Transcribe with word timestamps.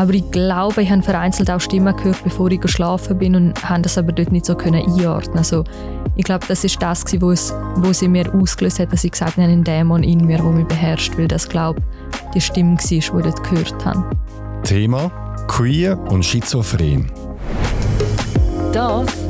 Aber 0.00 0.14
ich 0.14 0.30
glaube, 0.30 0.80
ich 0.80 0.90
habe 0.90 1.02
vereinzelt 1.02 1.50
auch 1.50 1.60
Stimmen 1.60 1.94
gehört, 1.94 2.24
bevor 2.24 2.50
ich 2.50 2.58
geschlafen 2.58 3.18
bin 3.18 3.36
und 3.36 3.68
habe 3.68 3.82
das 3.82 3.98
aber 3.98 4.12
dort 4.12 4.32
nicht 4.32 4.46
so 4.46 4.54
können 4.54 4.82
einordnen. 4.82 5.36
Also 5.36 5.62
ich 6.16 6.24
glaube, 6.24 6.46
das 6.48 6.64
ist 6.64 6.80
das, 6.80 7.04
was 7.20 7.54
wo 7.76 7.92
sie 7.92 8.08
mir 8.08 8.34
ausgelöst 8.34 8.78
hat, 8.78 8.94
dass 8.94 9.04
ich 9.04 9.12
gesagt 9.12 9.36
habe, 9.36 9.46
ein 9.46 9.62
Dämon 9.62 10.02
in 10.02 10.24
mir, 10.24 10.38
der 10.38 10.46
mich 10.46 10.66
beherrscht, 10.66 11.18
weil 11.18 11.28
das 11.28 11.46
glaube 11.46 11.82
die 12.34 12.40
Stimme 12.40 12.78
war, 12.78 12.86
die 12.88 12.96
ich 12.96 13.10
dort 13.10 13.42
gehört 13.42 13.84
habe. 13.84 14.04
Thema 14.62 15.10
Queer 15.48 15.98
und 16.10 16.24
Schizophren. 16.24 17.12
Das 18.72 19.29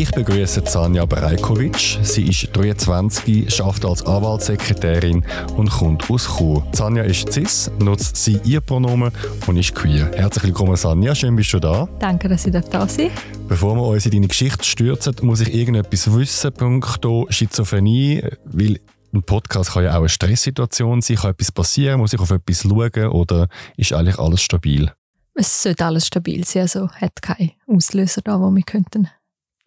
Ich 0.00 0.12
begrüße 0.12 0.62
Sanja 0.64 1.04
Brejkovic. 1.06 1.98
Sie 2.02 2.28
ist 2.28 2.50
23, 2.52 3.60
arbeitet 3.60 3.84
als 3.84 4.06
Anwaltssekretärin 4.06 5.24
und 5.56 5.68
kommt 5.70 6.08
aus 6.08 6.36
Chur. 6.36 6.64
Sanja 6.70 7.02
ist 7.02 7.32
cis, 7.32 7.68
nutzt 7.80 8.16
sie 8.16 8.38
ihr 8.44 8.60
Pronomen 8.60 9.10
und 9.48 9.56
ist 9.56 9.74
queer. 9.74 10.08
Herzlich 10.14 10.44
willkommen, 10.44 10.76
Sanja. 10.76 11.16
Schön, 11.16 11.34
bist 11.34 11.52
du 11.52 11.58
da. 11.58 11.88
Danke, 11.98 12.28
dass 12.28 12.46
ich 12.46 12.52
da 12.52 12.86
sein. 12.86 13.10
Bevor 13.48 13.74
wir 13.74 13.82
uns 13.82 14.06
in 14.06 14.12
deine 14.12 14.28
Geschichte 14.28 14.64
stürzen, 14.64 15.16
muss 15.22 15.40
ich 15.40 15.52
irgendetwas 15.52 16.14
wissen, 16.14 16.52
punkto 16.52 17.26
Schizophrenie, 17.28 18.22
weil 18.44 18.78
ein 19.12 19.24
Podcast 19.24 19.72
kann 19.72 19.82
ja 19.82 19.94
auch 19.94 20.02
eine 20.02 20.08
Stresssituation 20.08 21.02
sein, 21.02 21.16
kann 21.16 21.32
etwas 21.32 21.50
passieren, 21.50 21.98
muss 21.98 22.12
ich 22.12 22.20
auf 22.20 22.30
etwas 22.30 22.62
schauen 22.62 23.08
oder 23.08 23.48
ist 23.76 23.92
eigentlich 23.92 24.20
alles 24.20 24.42
stabil? 24.42 24.92
Es 25.34 25.60
sollte 25.60 25.84
alles 25.84 26.06
stabil 26.06 26.44
sein, 26.44 26.62
also 26.62 26.88
hat 26.88 27.20
keinen 27.20 27.50
Auslöser 27.66 28.20
da, 28.22 28.38
wo 28.38 28.48
wir 28.50 28.62
könnten 28.62 29.08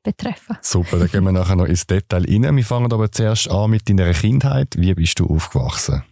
betreffen. 0.03 0.57
Super, 0.61 0.97
dann 0.97 1.09
gehen 1.09 1.23
wir 1.23 1.31
nachher 1.31 1.55
noch 1.55 1.65
ins 1.65 1.85
Detail 1.87 2.25
rein. 2.25 2.55
Wir 2.55 2.65
fangen 2.65 2.91
aber 2.91 3.11
zuerst 3.11 3.49
an 3.49 3.69
mit 3.69 3.87
deiner 3.89 4.11
Kindheit. 4.13 4.75
Wie 4.77 4.93
bist 4.93 5.19
du 5.19 5.27
aufgewachsen? 5.27 6.03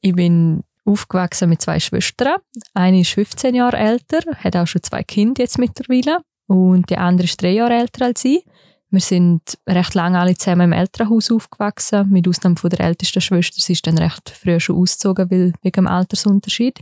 Ich 0.00 0.14
bin 0.14 0.62
aufgewachsen 0.84 1.48
mit 1.48 1.62
zwei 1.62 1.78
Schwestern. 1.78 2.36
Eine 2.74 3.00
ist 3.00 3.10
15 3.10 3.54
Jahre 3.54 3.76
älter, 3.76 4.20
hat 4.36 4.56
auch 4.56 4.66
schon 4.66 4.82
zwei 4.82 5.02
Kinder 5.02 5.42
jetzt 5.42 5.58
mittlerweile. 5.58 6.18
Und 6.46 6.90
die 6.90 6.98
andere 6.98 7.26
ist 7.26 7.40
drei 7.40 7.52
Jahre 7.52 7.74
älter 7.74 8.06
als 8.06 8.24
ich. 8.24 8.44
Wir 8.92 9.00
sind 9.00 9.56
recht 9.68 9.94
lange 9.94 10.18
alle 10.18 10.34
zusammen 10.34 10.72
im 10.72 10.72
Elternhaus 10.72 11.30
aufgewachsen, 11.30 12.10
mit 12.10 12.26
Ausnahme 12.26 12.56
von 12.56 12.70
der 12.70 12.80
ältesten 12.80 13.20
Schwester. 13.20 13.60
Sie 13.60 13.74
ist 13.74 13.86
dann 13.86 13.98
recht 13.98 14.30
früh 14.30 14.58
schon 14.58 14.76
ausgezogen, 14.76 15.30
weil, 15.30 15.52
wegen 15.62 15.84
dem 15.84 15.86
Altersunterschied. 15.86 16.80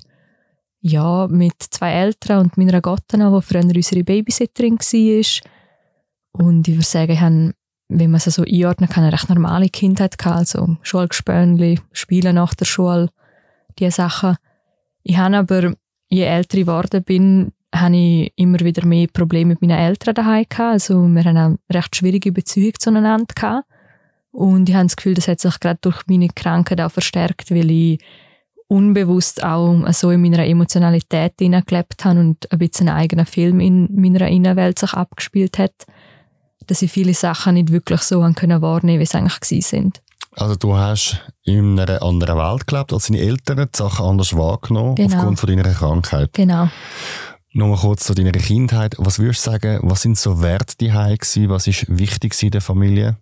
Ja, 0.81 1.27
mit 1.29 1.55
zwei 1.59 1.93
Eltern 1.93 2.45
und 2.45 2.57
meiner 2.57 2.81
Gattin, 2.81 3.21
die 3.21 3.43
früher 3.43 3.61
unsere 3.61 4.05
Babysitterin 4.05 4.79
war, 4.79 5.43
und 6.33 6.69
ich 6.69 6.75
würde 6.75 6.85
sagen, 6.85 7.13
ich 7.13 7.21
habe, 7.21 7.55
wenn 7.89 8.11
man 8.11 8.21
es 8.25 8.25
so 8.25 8.43
einordnen 8.43 8.89
kann, 8.89 9.05
eine 9.05 9.13
recht 9.13 9.29
normale 9.29 9.69
Kindheit 9.69 10.19
gehabt. 10.19 10.39
Also 10.39 10.77
Schulgespönli, 10.83 11.81
Spielen 11.93 12.37
nach 12.37 12.55
der 12.55 12.65
Schule, 12.65 13.09
diese 13.79 13.93
Sachen. 13.93 14.37
Ich 15.03 15.17
habe 15.17 15.39
aber, 15.39 15.75
je 16.09 16.23
älter 16.23 16.59
ich 16.59 16.67
geworden 16.67 17.03
bin, 17.03 17.53
habe 17.75 17.97
ich 17.97 18.33
immer 18.37 18.61
wieder 18.61 18.87
mehr 18.87 19.09
Probleme 19.13 19.51
mit 19.51 19.63
meinen 19.63 19.79
Eltern 19.79 20.15
daheim 20.15 20.47
gehabt. 20.49 20.73
Also 20.73 21.07
wir 21.07 21.25
haben 21.25 21.37
eine 21.37 21.59
recht 21.73 21.97
schwierige 21.97 22.33
Beziehung 22.33 22.73
zueinander 22.79 23.35
gehabt. 23.35 23.67
Und 24.31 24.69
ich 24.69 24.75
habe 24.75 24.87
das 24.87 24.97
Gefühl, 24.97 25.15
das 25.15 25.29
hat 25.29 25.41
sich 25.41 25.59
gerade 25.59 25.79
durch 25.81 26.03
meine 26.07 26.29
Krankheit 26.29 26.81
auch 26.81 26.93
verstärkt, 26.93 27.51
weil 27.51 27.71
ich 27.71 28.01
unbewusst 28.69 29.43
auch 29.43 29.91
so 29.93 30.11
in 30.11 30.21
meiner 30.21 30.47
Emotionalität 30.47 31.35
hineingelebt 31.41 32.05
habe 32.05 32.21
und 32.21 32.53
ein 32.53 32.59
bisschen 32.59 32.89
einen 32.89 32.99
eigenen 32.99 33.27
Film 33.27 33.61
in 33.61 33.89
meiner 33.91 34.29
Innenwelt 34.29 34.79
sich 34.79 34.93
abgespielt 34.93 35.59
hat 35.59 35.87
dass 36.69 36.83
ich 36.83 36.93
viele 36.93 37.15
Sachen 37.15 37.55
nicht 37.55 37.73
wirklich 37.73 38.03
so 38.03 38.21
können 38.35 38.63
wahrnehmen, 38.63 39.01
wie 39.01 39.07
sie 39.07 39.19
eigentlich 39.19 39.67
sind. 39.67 40.01
Also 40.33 40.55
du 40.55 40.77
hast 40.77 41.21
in 41.43 41.81
einer 41.81 42.01
anderen 42.03 42.39
Welt 42.39 42.67
gelebt 42.67 42.93
als 42.93 43.07
deine 43.07 43.21
Eltern, 43.21 43.69
die 43.73 43.77
Sachen 43.77 44.07
anders 44.07 44.37
wahrgenommen 44.37 44.95
genau. 44.95 45.17
aufgrund 45.17 45.41
von 45.41 45.49
deiner 45.49 45.73
Krankheit. 45.73 46.33
Genau. 46.35 46.69
Nochmal 47.53 47.79
kurz 47.79 48.05
zu 48.05 48.15
deiner 48.15 48.31
Kindheit. 48.33 48.95
Was 48.99 49.19
würdest 49.19 49.47
du 49.47 49.51
sagen, 49.51 49.81
was 49.83 50.03
sind 50.03 50.17
so 50.17 50.41
Werte 50.41 50.77
die 50.81 50.91
gewesen? 50.91 51.49
Was 51.49 51.67
ist 51.67 51.87
wichtig 51.89 52.41
in 52.43 52.51
der 52.51 52.61
Familie? 52.61 53.17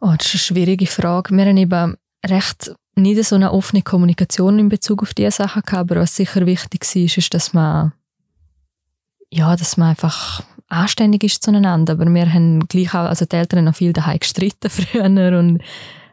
Oh, 0.00 0.14
das 0.16 0.26
ist 0.28 0.34
eine 0.34 0.40
schwierige 0.40 0.86
Frage. 0.86 1.34
Wir 1.36 1.44
haben 1.44 1.56
eben 1.56 1.96
recht 2.24 2.74
nicht 2.94 3.24
so 3.24 3.34
eine 3.34 3.52
offene 3.52 3.82
Kommunikation 3.82 4.58
in 4.58 4.68
Bezug 4.68 5.02
auf 5.02 5.12
diese 5.12 5.30
Sachen 5.32 5.62
gehabt, 5.62 5.90
aber 5.90 6.00
was 6.00 6.16
sicher 6.16 6.46
wichtig 6.46 6.84
ist, 6.94 7.18
ist, 7.18 7.34
dass 7.34 7.52
man 7.52 7.92
ja, 9.30 9.56
dass 9.56 9.78
man 9.78 9.88
einfach 9.88 10.42
anständig 10.72 11.24
ist 11.24 11.42
zueinander. 11.42 11.94
Aber 11.94 12.06
wir 12.06 12.32
haben 12.32 12.66
gleich 12.66 12.94
auch, 12.94 13.08
also 13.08 13.24
die 13.24 13.36
Eltern 13.36 13.66
haben 13.66 13.74
viel 13.74 13.92
daheim 13.92 14.18
gestritten 14.18 14.70
früher 14.70 15.38
und 15.38 15.60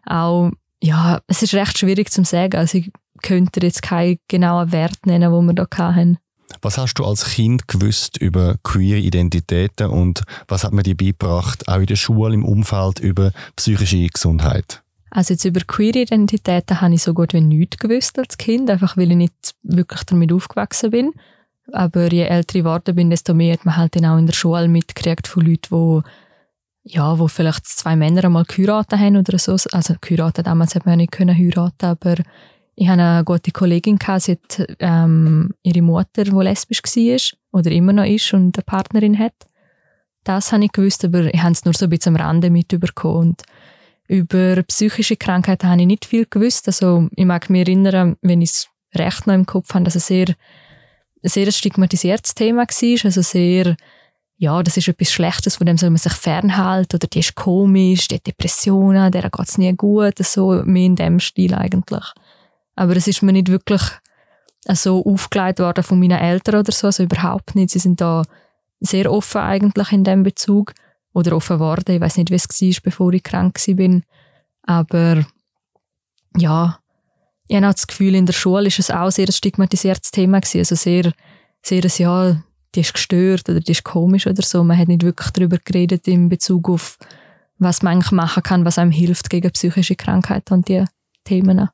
auch, 0.05 0.51
ja, 0.81 1.19
es 1.27 1.41
ist 1.41 1.53
recht 1.53 1.77
schwierig 1.77 2.11
zu 2.11 2.23
sagen. 2.23 2.57
Also 2.57 2.79
ich 2.79 2.91
könnte 3.21 3.59
jetzt 3.61 3.81
keinen 3.81 4.19
genauen 4.27 4.71
Wert 4.71 5.05
nennen, 5.05 5.31
wo 5.31 5.41
wir 5.41 5.53
da 5.53 5.65
hatten. 5.77 6.17
Was 6.61 6.77
hast 6.77 6.95
du 6.95 7.05
als 7.05 7.25
Kind 7.25 7.67
gewusst 7.67 8.17
über 8.17 8.55
queer 8.63 8.97
Identitäten 8.97 9.87
und 9.87 10.23
was 10.47 10.63
hat 10.63 10.73
man 10.73 10.83
dir 10.83 10.97
beigebracht, 10.97 11.67
auch 11.67 11.79
in 11.79 11.85
der 11.85 11.95
Schule, 11.95 12.33
im 12.33 12.43
Umfeld, 12.43 12.99
über 12.99 13.31
psychische 13.55 14.07
Gesundheit? 14.07 14.81
Also 15.11 15.33
jetzt 15.33 15.45
über 15.45 15.61
queer 15.61 15.95
Identitäten 15.95 16.81
habe 16.81 16.93
ich 16.93 17.03
so 17.03 17.13
gut 17.13 17.33
wie 17.33 17.41
nichts 17.41 17.77
gewusst 17.77 18.17
als 18.17 18.37
Kind, 18.37 18.69
einfach 18.69 18.97
weil 18.97 19.11
ich 19.11 19.17
nicht 19.17 19.55
wirklich 19.63 20.03
damit 20.03 20.33
aufgewachsen 20.33 20.91
bin. 20.91 21.13
Aber 21.73 22.11
je 22.11 22.23
älter 22.23 22.55
ich 22.55 22.63
geworden 22.63 22.95
bin, 22.95 23.09
desto 23.09 23.33
mehr 23.33 23.53
hat 23.53 23.65
man 23.65 23.77
halt 23.77 23.95
dann 23.95 24.05
auch 24.05 24.17
in 24.17 24.25
der 24.25 24.33
Schule 24.33 24.67
mitgekriegt 24.67 25.27
von 25.27 25.45
Leuten, 25.45 25.71
wo 25.71 26.03
ja, 26.83 27.19
wo 27.19 27.27
vielleicht 27.27 27.67
zwei 27.67 27.95
Männer 27.95 28.23
einmal 28.23 28.45
geheiratet 28.45 28.99
haben 28.99 29.17
oder 29.17 29.37
so. 29.37 29.51
Also 29.71 29.95
geheiratet 30.01 30.47
damals 30.47 30.75
hat 30.75 30.85
man 30.85 30.93
ja 30.93 30.97
nicht 30.97 31.11
können 31.11 31.37
heiraten, 31.37 31.85
aber 31.85 32.15
ich 32.75 32.87
hatte 32.87 33.01
eine 33.01 33.23
gute 33.25 33.51
Kollegin, 33.51 33.99
gehabt, 33.99 34.23
sie 34.23 34.31
hat 34.31 34.67
ähm, 34.79 35.53
ihre 35.63 35.81
Mutter, 35.81 36.23
die 36.23 36.31
lesbisch 36.31 36.81
war 36.81 37.59
oder 37.59 37.71
immer 37.71 37.93
noch 37.93 38.05
ist 38.05 38.33
und 38.33 38.57
eine 38.57 38.63
Partnerin 38.63 39.19
hat. 39.19 39.33
Das 40.23 40.51
habe 40.51 40.65
ich 40.65 40.71
gewusst, 40.71 41.03
aber 41.03 41.33
ich 41.33 41.41
habe 41.41 41.51
es 41.51 41.65
nur 41.65 41.73
so 41.73 41.85
ein 41.85 41.89
bisschen 41.89 42.15
am 42.15 42.21
Rande 42.21 42.49
mitbekommen. 42.49 43.29
Und 43.29 43.43
über 44.07 44.63
psychische 44.63 45.17
Krankheiten 45.17 45.69
habe 45.69 45.81
ich 45.81 45.87
nicht 45.87 46.05
viel 46.05 46.25
gewusst. 46.29 46.67
Also 46.67 47.09
ich 47.15 47.25
mag 47.25 47.49
mich 47.49 47.67
erinnern, 47.67 48.15
wenn 48.21 48.41
ich 48.41 48.51
es 48.51 48.69
recht 48.95 49.27
noch 49.27 49.33
im 49.33 49.45
Kopf 49.45 49.73
habe, 49.73 49.83
dass 49.83 49.95
es 49.95 50.07
sehr 50.07 50.27
sehr 51.23 51.51
stigmatisiertes 51.51 52.35
Thema 52.35 52.61
war. 52.61 53.05
Also 53.05 53.21
sehr, 53.21 53.75
ja, 54.37 54.63
das 54.63 54.77
ist 54.77 54.87
etwas 54.87 55.11
Schlechtes, 55.11 55.57
von 55.57 55.67
dem 55.67 55.77
soll 55.77 55.89
man 55.89 55.97
sich 55.97 56.13
fernhalten 56.13 56.95
oder 56.95 57.07
die 57.07 57.19
ist 57.19 57.35
komisch, 57.35 58.07
die 58.07 58.15
hat 58.15 58.27
Depressionen, 58.27 59.11
der 59.11 59.29
geht 59.29 59.47
es 59.47 59.57
nie 59.57 59.75
gut, 59.75 60.17
so 60.19 60.61
mehr 60.65 60.85
in 60.85 60.95
dem 60.95 61.19
Stil 61.19 61.53
eigentlich. 61.53 62.05
Aber 62.75 62.95
es 62.95 63.07
ist 63.07 63.21
mir 63.21 63.33
nicht 63.33 63.49
wirklich 63.49 63.81
so 64.67 65.05
aufgelegt 65.05 65.59
worden 65.59 65.83
von 65.83 65.99
meinen 65.99 66.19
Eltern 66.19 66.61
oder 66.61 66.71
so, 66.71 66.87
also 66.87 67.03
überhaupt 67.03 67.55
nicht. 67.55 67.71
Sie 67.71 67.79
sind 67.79 67.99
da 67.99 68.23
sehr 68.79 69.11
offen 69.11 69.41
eigentlich 69.41 69.91
in 69.91 70.03
dem 70.03 70.23
Bezug 70.23 70.73
oder 71.13 71.35
offen 71.35 71.57
geworden. 71.57 71.95
Ich 71.95 72.01
weiß 72.01 72.17
nicht, 72.17 72.29
wie 72.29 72.35
es 72.35 72.47
war, 72.47 72.81
bevor 72.83 73.13
ich 73.13 73.23
krank 73.23 73.59
war. 73.67 74.01
Aber 74.63 75.25
ja, 76.37 76.79
ich 77.49 77.55
habe 77.55 77.67
auch 77.67 77.73
das 77.73 77.87
Gefühl, 77.87 78.13
in 78.13 78.27
der 78.27 78.33
Schule 78.33 78.67
ist 78.67 78.77
es 78.77 78.91
auch 78.91 79.09
sehr 79.09 79.27
ein 79.27 79.33
stigmatisiertes 79.33 80.11
Thema 80.11 80.39
gewesen. 80.39 80.59
Also 80.59 80.75
sehr, 80.75 81.11
sehr 81.63 81.83
ein, 81.83 81.91
ja, 81.97 82.43
die 82.75 82.81
ist 82.81 82.93
gestört 82.93 83.49
oder 83.49 83.59
die 83.59 83.71
ist 83.71 83.83
komisch 83.83 84.27
oder 84.27 84.43
so. 84.43 84.63
Man 84.63 84.77
hat 84.77 84.87
nicht 84.87 85.03
wirklich 85.03 85.31
darüber 85.31 85.57
geredet 85.57 86.07
in 86.07 86.29
Bezug 86.29 86.69
auf, 86.69 86.99
was 87.57 87.81
man 87.81 87.93
eigentlich 87.93 88.11
machen 88.11 88.43
kann, 88.43 88.65
was 88.65 88.77
einem 88.77 88.91
hilft 88.91 89.31
gegen 89.31 89.51
psychische 89.51 89.95
Krankheiten 89.95 90.53
und 90.53 90.67
diese 90.67 90.85
Themen. 91.23 91.69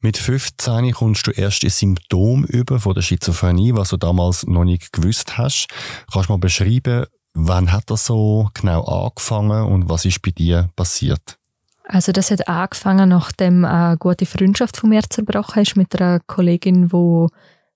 Mit 0.00 0.18
15 0.18 0.92
kommst 0.92 1.26
du 1.26 1.30
erst 1.30 1.64
ein 1.64 1.70
Symptom 1.70 2.44
über 2.44 2.78
von 2.78 2.92
der 2.92 3.00
Schizophrenie, 3.00 3.74
was 3.74 3.88
du 3.88 3.96
damals 3.96 4.46
noch 4.46 4.64
nicht 4.64 4.92
gewusst 4.92 5.38
hast. 5.38 5.68
Kannst 6.12 6.28
du 6.28 6.34
mal 6.34 6.38
beschreiben, 6.38 7.06
wann 7.32 7.72
hat 7.72 7.84
das 7.90 8.04
so 8.04 8.50
genau 8.52 8.84
angefangen 8.84 9.64
und 9.64 9.88
was 9.88 10.04
ist 10.04 10.20
bei 10.20 10.32
dir 10.32 10.68
passiert? 10.76 11.38
Also 11.88 12.10
das 12.10 12.32
hat 12.32 12.48
angefangen, 12.48 13.10
nachdem 13.10 13.64
eine 13.64 13.96
gute 13.96 14.26
Freundschaft 14.26 14.76
von 14.76 14.90
mir 14.90 15.02
zerbrochen 15.08 15.62
ist 15.62 15.76
mit 15.76 15.98
einer 15.98 16.20
Kollegin, 16.26 16.92
wo, 16.92 17.28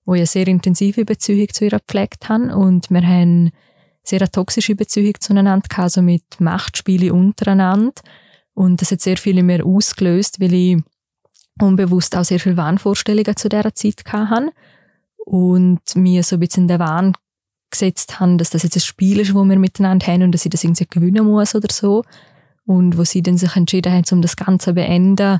wo 0.05 0.13
eine 0.13 0.25
sehr 0.25 0.47
intensive 0.47 1.05
Beziehung 1.05 1.47
zu 1.53 1.63
ihr 1.63 1.79
gepflegt 1.79 2.27
haben. 2.27 2.51
Und 2.51 2.89
wir 2.89 3.07
haben 3.07 3.51
sehr 4.03 4.29
toxische 4.29 4.75
Beziehung 4.75 5.13
zueinander 5.19 5.67
gehabt, 5.67 5.79
also 5.79 6.01
mit 6.01 6.23
Machtspielen 6.39 7.11
untereinander. 7.11 7.93
Und 8.53 8.81
das 8.81 8.91
hat 8.91 8.99
sehr 8.99 9.15
viel 9.15 9.37
in 9.37 9.45
mir 9.45 9.65
ausgelöst, 9.65 10.41
weil 10.41 10.53
ich 10.53 10.77
unbewusst 11.61 12.15
auch 12.17 12.25
sehr 12.25 12.39
viele 12.39 12.57
Wahnvorstellungen 12.57 13.37
zu 13.37 13.47
dieser 13.47 13.73
Zeit 13.73 14.03
hatte 14.11 14.51
und 15.25 15.79
mir 15.95 16.23
so 16.23 16.35
ein 16.35 16.39
bisschen 16.41 16.63
in 16.63 16.67
den 16.67 16.79
Wahn 16.79 17.13
gesetzt 17.69 18.19
haben, 18.19 18.37
dass 18.37 18.49
das 18.49 18.63
jetzt 18.63 18.75
ein 18.75 18.81
Spiel 18.81 19.21
ist, 19.21 19.33
wo 19.33 19.45
wir 19.45 19.57
miteinander 19.57 20.07
haben 20.07 20.23
und 20.23 20.33
dass 20.33 20.43
ich 20.43 20.51
das 20.51 20.63
irgendwie 20.65 20.87
gewinnen 20.89 21.25
muss 21.25 21.55
oder 21.55 21.71
so. 21.71 22.03
Und 22.65 22.97
wo 22.97 23.03
sie 23.03 23.21
dann 23.21 23.37
sich 23.37 23.55
entschieden 23.55 23.91
haben, 23.91 24.05
um 24.11 24.21
das 24.21 24.35
Ganze 24.35 24.65
zu 24.65 24.73
beenden, 24.73 25.39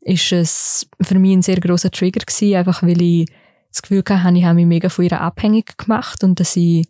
ist 0.00 0.32
es 0.32 0.86
für 1.00 1.18
mich 1.18 1.32
ein 1.32 1.42
sehr 1.42 1.60
großer 1.60 1.90
Trigger 1.90 2.24
gewesen, 2.24 2.56
einfach 2.56 2.82
weil 2.82 3.00
ich 3.00 3.28
das 3.70 3.82
Gefühl 3.82 4.02
hatte, 4.08 4.36
ich 4.36 4.44
habe 4.44 4.54
mich 4.54 4.66
mega 4.66 4.88
von 4.88 5.04
ihr 5.04 5.20
abhängig 5.20 5.78
gemacht 5.78 6.24
und 6.24 6.40
dass 6.40 6.56
ich 6.56 6.86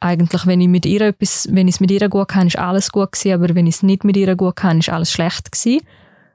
eigentlich, 0.00 0.46
wenn 0.46 0.60
ich 0.60 0.68
mit 0.68 0.84
ihr 0.84 1.00
etwas, 1.00 1.48
wenn 1.50 1.68
ich 1.68 1.76
es 1.76 1.80
mit 1.80 1.90
ihr 1.90 2.08
gut 2.08 2.28
kann, 2.28 2.48
ist 2.48 2.58
alles 2.58 2.92
gut 2.92 3.12
gewesen, 3.12 3.32
aber 3.32 3.54
wenn 3.54 3.66
ich 3.66 3.76
es 3.76 3.82
nicht 3.82 4.04
mit 4.04 4.16
ihr 4.16 4.34
gut 4.36 4.56
kann, 4.56 4.78
ist 4.78 4.90
alles 4.90 5.10
schlecht 5.10 5.50
gewesen. 5.50 5.80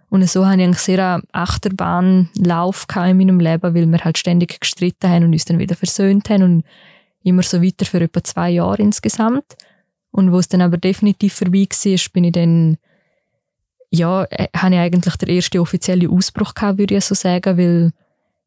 Und 0.09 0.27
so 0.29 0.45
hatte 0.45 0.61
ich 0.61 0.65
eigentlich 0.65 0.79
sehr 0.79 1.05
einen 1.05 1.23
Achterbahnlauf 1.31 2.85
in 2.95 3.17
meinem 3.17 3.39
Leben, 3.39 3.73
weil 3.73 3.89
wir 3.89 4.03
halt 4.03 4.17
ständig 4.17 4.59
gestritten 4.59 5.09
haben 5.09 5.25
und 5.25 5.33
uns 5.33 5.45
dann 5.45 5.59
wieder 5.59 5.75
versöhnt 5.75 6.29
haben 6.29 6.43
und 6.43 6.63
immer 7.23 7.43
so 7.43 7.61
weiter 7.61 7.85
für 7.85 8.01
etwa 8.01 8.23
zwei 8.23 8.49
Jahre 8.49 8.81
insgesamt. 8.81 9.45
Und 10.11 10.31
wo 10.31 10.39
es 10.39 10.47
dann 10.47 10.61
aber 10.61 10.77
definitiv 10.77 11.33
vorbei 11.33 11.67
war, 11.69 12.11
bin 12.13 12.23
ich 12.25 12.31
dann, 12.33 12.77
ja, 13.89 14.23
äh, 14.25 14.47
habe 14.55 14.75
ich 14.75 14.79
eigentlich 14.81 15.15
der 15.17 15.29
erste 15.29 15.61
offizielle 15.61 16.09
Ausbruch 16.09 16.53
gehabt, 16.53 16.79
würde 16.79 16.95
ich 16.97 17.05
so 17.05 17.15
sagen, 17.15 17.57
weil, 17.57 17.91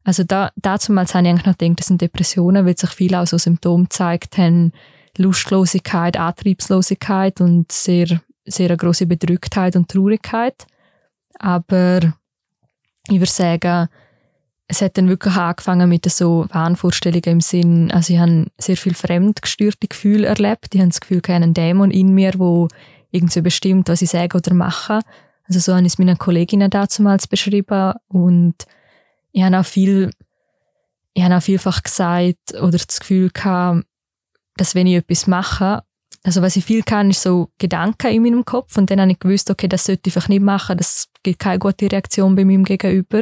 also 0.03 0.23
da, 0.23 0.51
damals 0.55 1.15
habe 1.15 1.25
ich 1.25 1.31
eigentlich 1.31 1.45
noch 1.45 1.57
gedacht, 1.57 1.79
das 1.79 1.87
sind 1.87 2.01
Depressionen, 2.01 2.65
weil 2.65 2.77
sich 2.77 2.91
viele 2.91 3.19
auch 3.19 3.27
so 3.27 3.37
Symptome 3.37 3.85
gezeigt 3.85 4.37
haben, 4.37 4.71
Lustlosigkeit, 5.17 6.17
Antriebslosigkeit 6.17 7.41
und 7.41 7.71
sehr, 7.71 8.21
sehr 8.45 8.69
eine 8.69 8.77
grosse 8.77 9.07
Bedrücktheit 9.07 9.75
und 9.75 9.89
Traurigkeit. 9.89 10.67
Aber 11.39 11.99
ich 13.07 13.19
würde 13.19 13.31
sagen, 13.31 13.87
es 14.67 14.81
hat 14.81 14.97
dann 14.97 15.09
wirklich 15.09 15.35
angefangen 15.35 15.89
mit 15.89 16.09
so 16.09 16.47
Wahnvorstellungen 16.49 17.23
im 17.25 17.41
Sinn, 17.41 17.91
also 17.91 18.13
ich 18.13 18.19
habe 18.19 18.47
sehr 18.57 18.77
viel 18.77 18.95
fremdgestörte 18.95 19.87
Gefühle 19.87 20.27
erlebt. 20.27 20.73
Ich 20.73 20.79
habe 20.79 20.89
das 20.89 21.01
Gefühl, 21.01 21.21
ich 21.23 21.29
habe 21.29 21.43
einen 21.43 21.53
Dämon 21.53 21.91
in 21.91 22.13
mir, 22.13 22.31
der 22.31 22.67
irgendwie 23.11 23.41
bestimmt, 23.41 23.89
was 23.89 24.01
ich 24.01 24.09
sage 24.09 24.37
oder 24.37 24.53
mache. 24.53 25.01
Also 25.47 25.59
so 25.59 25.73
habe 25.73 25.85
ich 25.85 25.93
es 25.93 25.99
meinen 25.99 26.17
Kolleginnen 26.17 26.71
damals 26.71 27.27
beschrieben 27.27 27.93
und 28.07 28.55
ich 29.31 29.43
habe 29.43 29.59
auch 29.59 29.65
viel, 29.65 30.09
ich 31.13 31.23
habe 31.23 31.37
auch 31.37 31.43
vielfach 31.43 31.83
gesagt 31.83 32.55
oder 32.59 32.77
das 32.77 32.99
Gefühl 32.99 33.29
gehabt, 33.29 33.85
dass 34.57 34.73
wenn 34.73 34.87
ich 34.87 34.95
etwas 34.95 35.27
mache, 35.27 35.83
also 36.23 36.41
was 36.41 36.55
ich 36.55 36.65
viel 36.65 36.81
kann, 36.81 37.11
ist 37.11 37.21
so 37.21 37.49
Gedanken 37.59 38.07
in 38.07 38.23
meinem 38.23 38.45
Kopf 38.45 38.77
und 38.77 38.89
dann 38.89 38.99
habe 38.99 39.11
ich 39.11 39.19
gewusst, 39.19 39.51
okay, 39.51 39.67
das 39.67 39.83
sollte 39.83 40.09
ich 40.09 40.15
einfach 40.15 40.27
nicht 40.27 40.41
machen, 40.41 40.77
das 40.77 41.09
gibt 41.21 41.37
keine 41.37 41.59
gute 41.59 41.91
Reaktion 41.91 42.35
bei 42.35 42.43
meinem 42.43 42.63
Gegenüber. 42.63 43.21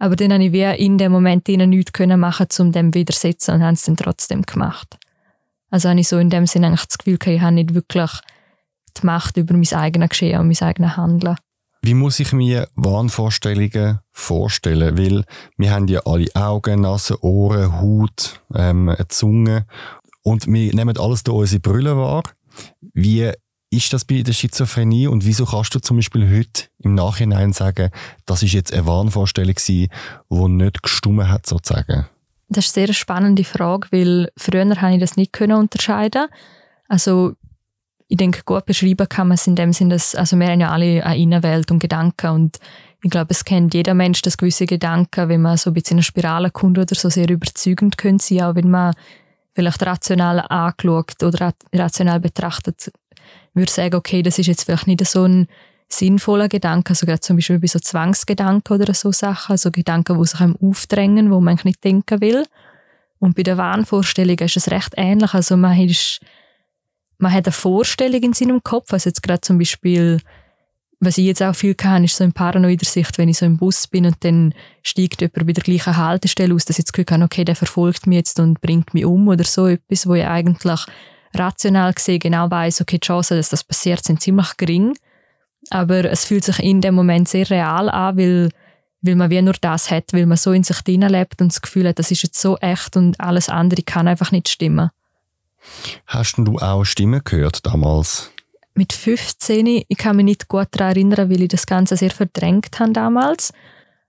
Aber 0.00 0.16
dann 0.16 0.32
habe 0.32 0.44
ich 0.44 0.52
wie 0.52 0.64
in 0.64 0.96
dem 0.96 1.12
Moment 1.12 1.46
ihnen 1.48 1.70
nichts 1.70 1.92
können 1.92 2.18
machen, 2.18 2.46
um 2.58 2.72
dem 2.72 2.94
widersetzen 2.94 3.54
und 3.54 3.62
haben 3.62 3.74
es 3.74 3.82
dann 3.82 3.98
trotzdem 3.98 4.42
gemacht. 4.42 4.98
Also 5.70 5.90
habe 5.90 6.00
ich 6.00 6.08
so 6.08 6.18
in 6.18 6.30
dem 6.30 6.46
Sinne 6.46 6.68
eigentlich 6.68 6.86
das 6.86 6.98
Gefühl, 6.98 7.18
ich 7.24 7.40
habe 7.40 7.52
nicht 7.52 7.74
wirklich 7.74 8.10
die 8.96 9.06
Macht 9.06 9.36
über 9.36 9.54
mein 9.54 9.72
eigenes 9.72 10.08
Geschehen 10.08 10.40
und 10.40 10.48
mein 10.48 10.68
eigenes 10.68 10.96
Handeln. 10.96 11.36
Wie 11.82 11.94
muss 11.94 12.18
ich 12.18 12.32
mir 12.32 12.68
Wahnvorstellungen 12.76 14.00
vorstellen? 14.10 14.98
Weil 14.98 15.24
wir 15.58 15.70
haben 15.70 15.86
ja 15.86 16.00
alle 16.06 16.28
Augen, 16.34 16.80
Nase, 16.80 17.22
Ohren, 17.22 17.80
Haut, 17.80 18.42
ähm, 18.54 18.88
eine 18.88 19.08
Zunge 19.08 19.66
und 20.22 20.46
wir 20.46 20.74
nehmen 20.74 20.96
alles 20.98 21.24
durch 21.24 21.40
unsere 21.40 21.60
Brille 21.60 21.96
wahr. 21.96 22.22
Wie 22.80 23.30
ist 23.70 23.92
das 23.92 24.04
bei 24.04 24.22
der 24.22 24.32
Schizophrenie 24.32 25.06
und 25.06 25.24
wieso 25.24 25.46
kannst 25.46 25.74
du 25.74 25.78
zum 25.78 25.96
Beispiel 25.96 26.28
heute 26.28 26.64
im 26.80 26.94
Nachhinein 26.94 27.52
sagen, 27.52 27.90
das 28.26 28.42
ist 28.42 28.52
jetzt 28.52 28.72
eine 28.72 28.86
Wahnvorstellung 28.86 29.54
die 29.68 29.88
nicht 30.30 30.82
gestummen 30.82 31.28
hat, 31.28 31.46
sozusagen? 31.46 32.06
Das 32.48 32.66
ist 32.66 32.76
eine 32.76 32.88
sehr 32.88 32.94
spannende 32.94 33.44
Frage, 33.44 33.88
weil 33.92 34.30
früher 34.36 34.68
habe 34.80 34.94
ich 34.94 35.00
das 35.00 35.16
nicht 35.16 35.32
können 35.32 35.56
unterscheiden. 35.56 36.26
Also 36.88 37.34
ich 38.08 38.16
denke, 38.16 38.42
gut 38.44 38.66
beschreiben 38.66 39.08
kann 39.08 39.28
man 39.28 39.36
es 39.36 39.46
in 39.46 39.54
dem 39.54 39.72
Sinne, 39.72 39.94
dass 39.94 40.16
also 40.16 40.36
wir 40.36 40.48
haben 40.48 40.60
ja 40.60 40.72
alle 40.72 41.04
eine 41.06 41.16
Innenwelt 41.16 41.70
und 41.70 41.78
Gedanken 41.78 42.30
und 42.30 42.58
ich 43.02 43.10
glaube, 43.10 43.30
es 43.30 43.44
kennt 43.44 43.72
jeder 43.72 43.94
Mensch, 43.94 44.20
dass 44.20 44.36
gewisse 44.36 44.66
Gedanken, 44.66 45.28
wenn 45.28 45.40
man 45.40 45.56
so 45.56 45.70
ein 45.70 45.74
bisschen 45.74 45.92
in 45.92 45.98
eine 45.98 46.02
Spirale 46.02 46.50
kommt 46.50 46.76
oder 46.76 46.94
so, 46.94 47.08
sehr 47.08 47.30
überzeugend 47.30 47.96
können 47.96 48.18
sein, 48.18 48.42
auch 48.42 48.56
wenn 48.56 48.68
man 48.68 48.94
vielleicht 49.54 49.82
rational 49.86 50.40
angeschaut 50.40 51.22
oder 51.22 51.54
rational 51.72 52.20
betrachtet 52.20 52.90
würde 53.54 53.72
sagen, 53.72 53.94
okay, 53.94 54.22
das 54.22 54.38
ist 54.38 54.46
jetzt 54.46 54.64
vielleicht 54.64 54.86
nicht 54.86 55.06
so 55.06 55.24
ein 55.24 55.48
sinnvoller 55.92 56.48
Gedanke, 56.48 56.90
also 56.90 57.06
gerade 57.06 57.20
zum 57.20 57.36
Beispiel 57.36 57.58
bei 57.58 57.66
so 57.66 57.78
Zwangsgedanken 57.78 58.80
oder 58.80 58.94
so 58.94 59.10
Sachen, 59.12 59.52
also 59.52 59.70
Gedanken, 59.70 60.18
die 60.18 60.26
sich 60.26 60.40
einem 60.40 60.56
aufdrängen, 60.56 61.30
wo 61.30 61.40
man 61.40 61.58
nicht 61.64 61.82
denken 61.82 62.20
will. 62.20 62.44
Und 63.18 63.34
bei 63.36 63.42
der 63.42 63.58
Wahnvorstellung 63.58 64.38
ist 64.38 64.56
es 64.56 64.70
recht 64.70 64.94
ähnlich, 64.96 65.34
also 65.34 65.56
man, 65.56 65.78
ist, 65.78 66.20
man 67.18 67.32
hat 67.32 67.46
eine 67.46 67.52
Vorstellung 67.52 68.22
in 68.22 68.32
seinem 68.32 68.62
Kopf, 68.62 68.92
also 68.92 69.10
jetzt 69.10 69.22
gerade 69.22 69.40
zum 69.40 69.58
Beispiel, 69.58 70.20
was 71.00 71.18
ich 71.18 71.24
jetzt 71.24 71.42
auch 71.42 71.54
viel 71.54 71.74
kann, 71.74 72.04
ist 72.04 72.16
so 72.16 72.24
in 72.24 72.32
paranoider 72.32 72.86
Sicht, 72.86 73.18
wenn 73.18 73.28
ich 73.28 73.38
so 73.38 73.46
im 73.46 73.56
Bus 73.56 73.86
bin 73.86 74.06
und 74.06 74.16
dann 74.20 74.54
steigt 74.82 75.20
jemand 75.20 75.46
bei 75.46 75.52
der 75.52 75.64
gleichen 75.64 75.96
Haltestelle 75.96 76.54
aus, 76.54 76.66
dass 76.66 76.78
ich 76.78 76.84
das 76.84 76.92
Gefühl 76.92 77.06
habe, 77.10 77.24
okay, 77.24 77.44
der 77.44 77.56
verfolgt 77.56 78.06
mich 78.06 78.16
jetzt 78.16 78.38
und 78.38 78.60
bringt 78.60 78.94
mich 78.94 79.04
um 79.04 79.26
oder 79.28 79.44
so 79.44 79.66
etwas, 79.66 80.06
wo 80.06 80.14
ich 80.14 80.26
eigentlich 80.26 80.86
rational 81.34 81.92
gesehen 81.92 82.18
genau 82.18 82.50
weiß, 82.50 82.80
okay, 82.80 82.98
die 82.98 83.06
Chancen, 83.06 83.36
dass 83.36 83.48
das 83.48 83.64
passiert, 83.64 84.04
sind 84.04 84.20
ziemlich 84.20 84.56
gering. 84.56 84.96
Aber 85.70 86.04
es 86.04 86.24
fühlt 86.24 86.44
sich 86.44 86.58
in 86.58 86.80
dem 86.80 86.94
Moment 86.94 87.28
sehr 87.28 87.48
real 87.50 87.90
an, 87.90 88.16
weil, 88.16 88.50
weil 89.02 89.16
man 89.16 89.30
wie 89.30 89.42
nur 89.42 89.54
das 89.60 89.90
hat, 89.90 90.12
weil 90.12 90.26
man 90.26 90.38
so 90.38 90.52
in 90.52 90.62
sich 90.62 90.80
lebt 90.86 91.40
und 91.40 91.52
das 91.52 91.60
Gefühl 91.60 91.88
hat, 91.88 91.98
das 91.98 92.10
ist 92.10 92.22
jetzt 92.22 92.40
so 92.40 92.56
echt 92.58 92.96
und 92.96 93.20
alles 93.20 93.48
andere 93.48 93.82
kann 93.82 94.08
einfach 94.08 94.32
nicht 94.32 94.48
stimmen. 94.48 94.90
Hast 96.06 96.36
du 96.38 96.58
auch 96.58 96.84
Stimmen 96.84 97.20
gehört 97.24 97.66
damals? 97.66 98.30
Mit 98.74 98.92
15, 98.92 99.84
ich 99.86 99.98
kann 99.98 100.16
mich 100.16 100.24
nicht 100.24 100.48
gut 100.48 100.68
daran 100.70 100.96
erinnern, 100.96 101.30
weil 101.30 101.42
ich 101.42 101.48
das 101.48 101.66
Ganze 101.66 101.96
sehr 101.96 102.10
verdrängt 102.10 102.80
habe 102.80 102.92
damals. 102.92 103.52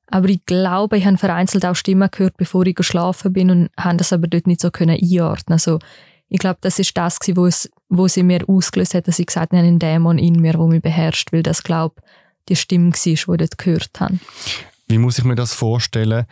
Aber 0.08 0.30
ich 0.30 0.46
glaube, 0.46 0.98
ich 0.98 1.06
habe 1.06 1.18
vereinzelt 1.18 1.66
auch 1.66 1.76
Stimmen 1.76 2.10
gehört, 2.12 2.38
bevor 2.38 2.66
ich 2.66 2.76
geschlafen 2.76 3.34
bin 3.34 3.50
und 3.50 3.70
habe 3.78 3.98
das 3.98 4.14
aber 4.14 4.28
dort 4.28 4.48
nicht 4.48 4.62
so 4.62 4.70
einordnen. 4.72 5.54
Also 5.54 5.80
ich 6.32 6.40
glaube, 6.40 6.60
das 6.62 6.80
ist 6.80 6.96
das, 6.98 7.20
wo, 7.34 7.46
es, 7.46 7.70
wo 7.90 8.08
sie 8.08 8.24
mir 8.24 8.48
ausgelöst 8.48 8.94
hat, 8.94 9.08
dass 9.08 9.20
ich 9.20 9.26
gesagt 9.26 9.52
habe, 9.52 9.62
einen 9.62 9.80
Dämon 9.80 10.18
in 10.18 10.40
mir, 10.40 10.54
der 10.54 10.66
mich 10.66 10.82
beherrscht, 10.82 11.34
weil 11.34 11.44
das, 11.44 11.62
glaube 11.62 12.02
die 12.50 12.56
Stimme 12.56 12.92
war, 12.92 13.02
die 13.04 13.12
ich 13.12 13.26
dort 13.26 13.58
gehört 13.58 14.00
habe. 14.00 14.20
Wie 14.88 14.98
muss 14.98 15.20
ich 15.20 15.26
mir 15.26 15.36
das 15.36 15.54
vorstellen? 15.54 16.26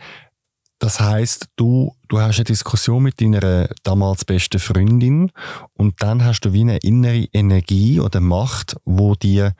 Das 0.78 0.98
heißt, 0.98 1.48
du, 1.56 1.94
du 2.08 2.18
hast 2.18 2.36
eine 2.36 2.44
Diskussion 2.44 3.02
mit 3.02 3.20
deiner 3.20 3.68
damals 3.82 4.24
besten 4.24 4.58
Freundin 4.58 5.30
und 5.74 6.02
dann 6.02 6.24
hast 6.24 6.40
du 6.40 6.54
wie 6.54 6.62
eine 6.62 6.78
innere 6.78 7.28
Energie 7.32 8.00
oder 8.00 8.20
Macht, 8.20 8.76
wo 8.86 9.14
dir 9.14 9.54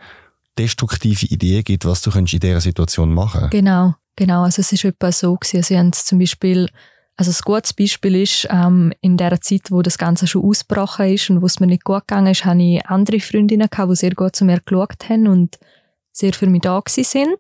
destruktive 0.59 1.27
Ideen 1.27 1.65
gibt, 1.65 1.85
was 1.85 2.01
du 2.01 2.11
in 2.11 2.25
dieser 2.25 2.63
Situation 2.63 3.13
machen 3.13 3.41
kannst. 3.41 3.53
Genau, 3.53 3.95
genau. 4.17 4.45
Also 4.45 4.61
es 4.61 4.73
ist 4.73 4.85
etwa 4.85 5.13
so 5.13 5.37
gewesen. 5.37 5.63
Sie 5.63 5.79
haben 5.79 5.93
zum 5.93 6.19
Beispiel 6.19 6.71
also 7.21 7.31
ein 7.31 7.45
gutes 7.45 7.75
Beispiel 7.75 8.17
ist, 8.17 8.49
ähm, 8.51 8.95
in 9.03 9.19
der 9.19 9.43
Zeit, 9.43 9.71
wo 9.71 9.83
das 9.83 9.99
Ganze 9.99 10.27
schon 10.27 10.43
ausgebrochen 10.43 11.13
ist 11.13 11.29
und 11.29 11.43
wo 11.43 11.47
es 11.47 11.61
mir 11.61 11.67
nicht 11.67 11.85
gut 11.85 12.09
gegangen 12.09 12.29
ist, 12.29 12.47
hatte 12.47 12.63
ich 12.63 12.87
andere 12.87 13.21
Freundinnen, 13.21 13.69
gehabt, 13.69 13.91
die 13.91 13.97
sehr 13.97 14.15
gut 14.15 14.35
zu 14.35 14.47
mir 14.47 14.61
geschaut 14.65 15.07
haben 15.11 15.29
und 15.29 15.59
sehr 16.13 16.33
für 16.33 16.47
mich 16.47 16.63
da 16.63 16.83
sind. 16.87 17.37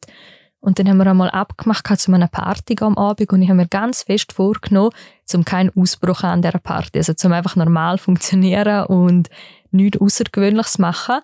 Und 0.61 0.79
dann 0.79 0.87
haben 0.87 0.99
wir 0.99 1.07
einmal 1.07 1.31
abgemacht 1.31 1.99
zu 1.99 2.13
einer 2.13 2.29
Party 2.29 2.77
am 2.81 2.99
Abend 2.99 3.33
und 3.33 3.41
ich 3.41 3.49
habe 3.49 3.57
mir 3.57 3.69
ganz 3.69 4.03
fest 4.03 4.35
vorgenommen, 4.35 4.91
zum 5.25 5.47
keinen 5.47 5.71
Ausbruch 5.75 6.25
an 6.25 6.43
dieser 6.43 6.59
Party, 6.59 6.99
also 6.99 7.15
zum 7.15 7.33
einfach 7.33 7.57
normal 7.57 7.97
funktionieren 7.97 8.85
und 8.85 9.31
nichts 9.71 9.99
Außergewöhnliches 9.99 10.77
machen. 10.79 11.21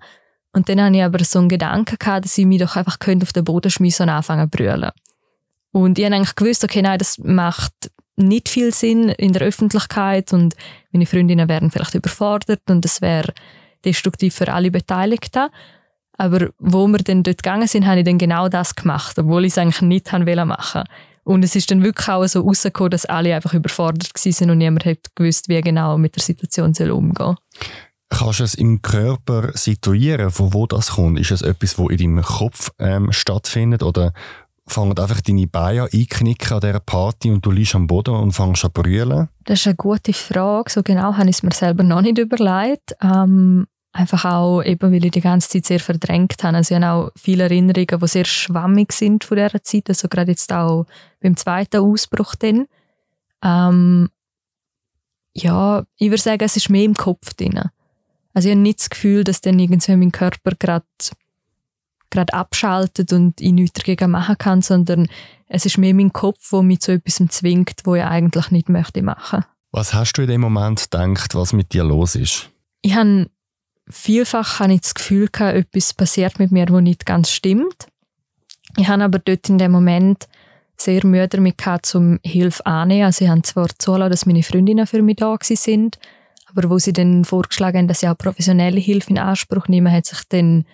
Und 0.55 0.71
dann 0.71 0.81
hatte 0.81 0.97
ich 0.97 1.05
aber 1.05 1.23
so 1.23 1.41
einen 1.41 1.51
Gedanken 1.51 1.99
gehabt, 1.99 2.25
dass 2.25 2.39
ich 2.39 2.47
mich 2.47 2.61
doch 2.61 2.75
einfach 2.77 2.97
auf 3.23 3.33
den 3.35 3.45
Boden 3.45 3.71
schmeißen 3.71 4.05
und 4.05 4.15
anfangen 4.15 4.51
zu 4.51 4.57
brüllen. 4.57 4.93
Und 5.73 5.99
ich 5.99 6.07
habe 6.07 6.15
eigentlich 6.15 6.35
gewusst, 6.35 6.65
okay, 6.65 6.81
nein, 6.81 6.97
das 6.97 7.19
macht 7.19 7.91
nicht 8.17 8.49
viel 8.49 8.73
Sinn 8.73 9.11
in 9.11 9.33
der 9.33 9.43
Öffentlichkeit 9.43 10.33
und 10.33 10.55
meine 10.93 11.07
Freundinnen 11.07 11.49
wären 11.49 11.71
vielleicht 11.71 11.95
überfordert 11.95 12.63
und 12.69 12.85
es 12.85 13.01
wäre 13.01 13.33
destruktiv 13.85 14.35
für 14.35 14.53
alle 14.53 14.71
Beteiligten. 14.71 15.49
Aber 16.19 16.49
wo 16.59 16.87
wir 16.87 16.99
dann 16.99 17.23
dort 17.23 17.43
gegangen 17.43 17.69
sind, 17.69 17.87
habe 17.87 17.99
ich 17.99 18.07
dann 18.07 18.19
genau 18.19 18.49
das 18.49 18.75
gemacht, 18.75 19.19
obwohl 19.19 19.45
ich 19.45 19.53
es 19.53 19.59
eigentlich 19.59 19.83
nicht 19.83 20.11
machen 20.13 20.27
wollte. 20.27 20.85
Und 21.25 21.45
es 21.45 21.57
ist 21.57 21.71
dann 21.71 21.83
wirklich 21.83 22.09
auch 22.09 22.25
so 22.27 22.43
rausgekommen, 22.43 22.93
dass 22.93 23.05
alle 23.05 23.35
einfach 23.35 23.53
überfordert 23.53 24.13
waren 24.15 24.51
und 24.51 24.59
niemand 24.59 24.85
hat 24.85 25.15
gewusst, 25.15 25.49
wie 25.49 25.61
genau 25.61 25.99
mit 25.99 26.15
der 26.17 26.23
Situation 26.23 26.73
soll 26.73 26.91
umgehen 26.91 27.37
Kannst 28.09 28.39
du 28.39 28.45
es 28.45 28.55
im 28.55 28.81
Körper 28.81 29.51
situieren, 29.55 30.31
von 30.31 30.55
wo 30.55 30.67
das 30.67 30.93
kommt? 30.93 31.19
Ist 31.19 31.33
es 31.33 31.43
etwas, 31.43 31.77
wo 31.79 31.89
in 31.89 31.99
deinem 31.99 32.23
Kopf 32.23 32.71
ähm, 32.79 33.11
stattfindet 33.11 33.83
oder 33.83 34.13
fangen 34.67 34.99
einfach 34.99 35.21
deine 35.21 35.47
Beine 35.47 35.89
einknicken 35.93 36.55
an 36.55 36.61
dieser 36.61 36.81
Party 36.81 37.31
und 37.31 37.45
du 37.45 37.51
liegst 37.51 37.75
am 37.75 37.87
Boden 37.87 38.15
und 38.15 38.33
fängst 38.33 38.65
an 38.65 38.73
brüllen? 38.73 39.29
Das 39.45 39.61
ist 39.61 39.67
eine 39.67 39.77
gute 39.77 40.13
Frage. 40.13 40.71
So 40.71 40.83
genau 40.83 41.17
habe 41.17 41.31
ich 41.31 41.37
es 41.37 41.43
mir 41.43 41.53
selber 41.53 41.83
noch 41.83 42.03
nicht 42.03 42.19
überlegt. 42.19 42.97
Ähm, 43.01 43.67
einfach 43.93 44.25
auch, 44.25 44.63
eben, 44.63 44.93
weil 44.93 45.05
ich 45.05 45.13
die 45.13 45.21
ganze 45.21 45.49
Zeit 45.49 45.67
sehr 45.67 45.81
verdrängt 45.81 46.43
habe. 46.43 46.57
Also 46.57 46.75
ich 46.75 46.83
habe 46.83 47.07
auch 47.07 47.13
viele 47.17 47.45
Erinnerungen, 47.45 47.99
die 48.01 48.09
sehr 48.09 48.25
schwammig 48.25 48.93
sind 48.93 49.25
von 49.25 49.37
dieser 49.37 49.63
Zeit. 49.63 49.89
Also 49.89 50.09
gerade 50.09 50.33
jetzt 50.33 50.53
auch 50.53 50.87
beim 51.21 51.37
zweiten 51.37 51.81
Ausbruch 51.81 52.35
dann. 52.35 52.67
Ähm, 53.43 54.11
ja, 55.35 55.85
ich 55.99 56.11
würde 56.11 56.23
sagen, 56.23 56.45
es 56.45 56.57
ist 56.57 56.71
mehr 56.71 56.85
im 56.85 56.95
Kopf 56.95 57.35
drin. 57.35 57.61
Also 58.35 58.49
ich 58.49 58.55
habe 58.55 58.63
nicht 58.63 58.81
das 58.81 58.91
Gefühl, 58.91 59.25
dass 59.25 59.41
dann 59.41 59.59
irgendwie 59.59 59.97
mein 59.97 60.13
Körper 60.13 60.53
gerade 60.59 60.85
gerade 62.17 62.35
abschaltet 62.35 63.13
und 63.13 63.41
ich 63.41 63.53
nichts 63.53 63.81
dagegen 63.81 64.11
machen 64.11 64.39
kann, 64.39 64.63
sondern 64.63 65.09
es 65.49 65.65
ist 65.65 65.79
mehr 65.79 65.95
mein 65.95 66.13
Kopf, 66.13 66.51
der 66.51 66.63
mich 66.63 66.81
zu 66.81 66.93
etwas 66.93 67.23
zwingt, 67.29 67.83
wo 67.85 67.95
ich 67.95 68.03
eigentlich 68.03 68.51
nicht 68.51 68.69
möchte 68.69 69.03
machen. 69.03 69.45
Was 69.71 69.95
hast 69.95 70.15
du 70.15 70.23
in 70.23 70.29
dem 70.29 70.41
Moment 70.41 70.91
gedacht, 70.91 71.35
was 71.35 71.53
mit 71.53 71.73
dir 71.73 71.85
los 71.85 72.17
ist? 72.17 72.51
ich 72.87 72.95
habe 72.95 73.29
vielfach 73.89 74.61
habe 74.61 74.75
ich 74.75 74.83
das 74.83 74.95
Gefühl 74.95 75.29
gehabt, 75.29 75.57
etwas 75.57 75.93
passiert 75.93 76.39
mit 76.39 76.53
mir, 76.53 76.69
wo 76.69 76.81
nicht 76.81 77.05
ganz 77.05 77.33
stimmt. 77.33 77.89
Ich 78.77 78.89
habe 78.89 79.03
aber 79.03 79.19
dort 79.19 79.49
in 79.49 79.59
dem 79.59 79.73
Moment 79.73 80.29
sehr 80.77 81.05
Mühe 81.05 81.27
damit 81.27 81.59
gehabt, 81.59 81.93
um 81.95 82.21
Hilfe 82.23 82.65
anzunehmen. 82.65 83.07
Also 83.07 83.25
ich 83.25 83.31
habe 83.31 83.43
zwar 83.43 83.69
zulassen, 83.79 84.11
dass 84.11 84.27
meine 84.27 84.43
Freundinnen 84.43 84.87
für 84.87 85.03
mich 85.03 85.17
da 85.17 85.37
sind, 85.41 85.99
aber 86.47 86.71
wo 86.71 86.79
sie 86.79 86.93
dann 86.93 87.25
vorgeschlagen 87.25 87.79
haben, 87.79 87.89
dass 87.89 88.03
ich 88.03 88.09
auch 88.09 88.19
professionelle 88.19 88.79
Hilfe 88.79 89.11
in 89.11 89.19
Anspruch 89.19 89.67
nehme, 89.67 89.91
hat 89.91 90.07
sich 90.07 90.21
dann 90.29 90.65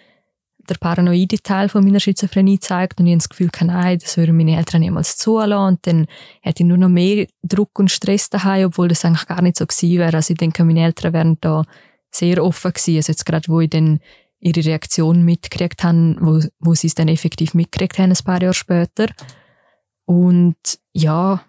der 0.68 0.76
paranoide 0.76 1.38
Teil 1.42 1.68
von 1.68 1.84
meiner 1.84 2.00
Schizophrenie 2.00 2.56
gezeigt 2.56 3.00
und 3.00 3.06
ich 3.06 3.16
das 3.16 3.28
Gefühl, 3.28 3.50
nein, 3.62 3.98
das 3.98 4.16
würden 4.16 4.36
meine 4.36 4.56
Eltern 4.56 4.80
niemals 4.80 5.16
zulassen 5.16 5.74
und 5.74 5.86
dann 5.86 6.06
hätte 6.40 6.62
ich 6.62 6.68
nur 6.68 6.78
noch 6.78 6.88
mehr 6.88 7.26
Druck 7.42 7.78
und 7.78 7.90
Stress 7.90 8.30
daheim, 8.30 8.66
obwohl 8.66 8.88
das 8.88 9.04
eigentlich 9.04 9.26
gar 9.26 9.42
nicht 9.42 9.56
so 9.56 9.66
gewesen 9.66 9.98
wäre. 9.98 10.16
Also 10.16 10.32
ich 10.32 10.38
denke, 10.38 10.64
meine 10.64 10.84
Eltern 10.84 11.12
wären 11.12 11.38
da 11.40 11.64
sehr 12.10 12.42
offen 12.44 12.72
gewesen. 12.72 12.96
Also 12.96 13.12
jetzt 13.12 13.26
gerade, 13.26 13.48
wo 13.48 13.60
ich 13.60 13.70
dann 13.70 14.00
ihre 14.40 14.64
Reaktion 14.64 15.22
mitgekriegt 15.22 15.84
habe, 15.84 16.16
wo, 16.20 16.40
wo 16.58 16.74
sie 16.74 16.88
es 16.88 16.94
dann 16.94 17.08
effektiv 17.08 17.54
mitgekriegt 17.54 17.98
haben, 17.98 18.10
ein 18.10 18.24
paar 18.24 18.42
Jahre 18.42 18.54
später. 18.54 19.06
Und 20.04 20.56
ja, 20.92 21.42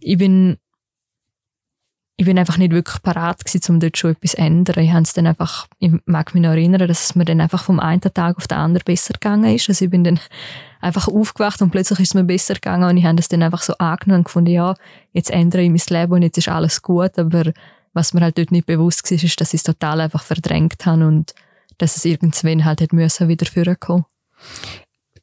ich 0.00 0.18
bin, 0.18 0.58
ich 2.16 2.26
bin 2.26 2.38
einfach 2.38 2.58
nicht 2.58 2.72
wirklich 2.72 3.02
parat 3.02 3.44
gewesen, 3.44 3.74
um 3.74 3.80
dort 3.80 3.96
schon 3.96 4.12
etwas 4.12 4.32
zu 4.32 4.38
ändern. 4.38 4.84
Ich, 4.84 5.12
dann 5.14 5.26
einfach, 5.26 5.66
ich 5.78 5.92
mag 6.04 6.34
mich 6.34 6.42
noch 6.42 6.50
erinnern, 6.50 6.86
dass 6.86 7.04
es 7.04 7.14
mir 7.14 7.24
dann 7.24 7.40
einfach 7.40 7.64
vom 7.64 7.80
einen 7.80 8.00
Tag 8.00 8.36
auf 8.36 8.46
den 8.46 8.58
anderen 8.58 8.84
besser 8.84 9.14
gegangen 9.14 9.54
ist. 9.54 9.68
Also 9.68 9.86
ich 9.86 9.90
bin 9.90 10.04
dann 10.04 10.20
einfach 10.80 11.08
aufgewacht 11.08 11.62
und 11.62 11.70
plötzlich 11.70 12.00
ist 12.00 12.08
es 12.08 12.14
mir 12.14 12.24
besser 12.24 12.54
gegangen 12.54 12.88
und 12.88 12.96
ich 12.96 13.04
habe 13.04 13.16
das 13.16 13.28
dann 13.28 13.42
einfach 13.42 13.62
so 13.62 13.74
angenommen 13.78 14.20
und 14.20 14.24
gefunden, 14.24 14.50
ja, 14.50 14.74
jetzt 15.12 15.30
ändere 15.30 15.62
ich 15.62 15.70
mein 15.70 16.00
Leben 16.00 16.12
und 16.12 16.22
jetzt 16.22 16.38
ist 16.38 16.48
alles 16.48 16.82
gut, 16.82 17.18
aber 17.18 17.52
was 17.94 18.14
mir 18.14 18.20
halt 18.20 18.38
dort 18.38 18.52
nicht 18.52 18.66
bewusst 18.66 19.10
war, 19.10 19.22
ist, 19.22 19.40
dass 19.40 19.54
ich 19.54 19.58
es 19.58 19.64
total 19.64 20.00
einfach 20.00 20.22
verdrängt 20.22 20.84
habe 20.86 21.06
und 21.06 21.34
dass 21.78 21.96
es 21.96 22.04
irgendwann 22.04 22.64
halt 22.64 22.80
hätte 22.80 22.94
müssen 22.94 23.28
wieder 23.28 23.46
vorkommen. 23.46 24.04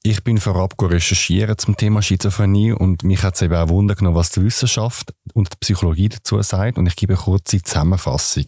Ich 0.01 0.24
bin 0.24 0.38
vorab 0.38 0.82
recherchieren 0.82 1.58
zum 1.58 1.75
Thema 1.75 2.01
Schizophrenie 2.01 2.72
und 2.72 3.03
mich 3.03 3.22
hat 3.22 3.36
es 3.36 3.41
eben 3.41 3.56
auch 3.56 3.68
Wunder 3.68 3.96
genommen, 3.96 4.15
was 4.15 4.29
die 4.29 4.41
Wissenschaft 4.41 5.13
und 5.34 5.51
die 5.51 5.58
Psychologie 5.60 6.08
dazu 6.08 6.41
sagt 6.41 6.77
und 6.77 6.88
ich 6.88 6.96
gebe 6.96 7.15
eine 7.15 7.22
kurze 7.22 7.62
Zusammenfassung. 7.62 8.46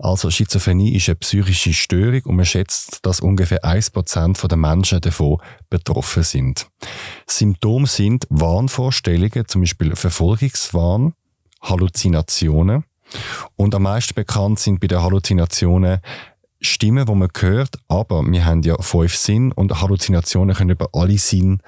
Also 0.00 0.32
Schizophrenie 0.32 0.96
ist 0.96 1.08
eine 1.08 1.14
psychische 1.14 1.72
Störung 1.72 2.22
und 2.24 2.34
man 2.34 2.44
schätzt, 2.44 3.06
dass 3.06 3.20
ungefähr 3.20 3.62
1% 3.62 4.48
der 4.48 4.58
Menschen 4.58 5.00
davon 5.00 5.38
betroffen 5.70 6.24
sind. 6.24 6.66
Symptome 7.28 7.86
sind 7.86 8.26
Wahnvorstellungen, 8.28 9.46
zum 9.46 9.60
Beispiel 9.60 9.94
Verfolgungswahn, 9.94 11.14
Halluzinationen 11.62 12.82
und 13.54 13.76
am 13.76 13.82
meisten 13.84 14.14
bekannt 14.14 14.58
sind 14.58 14.80
bei 14.80 14.88
den 14.88 15.00
Halluzinationen 15.00 16.00
Stimmen, 16.64 17.06
die 17.06 17.14
man 17.14 17.28
hört, 17.38 17.78
aber 17.88 18.22
wir 18.24 18.44
haben 18.44 18.62
ja 18.62 18.76
fünf 18.80 19.16
Sinn 19.16 19.52
und 19.52 19.80
Halluzinationen 19.80 20.54
können 20.54 20.70
über 20.70 20.88
alle 20.92 21.18
Sinne 21.18 21.58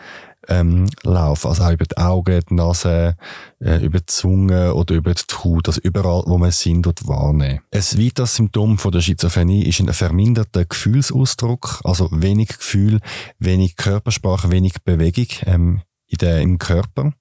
ähm, 0.48 0.86
laufen. 1.02 1.48
Also 1.48 1.64
auch 1.64 1.72
über 1.72 1.84
die 1.84 1.96
Augen, 1.96 2.40
die 2.48 2.54
Nase, 2.54 3.16
äh, 3.60 3.84
über 3.84 3.98
die 3.98 4.06
Zunge 4.06 4.74
oder 4.74 4.94
über 4.94 5.12
die 5.14 5.22
Haut. 5.44 5.68
Also 5.68 5.80
überall, 5.82 6.22
wo 6.26 6.38
man 6.38 6.50
Sinn 6.50 6.82
dort 6.82 7.06
wahrnehmen. 7.06 7.60
Ein 7.72 7.80
weiteres 7.80 8.36
Symptom 8.36 8.78
von 8.78 8.92
der 8.92 9.00
Schizophrenie 9.00 9.64
ist 9.64 9.80
ein 9.80 9.92
verminderter 9.92 10.64
Gefühlsausdruck, 10.64 11.80
also 11.84 12.08
wenig 12.12 12.48
Gefühl, 12.48 13.00
wenig 13.38 13.76
Körpersprache, 13.76 14.50
wenig 14.50 14.74
Bewegung. 14.84 15.26
Ähm, 15.46 15.82
in 16.08 16.18
der, 16.18 16.40
im 16.40 16.58
Körper. 16.58 17.12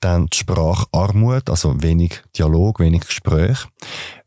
Dann 0.00 0.26
die 0.26 0.38
Spracharmut, 0.38 1.50
also 1.50 1.82
wenig 1.82 2.22
Dialog, 2.36 2.80
wenig 2.80 3.02
Gespräch. 3.06 3.66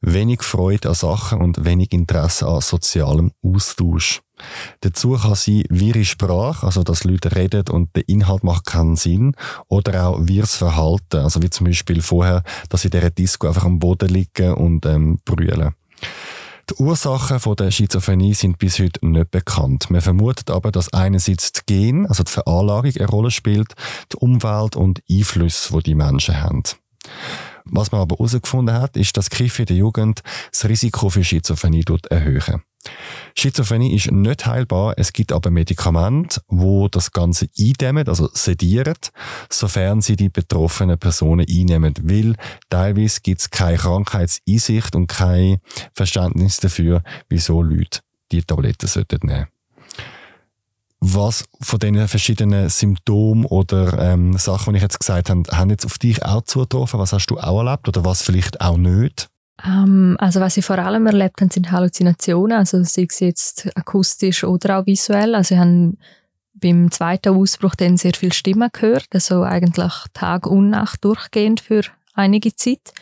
Wenig 0.02 0.44
Freude 0.44 0.90
an 0.90 0.96
Sachen 0.96 1.42
und 1.42 1.64
wenig 1.66 1.94
Interesse 1.94 2.48
an 2.48 2.62
sozialem 2.62 3.32
Austausch. 3.44 4.22
Dazu 4.82 5.14
kann 5.14 5.36
sein 5.36 5.64
wirre 5.70 6.04
Sprache, 6.04 6.66
also 6.66 6.84
dass 6.84 7.04
Leute 7.04 7.36
reden 7.36 7.70
und 7.70 7.96
der 7.96 8.08
Inhalt 8.10 8.44
macht 8.44 8.66
keinen 8.66 8.96
Sinn, 8.96 9.36
oder 9.68 10.08
auch 10.08 10.20
wirres 10.22 10.56
Verhalten, 10.56 11.18
also 11.18 11.42
wie 11.42 11.50
zum 11.50 11.68
Beispiel 11.68 12.02
vorher, 12.02 12.44
dass 12.70 12.82
sie 12.82 12.88
in 12.88 12.92
dieser 12.92 13.12
Disco 13.12 13.48
einfach 13.48 13.66
am 13.66 13.80
Boden 13.80 14.10
liegen 14.10 14.54
und 14.56 14.86
ähm, 14.86 15.20
brüllen. 15.24 15.74
Die 16.70 16.76
Ursachen 16.76 17.56
der 17.56 17.72
Schizophrenie 17.72 18.34
sind 18.34 18.58
bis 18.58 18.80
heute 18.80 19.06
nicht 19.06 19.32
bekannt. 19.32 19.90
Man 19.90 20.00
vermutet 20.00 20.50
aber, 20.50 20.72
dass 20.72 20.94
einerseits 20.94 21.52
die 21.52 21.62
Gen, 21.66 22.08
also 22.08 22.24
die 22.24 22.32
Veranlagung, 22.32 22.94
eine 22.96 23.08
Rolle 23.08 23.32
spielt, 23.32 23.74
die 24.14 24.18
Umwelt 24.18 24.78
und 24.78 25.04
Einflüsse, 25.10 25.74
die 25.74 25.84
die 25.84 25.96
Menschen 25.96 26.42
haben. 26.42 26.64
Was 27.66 27.92
man 27.92 28.02
aber 28.02 28.16
herausgefunden 28.16 28.80
hat, 28.80 28.96
ist, 28.96 29.18
dass 29.18 29.30
Kiffen 29.30 29.64
in 29.64 29.68
der 29.68 29.76
Jugend 29.78 30.22
das 30.52 30.66
Risiko 30.66 31.10
für 31.10 31.24
Schizophrenie 31.24 31.84
erhöhen. 32.10 32.62
Schizophrenie 33.36 33.96
ist 33.96 34.12
nicht 34.12 34.46
heilbar, 34.46 34.94
es 34.98 35.14
gibt 35.14 35.32
aber 35.32 35.50
Medikamente, 35.50 36.42
wo 36.48 36.88
das 36.88 37.12
Ganze 37.12 37.48
eindämmen, 37.58 38.08
also 38.08 38.30
sedieren, 38.34 38.96
sofern 39.50 40.02
sie 40.02 40.16
die 40.16 40.30
betroffenen 40.30 40.98
Personen 40.98 41.46
einnehmen. 41.50 41.94
Weil 42.02 42.36
teilweise 42.70 43.22
gibt 43.22 43.42
es 43.42 43.50
keine 43.50 43.78
Krankheitseinsicht 43.78 44.96
und 44.96 45.08
kein 45.08 45.58
Verständnis 45.94 46.58
dafür, 46.58 47.02
wieso 47.30 47.62
Leute 47.62 48.02
die 48.32 48.44
Tabletten 48.44 48.88
sollten 48.88 49.28
nehmen 49.28 49.48
was 51.06 51.44
von 51.60 51.80
diesen 51.80 52.08
verschiedenen 52.08 52.70
Symptomen 52.70 53.46
oder 53.46 54.14
ähm, 54.14 54.38
Sachen, 54.38 54.72
die 54.72 54.78
ich 54.78 54.84
jetzt 54.84 55.00
gesagt 55.00 55.30
habe, 55.30 55.44
haben 55.52 55.70
jetzt 55.70 55.86
auf 55.86 55.98
dich 55.98 56.24
auch 56.24 56.44
zugetroffen? 56.44 56.98
Was 56.98 57.12
hast 57.12 57.28
du 57.28 57.38
auch 57.38 57.60
erlebt 57.60 57.90
oder 57.90 58.06
was 58.06 58.22
vielleicht 58.22 58.62
auch 58.62 58.78
nicht? 58.78 59.28
Ähm, 59.66 60.18
also 60.20 60.40
was 60.40 60.58
ich 60.58 60.66
vor 60.66 60.80
allem 60.80 61.08
erlebt 61.08 61.42
habe, 61.42 61.54
sind 61.54 61.72
Halluzinationen, 61.72 62.58
also 62.58 62.84
sei 62.84 63.08
es 63.10 63.20
jetzt 63.20 63.70
akustisch 63.76 64.44
oder 64.44 64.80
auch 64.80 64.86
visuell. 64.86 65.36
Also 65.36 65.56
ich 65.56 65.62
habe 65.62 65.94
beim 66.54 66.92
zweiten 66.92 67.36
Ausbruch 67.36 67.76
dann 67.76 67.98
sehr 67.98 68.14
viel 68.14 68.34
Stimmen 68.34 68.70
gehört, 68.72 69.08
also 69.14 69.44
eigentlich 69.44 69.94
Tag 70.14 70.48
und 70.48 70.70
Nacht 70.70 71.04
durchgehend 71.04 71.62
für 71.62 71.82
einige 72.14 72.56
Zeit. 72.56 72.94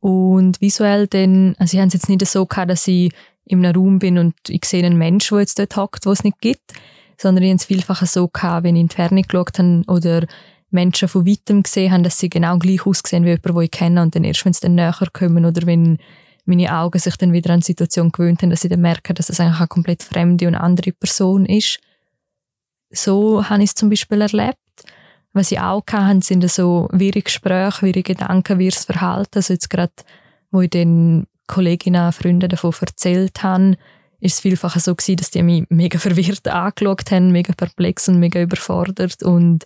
Und 0.00 0.60
visuell 0.60 1.06
dann, 1.06 1.54
also 1.58 1.74
ich 1.74 1.80
habe 1.80 1.88
es 1.88 1.94
jetzt 1.94 2.08
nicht 2.08 2.26
so 2.26 2.46
gehabt, 2.46 2.70
dass 2.70 2.88
ich 2.88 3.12
in 3.44 3.64
einem 3.64 3.74
Raum 3.74 3.98
bin 3.98 4.18
und 4.18 4.34
ich 4.48 4.64
sehe 4.64 4.84
einen 4.84 4.98
Menschen, 4.98 5.34
der 5.34 5.42
jetzt 5.42 5.58
dort 5.58 5.76
hockt, 5.76 6.06
wo 6.06 6.12
es 6.12 6.24
nicht 6.24 6.40
gibt, 6.40 6.72
sondern 7.16 7.44
ich 7.44 7.50
habe 7.50 7.56
es 7.56 7.64
vielfach 7.64 8.04
so 8.06 8.28
gehabt, 8.28 8.64
wenn 8.64 8.76
ich 8.76 8.82
in 8.82 8.88
die 8.88 8.94
Ferne 8.94 9.22
geschaut 9.22 9.58
habe 9.58 9.82
oder 9.86 10.26
Menschen 10.72 11.08
von 11.08 11.26
weitem 11.26 11.62
gesehen 11.62 11.92
haben, 11.92 12.02
dass 12.02 12.18
sie 12.18 12.30
genau 12.30 12.58
gleich 12.58 12.86
aussehen 12.86 13.24
wie 13.24 13.30
jemand, 13.30 13.46
den 13.46 13.60
ich 13.60 13.70
kenne 13.70 14.02
und 14.02 14.14
dann 14.14 14.24
erst, 14.24 14.44
wenn 14.44 14.52
sie 14.52 14.62
dann 14.62 14.74
näher 14.74 14.94
kommen 15.12 15.44
oder 15.44 15.66
wenn 15.66 15.98
meine 16.44 16.76
Augen 16.76 16.98
sich 16.98 17.16
dann 17.16 17.32
wieder 17.32 17.52
an 17.52 17.60
die 17.60 17.66
Situation 17.66 18.10
gewöhnt 18.10 18.42
haben, 18.42 18.50
dass 18.50 18.62
sie 18.62 18.68
dann 18.68 18.80
merken, 18.80 19.14
dass 19.14 19.28
es 19.28 19.38
eigentlich 19.38 19.58
eine 19.58 19.68
komplett 19.68 20.02
fremde 20.02 20.48
und 20.48 20.54
andere 20.54 20.92
Person 20.92 21.46
ist. 21.46 21.78
So 22.90 23.48
habe 23.48 23.62
ich 23.62 23.70
es 23.70 23.74
zum 23.74 23.90
Beispiel 23.90 24.20
erlebt. 24.20 24.58
Was 25.32 25.52
ich 25.52 25.60
auch 25.60 25.82
hatte, 25.90 26.20
sind 26.22 26.48
so 26.50 26.88
wirre 26.92 27.22
Gespräche, 27.22 27.82
wirre 27.82 28.02
Gedanken, 28.02 28.58
wirres 28.58 28.84
Verhalten. 28.84 29.36
Also 29.36 29.54
jetzt 29.54 29.70
gerade, 29.70 29.92
wo 30.50 30.60
ich 30.60 30.70
den 30.70 31.26
Kolleginnen 31.46 32.06
und 32.06 32.14
Freunden 32.14 32.48
davon 32.48 32.74
erzählt 32.80 33.42
habe, 33.42 33.76
ist 34.20 34.34
es 34.34 34.40
vielfach 34.40 34.78
so 34.78 34.94
gewesen, 34.94 35.16
dass 35.16 35.30
die 35.30 35.42
mich 35.42 35.64
mega 35.68 35.98
verwirrt 35.98 36.46
angeschaut 36.48 37.10
haben, 37.10 37.32
mega 37.32 37.52
perplex 37.54 38.08
und 38.08 38.20
mega 38.20 38.40
überfordert 38.40 39.22
und 39.22 39.64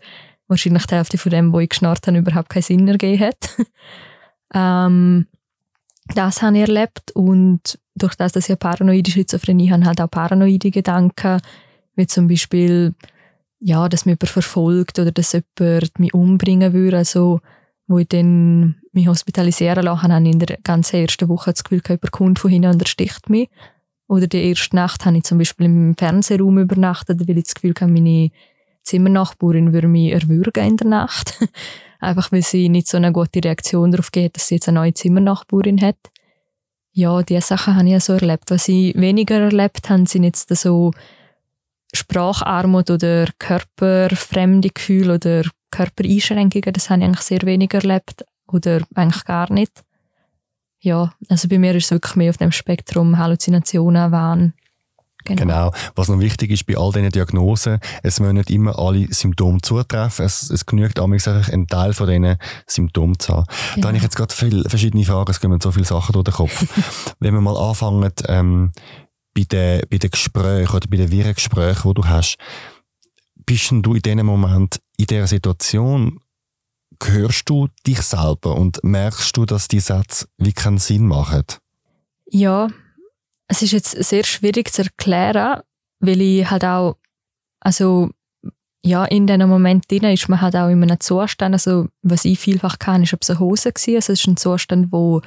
wahrscheinlich 0.48 0.86
die 0.86 0.94
Hälfte 0.94 1.18
von 1.18 1.30
dem, 1.30 1.52
was 1.52 1.62
ich 1.62 1.68
geschnarrt 1.70 2.06
habe, 2.06 2.18
überhaupt 2.18 2.48
keinen 2.48 2.62
Sinn 2.62 2.88
ergeben 2.88 3.20
hat. 3.20 3.56
ähm, 4.54 5.26
das 6.14 6.42
habe 6.42 6.56
ich 6.56 6.68
erlebt 6.68 7.10
und 7.12 7.78
durch 7.96 8.14
das, 8.14 8.32
dass 8.32 8.44
ich 8.44 8.50
eine 8.50 8.56
paranoide 8.56 9.10
Schizophrenie 9.10 9.70
habe, 9.70 9.84
halt 9.84 10.00
auch 10.00 10.10
paranoide 10.10 10.70
Gedanken, 10.70 11.40
wie 11.96 12.06
zum 12.06 12.28
Beispiel, 12.28 12.94
ja, 13.58 13.88
dass 13.88 14.04
mich 14.04 14.12
jemand 14.20 14.28
verfolgt 14.28 14.98
oder 14.98 15.10
dass 15.10 15.32
jemand 15.32 15.98
mich 15.98 16.14
umbringen 16.14 16.72
würde. 16.72 16.98
Also, 16.98 17.40
wo 17.88 17.98
ich 17.98 18.08
dann 18.08 18.76
mich 18.92 19.08
hospitalisieren 19.08 19.84
lasse, 19.84 20.02
habe 20.02 20.22
ich 20.22 20.32
in 20.32 20.38
der 20.38 20.58
ganzen 20.62 20.96
ersten 20.96 21.28
Woche 21.28 21.52
das 21.52 21.64
Gefühl, 21.64 21.82
jemand 21.86 22.10
kommt 22.12 22.38
von 22.38 22.50
hinten 22.50 22.70
und 22.70 22.82
ersticht 22.82 23.30
mich. 23.30 23.48
Oder 24.08 24.26
die 24.26 24.48
erste 24.48 24.76
Nacht 24.76 25.04
habe 25.04 25.16
ich 25.16 25.24
zum 25.24 25.38
Beispiel 25.38 25.66
im 25.66 25.96
Fernsehraum 25.96 26.58
übernachtet, 26.58 27.26
weil 27.26 27.38
ich 27.38 27.44
das 27.44 27.54
Gefühl 27.54 27.74
habe, 27.80 27.90
meine 27.90 28.30
Zimmernachbarin 28.86 29.72
würde 29.72 29.88
mich 29.88 30.12
erwürgen 30.12 30.64
in 30.64 30.76
der 30.76 30.86
Nacht. 30.86 31.38
Einfach 32.00 32.30
weil 32.30 32.42
sie 32.42 32.68
nicht 32.68 32.88
so 32.88 32.96
eine 32.96 33.12
gute 33.12 33.42
Reaktion 33.42 33.90
darauf 33.90 34.12
geht, 34.12 34.36
dass 34.36 34.48
sie 34.48 34.56
jetzt 34.56 34.68
eine 34.68 34.80
neue 34.80 34.94
Zimmernachbarin 34.94 35.80
hat. 35.80 35.96
Ja, 36.92 37.22
diese 37.22 37.40
Sachen 37.42 37.76
habe 37.76 37.86
ich 37.86 37.92
ja 37.92 38.00
so 38.00 38.14
erlebt. 38.14 38.50
Was 38.50 38.68
ich 38.68 38.94
weniger 38.94 39.40
erlebt 39.40 39.90
habe, 39.90 40.06
sind 40.06 40.24
jetzt 40.24 40.48
so 40.56 40.92
Spracharmut 41.92 42.90
oder 42.90 43.26
körperfremde 43.38 44.70
Gefühle 44.70 45.14
oder 45.14 45.42
Körpereinschränkungen. 45.70 46.72
Das 46.72 46.88
habe 46.88 47.00
ich 47.00 47.06
eigentlich 47.06 47.20
sehr 47.20 47.42
wenig 47.42 47.74
erlebt 47.74 48.24
oder 48.46 48.80
eigentlich 48.94 49.24
gar 49.24 49.52
nicht. 49.52 49.84
Ja, 50.80 51.12
also 51.28 51.48
bei 51.48 51.58
mir 51.58 51.74
ist 51.74 51.86
es 51.86 51.90
wirklich 51.90 52.16
mehr 52.16 52.30
auf 52.30 52.36
dem 52.36 52.52
Spektrum 52.52 53.18
Halluzinationen, 53.18 54.12
Wahn, 54.12 54.54
Genau. 55.26 55.70
genau. 55.70 55.72
Was 55.94 56.08
noch 56.08 56.20
wichtig 56.20 56.50
ist 56.50 56.66
bei 56.66 56.76
all 56.76 56.92
diesen 56.92 57.10
Diagnosen, 57.10 57.78
es 58.02 58.20
müssen 58.20 58.36
nicht 58.36 58.50
immer 58.50 58.78
alle 58.78 59.12
Symptome 59.12 59.60
zutreffen. 59.60 60.24
Es, 60.24 60.50
es 60.50 60.64
genügt 60.66 60.98
einfach 60.98 61.48
einen 61.52 61.66
Teil 61.66 61.92
von 61.92 62.06
diesen 62.06 62.36
Symptomen 62.66 63.18
zu 63.18 63.34
haben. 63.34 63.46
Genau. 63.74 63.82
Da 63.82 63.88
habe 63.88 63.96
ich 63.96 64.02
jetzt 64.02 64.16
gerade 64.16 64.34
viele 64.34 64.68
verschiedene 64.68 65.04
Fragen, 65.04 65.30
es 65.30 65.40
gehen 65.40 65.60
so 65.60 65.72
viele 65.72 65.84
Sachen 65.84 66.12
durch 66.12 66.24
den 66.24 66.34
Kopf. 66.34 66.64
Wenn 67.20 67.34
wir 67.34 67.40
mal 67.40 67.56
anfangen, 67.56 68.10
ähm, 68.28 68.72
bei 69.34 69.42
den, 69.42 69.82
bei 69.90 69.98
den 69.98 70.10
Gesprächen 70.10 70.74
oder 70.74 70.86
bei 70.88 70.96
den 70.96 71.10
Virengesprächen, 71.10 71.90
die 71.90 71.94
du 71.94 72.08
hast, 72.08 72.36
bist 73.44 73.70
du 73.70 73.94
in 73.94 74.02
diesem 74.02 74.26
Moment, 74.26 74.80
in 74.96 75.06
dieser 75.06 75.26
Situation, 75.26 76.20
hörst 77.02 77.48
du 77.48 77.68
dich 77.86 78.00
selber 78.00 78.56
und 78.56 78.82
merkst 78.82 79.36
du, 79.36 79.44
dass 79.44 79.68
die 79.68 79.80
Sätze 79.80 80.26
wie 80.38 80.52
keinen 80.52 80.78
Sinn 80.78 81.06
machen? 81.06 81.44
Ja, 82.28 82.68
es 83.48 83.62
ist 83.62 83.72
jetzt 83.72 83.90
sehr 84.04 84.24
schwierig 84.24 84.72
zu 84.72 84.82
erklären, 84.82 85.62
weil 86.00 86.20
ich 86.20 86.50
halt 86.50 86.64
auch, 86.64 86.96
also 87.60 88.10
ja, 88.84 89.04
in 89.04 89.26
diesem 89.26 89.48
Moment 89.48 89.90
drin 89.90 90.04
ist 90.04 90.28
man 90.28 90.40
halt 90.40 90.54
auch 90.54 90.68
in 90.68 90.82
einem 90.82 91.00
Zustand, 91.00 91.54
also 91.54 91.88
was 92.02 92.24
ich 92.24 92.38
vielfach 92.38 92.78
kann, 92.78 93.02
ist 93.02 93.12
eine 93.12 93.18
Psychose 93.18 93.72
gewesen. 93.72 93.96
Also 93.96 94.12
es 94.12 94.20
ist 94.20 94.26
ein 94.28 94.36
Zustand, 94.36 94.92
wo, 94.92 95.22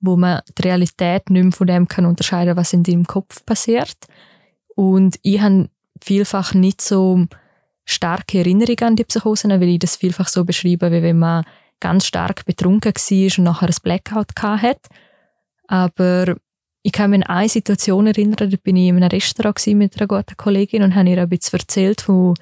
wo 0.00 0.16
man 0.16 0.40
die 0.56 0.62
Realität 0.62 1.28
nicht 1.28 1.42
mehr 1.42 1.52
von 1.52 1.66
dem 1.66 1.88
kann 1.88 2.06
unterscheiden, 2.06 2.56
was 2.56 2.72
in 2.72 2.84
deinem 2.84 3.06
Kopf 3.06 3.44
passiert. 3.44 3.96
Und 4.76 5.18
ich 5.22 5.40
habe 5.40 5.68
vielfach 6.00 6.54
nicht 6.54 6.80
so 6.80 7.26
starke 7.84 8.38
Erinnerungen 8.38 8.84
an 8.84 8.96
die 8.96 9.04
Psychose, 9.04 9.48
weil 9.48 9.64
ich 9.64 9.80
das 9.80 9.96
vielfach 9.96 10.28
so 10.28 10.44
beschreibe, 10.44 10.92
wie 10.92 11.02
wenn 11.02 11.18
man 11.18 11.44
ganz 11.80 12.06
stark 12.06 12.44
betrunken 12.44 12.92
war 12.94 13.38
und 13.38 13.44
nachher 13.44 13.68
ein 13.68 13.74
Blackout 13.82 14.28
hatte. 14.40 14.88
Aber 15.66 16.36
ich 16.82 16.92
kann 16.92 17.10
mich 17.10 17.26
an 17.26 17.36
eine 17.36 17.48
Situation 17.48 18.06
erinnern, 18.06 18.36
da 18.50 18.56
bin 18.62 18.76
ich 18.76 18.88
in 18.88 18.96
einem 18.96 19.08
Restaurant 19.08 19.66
mit 19.68 20.00
einer 20.00 20.08
guten 20.08 20.36
Kollegin 20.36 20.82
und 20.82 20.94
habe 20.94 21.10
ihr 21.10 21.20
ein 21.20 21.28
bisschen 21.28 21.58
erzählt 21.58 22.00
von, 22.00 22.34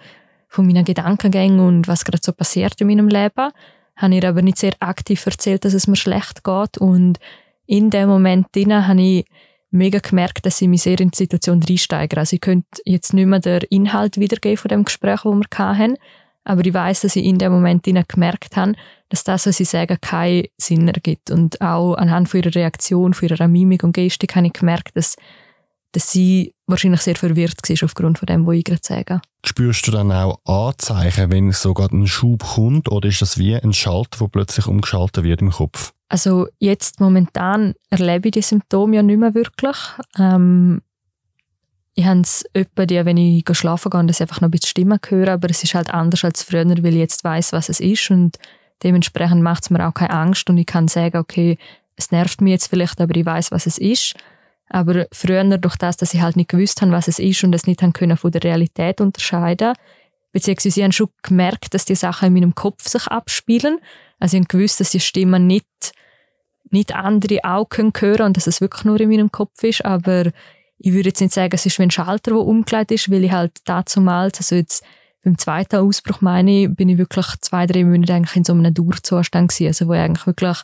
von 0.48 0.66
meinen 0.66 0.84
Gedankengängen 0.84 1.60
und 1.60 1.88
was 1.88 2.04
gerade 2.04 2.22
so 2.22 2.32
passiert 2.32 2.80
in 2.80 2.86
meinem 2.86 3.08
Leben. 3.08 3.50
Habe 3.96 4.14
ihr 4.14 4.24
aber 4.24 4.42
nicht 4.42 4.58
sehr 4.58 4.74
aktiv 4.78 5.24
erzählt, 5.26 5.64
dass 5.64 5.74
es 5.74 5.88
mir 5.88 5.96
schlecht 5.96 6.44
geht 6.44 6.78
und 6.78 7.18
in 7.66 7.90
dem 7.90 8.08
Moment 8.08 8.46
habe 8.54 9.02
ich 9.02 9.24
mega 9.70 9.98
gemerkt, 9.98 10.46
dass 10.46 10.62
ich 10.62 10.68
mich 10.68 10.82
sehr 10.82 11.00
in 11.00 11.10
die 11.10 11.16
Situation 11.16 11.62
reinsteigere. 11.62 12.20
Also 12.20 12.34
ich 12.34 12.40
könnte 12.40 12.80
jetzt 12.84 13.12
nicht 13.12 13.26
mehr 13.26 13.40
den 13.40 13.62
Inhalt 13.68 14.18
wiedergeben 14.18 14.56
von 14.56 14.68
dem 14.68 14.84
Gespräch, 14.84 15.22
das 15.22 15.24
wir 15.24 15.46
hatten, 15.58 15.96
aber 16.48 16.64
ich 16.64 16.72
weiß, 16.72 17.02
dass 17.02 17.16
ich 17.16 17.24
in 17.24 17.38
dem 17.38 17.52
Moment 17.52 17.84
gemerkt 17.84 18.56
habe, 18.56 18.72
dass 19.10 19.22
das, 19.22 19.46
was 19.46 19.58
sie 19.58 19.64
sagen, 19.64 19.98
keinen 20.00 20.46
Sinn 20.56 20.88
ergibt. 20.88 21.30
Und 21.30 21.60
auch 21.60 21.94
anhand 21.94 22.28
von 22.28 22.40
ihrer 22.40 22.54
Reaktion, 22.54 23.12
von 23.12 23.28
ihrer 23.28 23.48
Mimik 23.48 23.84
und 23.84 23.92
Gestik 23.92 24.34
habe 24.34 24.46
ich 24.46 24.54
gemerkt, 24.54 24.96
dass, 24.96 25.16
dass 25.92 26.10
sie 26.10 26.54
wahrscheinlich 26.66 27.02
sehr 27.02 27.16
verwirrt 27.16 27.58
war 27.68 27.76
aufgrund 27.84 28.18
von 28.18 28.26
dem, 28.26 28.46
was 28.46 28.54
ich 28.56 28.64
gerade 28.64 28.80
sage. 28.82 29.20
Spürst 29.44 29.86
du 29.86 29.90
dann 29.90 30.10
auch 30.10 30.38
Anzeichen, 30.46 31.30
wenn 31.30 31.52
sogar 31.52 31.92
ein 31.92 32.06
Schub 32.06 32.44
kommt, 32.44 32.90
oder 32.90 33.08
ist 33.08 33.20
das 33.20 33.38
wie 33.38 33.54
ein 33.54 33.74
Schalter, 33.74 34.18
der 34.18 34.28
plötzlich 34.28 34.66
umgeschaltet 34.66 35.24
wird 35.24 35.42
im 35.42 35.50
Kopf? 35.50 35.92
Also 36.08 36.48
jetzt 36.58 37.00
momentan 37.00 37.74
erlebe 37.90 38.28
ich 38.28 38.32
die 38.32 38.42
Symptome 38.42 38.96
ja 38.96 39.02
nicht 39.02 39.18
mehr 39.18 39.34
wirklich. 39.34 39.76
Ähm, 40.18 40.80
ich 41.98 42.06
habe 42.06 42.20
es 42.20 42.44
die, 42.54 43.04
wenn 43.04 43.16
ich 43.16 43.44
schlafen 43.52 43.90
gehe, 43.90 44.06
dass 44.06 44.18
ich 44.18 44.22
einfach 44.22 44.40
noch 44.40 44.46
ein 44.46 44.52
bisschen 44.52 44.68
Stimmen 44.68 45.00
höre, 45.08 45.32
aber 45.32 45.50
es 45.50 45.64
ist 45.64 45.74
halt 45.74 45.92
anders 45.92 46.24
als 46.24 46.44
früher, 46.44 46.64
weil 46.64 46.92
ich 46.92 47.00
jetzt 47.00 47.24
weiß, 47.24 47.52
was 47.52 47.68
es 47.68 47.80
ist 47.80 48.12
und 48.12 48.38
dementsprechend 48.84 49.42
macht 49.42 49.64
es 49.64 49.70
mir 49.70 49.84
auch 49.84 49.94
keine 49.94 50.10
Angst 50.10 50.48
und 50.48 50.58
ich 50.58 50.66
kann 50.66 50.86
sagen, 50.86 51.16
okay, 51.18 51.58
es 51.96 52.12
nervt 52.12 52.40
mich 52.40 52.52
jetzt 52.52 52.68
vielleicht, 52.68 53.00
aber 53.00 53.16
ich 53.16 53.26
weiß, 53.26 53.50
was 53.50 53.66
es 53.66 53.78
ist. 53.78 54.14
Aber 54.68 55.06
früher, 55.10 55.42
durch 55.58 55.74
das, 55.74 55.96
dass 55.96 56.14
ich 56.14 56.20
halt 56.20 56.36
nicht 56.36 56.50
gewusst 56.50 56.80
habe, 56.82 56.92
was 56.92 57.08
es 57.08 57.18
ist 57.18 57.42
und 57.42 57.52
es 57.52 57.66
nicht 57.66 57.80
können 57.94 58.16
von 58.16 58.30
der 58.30 58.44
Realität 58.44 59.00
unterscheiden, 59.00 59.72
beziehungsweise 60.30 60.78
ich 60.78 60.84
habe 60.84 60.92
schon 60.92 61.08
gemerkt, 61.22 61.74
dass 61.74 61.84
die 61.84 61.96
Sachen 61.96 62.28
in 62.28 62.34
meinem 62.34 62.54
Kopf 62.54 62.86
sich 62.86 63.08
abspielen. 63.08 63.78
Also 64.20 64.36
ich 64.36 64.42
habe 64.42 64.56
gewusst, 64.56 64.78
dass 64.78 64.90
die 64.90 65.00
Stimmen 65.00 65.48
nicht, 65.48 65.66
nicht 66.70 66.94
andere 66.94 67.40
auch 67.42 67.66
hören 67.74 67.92
können 67.92 68.22
und 68.22 68.36
dass 68.36 68.46
es 68.46 68.60
wirklich 68.60 68.84
nur 68.84 69.00
in 69.00 69.10
meinem 69.10 69.32
Kopf 69.32 69.64
ist, 69.64 69.84
aber 69.84 70.30
ich 70.78 70.92
würde 70.92 71.08
jetzt 71.08 71.20
nicht 71.20 71.34
sagen, 71.34 71.54
es 71.54 71.66
ist 71.66 71.78
wie 71.78 71.82
ein 71.82 71.90
Schalter, 71.90 72.32
der 72.32 72.40
umgelegt 72.40 72.92
ist, 72.92 73.10
weil 73.10 73.24
ich 73.24 73.32
halt 73.32 73.52
damals, 73.64 74.38
also 74.38 74.54
jetzt 74.54 74.84
beim 75.24 75.36
zweiten 75.36 75.76
Ausbruch 75.76 76.20
meine 76.20 76.64
ich, 76.64 76.74
bin 76.74 76.88
ich 76.88 76.98
wirklich 76.98 77.26
zwei, 77.40 77.66
drei 77.66 77.84
Monate 77.84 78.14
eigentlich 78.14 78.36
in 78.36 78.44
so 78.44 78.52
einem 78.52 78.72
Durchzustand 78.72 79.50
gewesen, 79.50 79.66
also 79.66 79.88
wo 79.88 79.94
ich 79.94 80.00
eigentlich 80.00 80.26
wirklich 80.26 80.58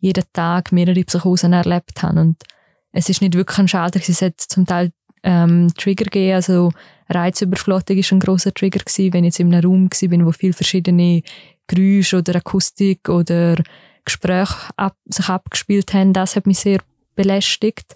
jeden 0.00 0.24
Tag 0.32 0.72
mehrere 0.72 1.04
Psychosen 1.04 1.52
erlebt 1.52 2.02
habe. 2.02 2.20
Und 2.20 2.42
es 2.90 3.08
ist 3.08 3.22
nicht 3.22 3.34
wirklich 3.34 3.58
ein 3.58 3.68
Schalter, 3.68 4.00
es 4.06 4.20
hat 4.20 4.40
zum 4.40 4.66
Teil 4.66 4.92
ähm, 5.22 5.72
Trigger 5.78 6.04
gegeben, 6.04 6.34
also 6.34 6.72
Reizüberflutung 7.08 7.96
ist 7.96 8.12
ein 8.12 8.20
großer 8.20 8.52
Trigger 8.52 8.80
gewesen, 8.80 9.12
wenn 9.12 9.24
ich 9.24 9.28
jetzt 9.28 9.40
in 9.40 9.54
einem 9.54 9.64
Raum 9.64 9.88
war, 9.90 10.26
wo 10.26 10.32
viele 10.32 10.52
verschiedene 10.52 11.22
Geräusche 11.68 12.18
oder 12.18 12.36
Akustik 12.36 13.08
oder 13.08 13.56
Gespräche 14.04 14.56
ab, 14.76 14.96
sich 15.06 15.28
abgespielt 15.28 15.94
haben, 15.94 16.12
das 16.12 16.34
hat 16.34 16.46
mich 16.46 16.58
sehr 16.58 16.80
belästigt. 17.14 17.94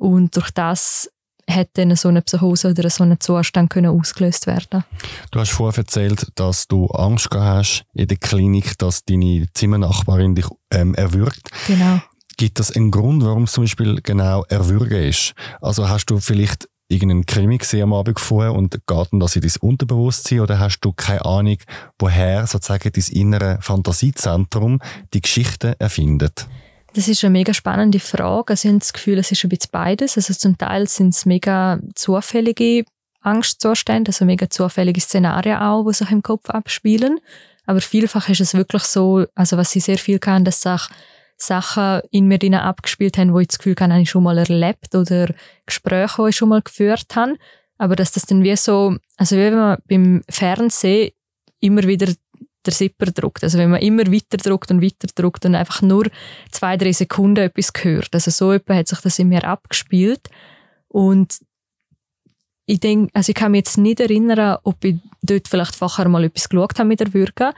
Und 0.00 0.34
durch 0.34 0.50
das 0.50 1.10
hätte 1.46 1.86
dann 1.86 1.94
so 1.94 2.08
eine 2.08 2.22
Psychose 2.22 2.70
oder 2.70 2.88
so 2.88 3.04
ein 3.04 3.20
Zustand 3.20 3.68
können 3.68 3.98
ausgelöst 3.98 4.46
werden 4.46 4.84
Du 5.30 5.40
hast 5.40 5.50
vorher 5.50 5.78
erzählt, 5.78 6.26
dass 6.36 6.68
du 6.68 6.86
Angst 6.86 7.30
gehabt 7.30 7.58
hast 7.58 7.84
in 7.92 8.08
der 8.08 8.16
Klinik, 8.16 8.78
dass 8.78 9.04
deine 9.04 9.46
Zimmernachbarin 9.52 10.34
dich 10.34 10.46
ähm, 10.70 10.94
erwürgt. 10.94 11.50
Genau. 11.66 12.00
Gibt 12.38 12.60
es 12.60 12.74
einen 12.74 12.90
Grund, 12.90 13.22
warum 13.24 13.42
es 13.42 13.52
zum 13.52 13.64
Beispiel 13.64 14.00
genau 14.02 14.44
Erwürgen 14.44 15.02
ist? 15.02 15.34
Also 15.60 15.88
hast 15.88 16.06
du 16.06 16.18
vielleicht 16.18 16.66
irgendeinen 16.88 17.26
Krimi 17.26 17.58
gesehen 17.58 17.82
am 17.82 17.92
Abend 17.92 18.18
vorher 18.18 18.54
und 18.54 18.80
geht 18.86 19.20
das 19.20 19.36
in 19.36 19.42
dein 19.42 19.52
Unterbewusstsein 19.60 20.40
oder 20.40 20.58
hast 20.58 20.80
du 20.80 20.92
keine 20.92 21.26
Ahnung, 21.26 21.58
woher 21.98 22.46
sozusagen 22.46 22.90
dein 22.90 23.04
innere 23.10 23.58
Fantasiezentrum 23.60 24.80
die 25.12 25.20
Geschichte 25.20 25.78
erfindet? 25.78 26.48
Das 26.94 27.06
ist 27.06 27.22
eine 27.24 27.30
mega 27.30 27.54
spannende 27.54 28.00
Frage. 28.00 28.52
Also 28.52 28.66
ich 28.66 28.72
habe 28.72 28.80
das 28.80 28.92
Gefühl, 28.92 29.18
es 29.18 29.30
ist 29.30 29.44
ein 29.44 29.48
bisschen 29.48 29.70
beides. 29.70 30.16
Also 30.16 30.34
zum 30.34 30.58
Teil 30.58 30.88
sind 30.88 31.14
es 31.14 31.24
mega 31.24 31.78
zufällige 31.94 32.84
Angstzustände, 33.20 34.08
also 34.08 34.24
mega 34.24 34.50
zufällige 34.50 35.00
Szenarien 35.00 35.58
auch, 35.58 35.86
die 35.86 35.94
sich 35.94 36.10
im 36.10 36.22
Kopf 36.22 36.50
abspielen. 36.50 37.20
Aber 37.66 37.80
vielfach 37.80 38.28
ist 38.28 38.40
es 38.40 38.54
wirklich 38.54 38.82
so, 38.82 39.26
also 39.34 39.56
was 39.56 39.76
ich 39.76 39.84
sehr 39.84 39.98
viel 39.98 40.18
kann, 40.18 40.44
dass 40.44 40.62
sich 40.62 40.82
Sachen 41.36 42.00
in 42.10 42.26
mir 42.26 42.38
drin 42.38 42.54
abgespielt 42.54 43.16
haben, 43.18 43.32
wo 43.32 43.38
ich 43.38 43.48
das 43.48 43.58
Gefühl 43.58 43.76
habe, 43.78 43.92
habe 43.92 44.02
ich 44.02 44.10
schon 44.10 44.24
mal 44.24 44.38
erlebt 44.38 44.94
oder 44.94 45.28
Gespräche, 45.66 46.22
die 46.22 46.30
ich 46.30 46.36
schon 46.36 46.48
mal 46.48 46.62
geführt 46.62 47.14
habe. 47.14 47.36
Aber 47.78 47.96
dass 47.96 48.12
das 48.12 48.26
dann 48.26 48.42
wie 48.42 48.56
so, 48.56 48.96
also 49.16 49.36
wie 49.36 49.40
wenn 49.40 49.54
man 49.54 49.78
beim 49.88 50.22
Fernsehen 50.28 51.12
immer 51.60 51.84
wieder 51.84 52.12
der 52.66 52.72
Zipper 52.72 53.06
druckt. 53.06 53.42
Also 53.42 53.58
wenn 53.58 53.70
man 53.70 53.80
immer 53.80 54.06
weiter 54.06 54.36
druckt 54.36 54.70
und 54.70 54.82
weiter 54.82 55.08
druckt 55.14 55.44
und 55.46 55.54
einfach 55.54 55.82
nur 55.82 56.08
zwei, 56.50 56.76
drei 56.76 56.92
Sekunden 56.92 57.44
etwas 57.44 57.72
gehört. 57.72 58.10
Also 58.12 58.30
so 58.30 58.52
etwa 58.52 58.74
hat 58.74 58.88
sich 58.88 59.00
das 59.00 59.18
in 59.18 59.28
mir 59.28 59.44
abgespielt. 59.44 60.28
Und 60.88 61.38
ich 62.66 62.80
denke, 62.80 63.10
also 63.14 63.30
ich 63.30 63.34
kann 63.34 63.52
mich 63.52 63.60
jetzt 63.60 63.78
nicht 63.78 64.00
erinnern, 64.00 64.58
ob 64.62 64.84
ich 64.84 64.96
dort 65.22 65.48
vielleicht 65.48 65.74
vorher 65.74 66.08
mal 66.08 66.24
etwas 66.24 66.48
geschaut 66.48 66.78
habe 66.78 66.88
mit 66.88 67.00
der 67.00 67.14
Würge. 67.14 67.52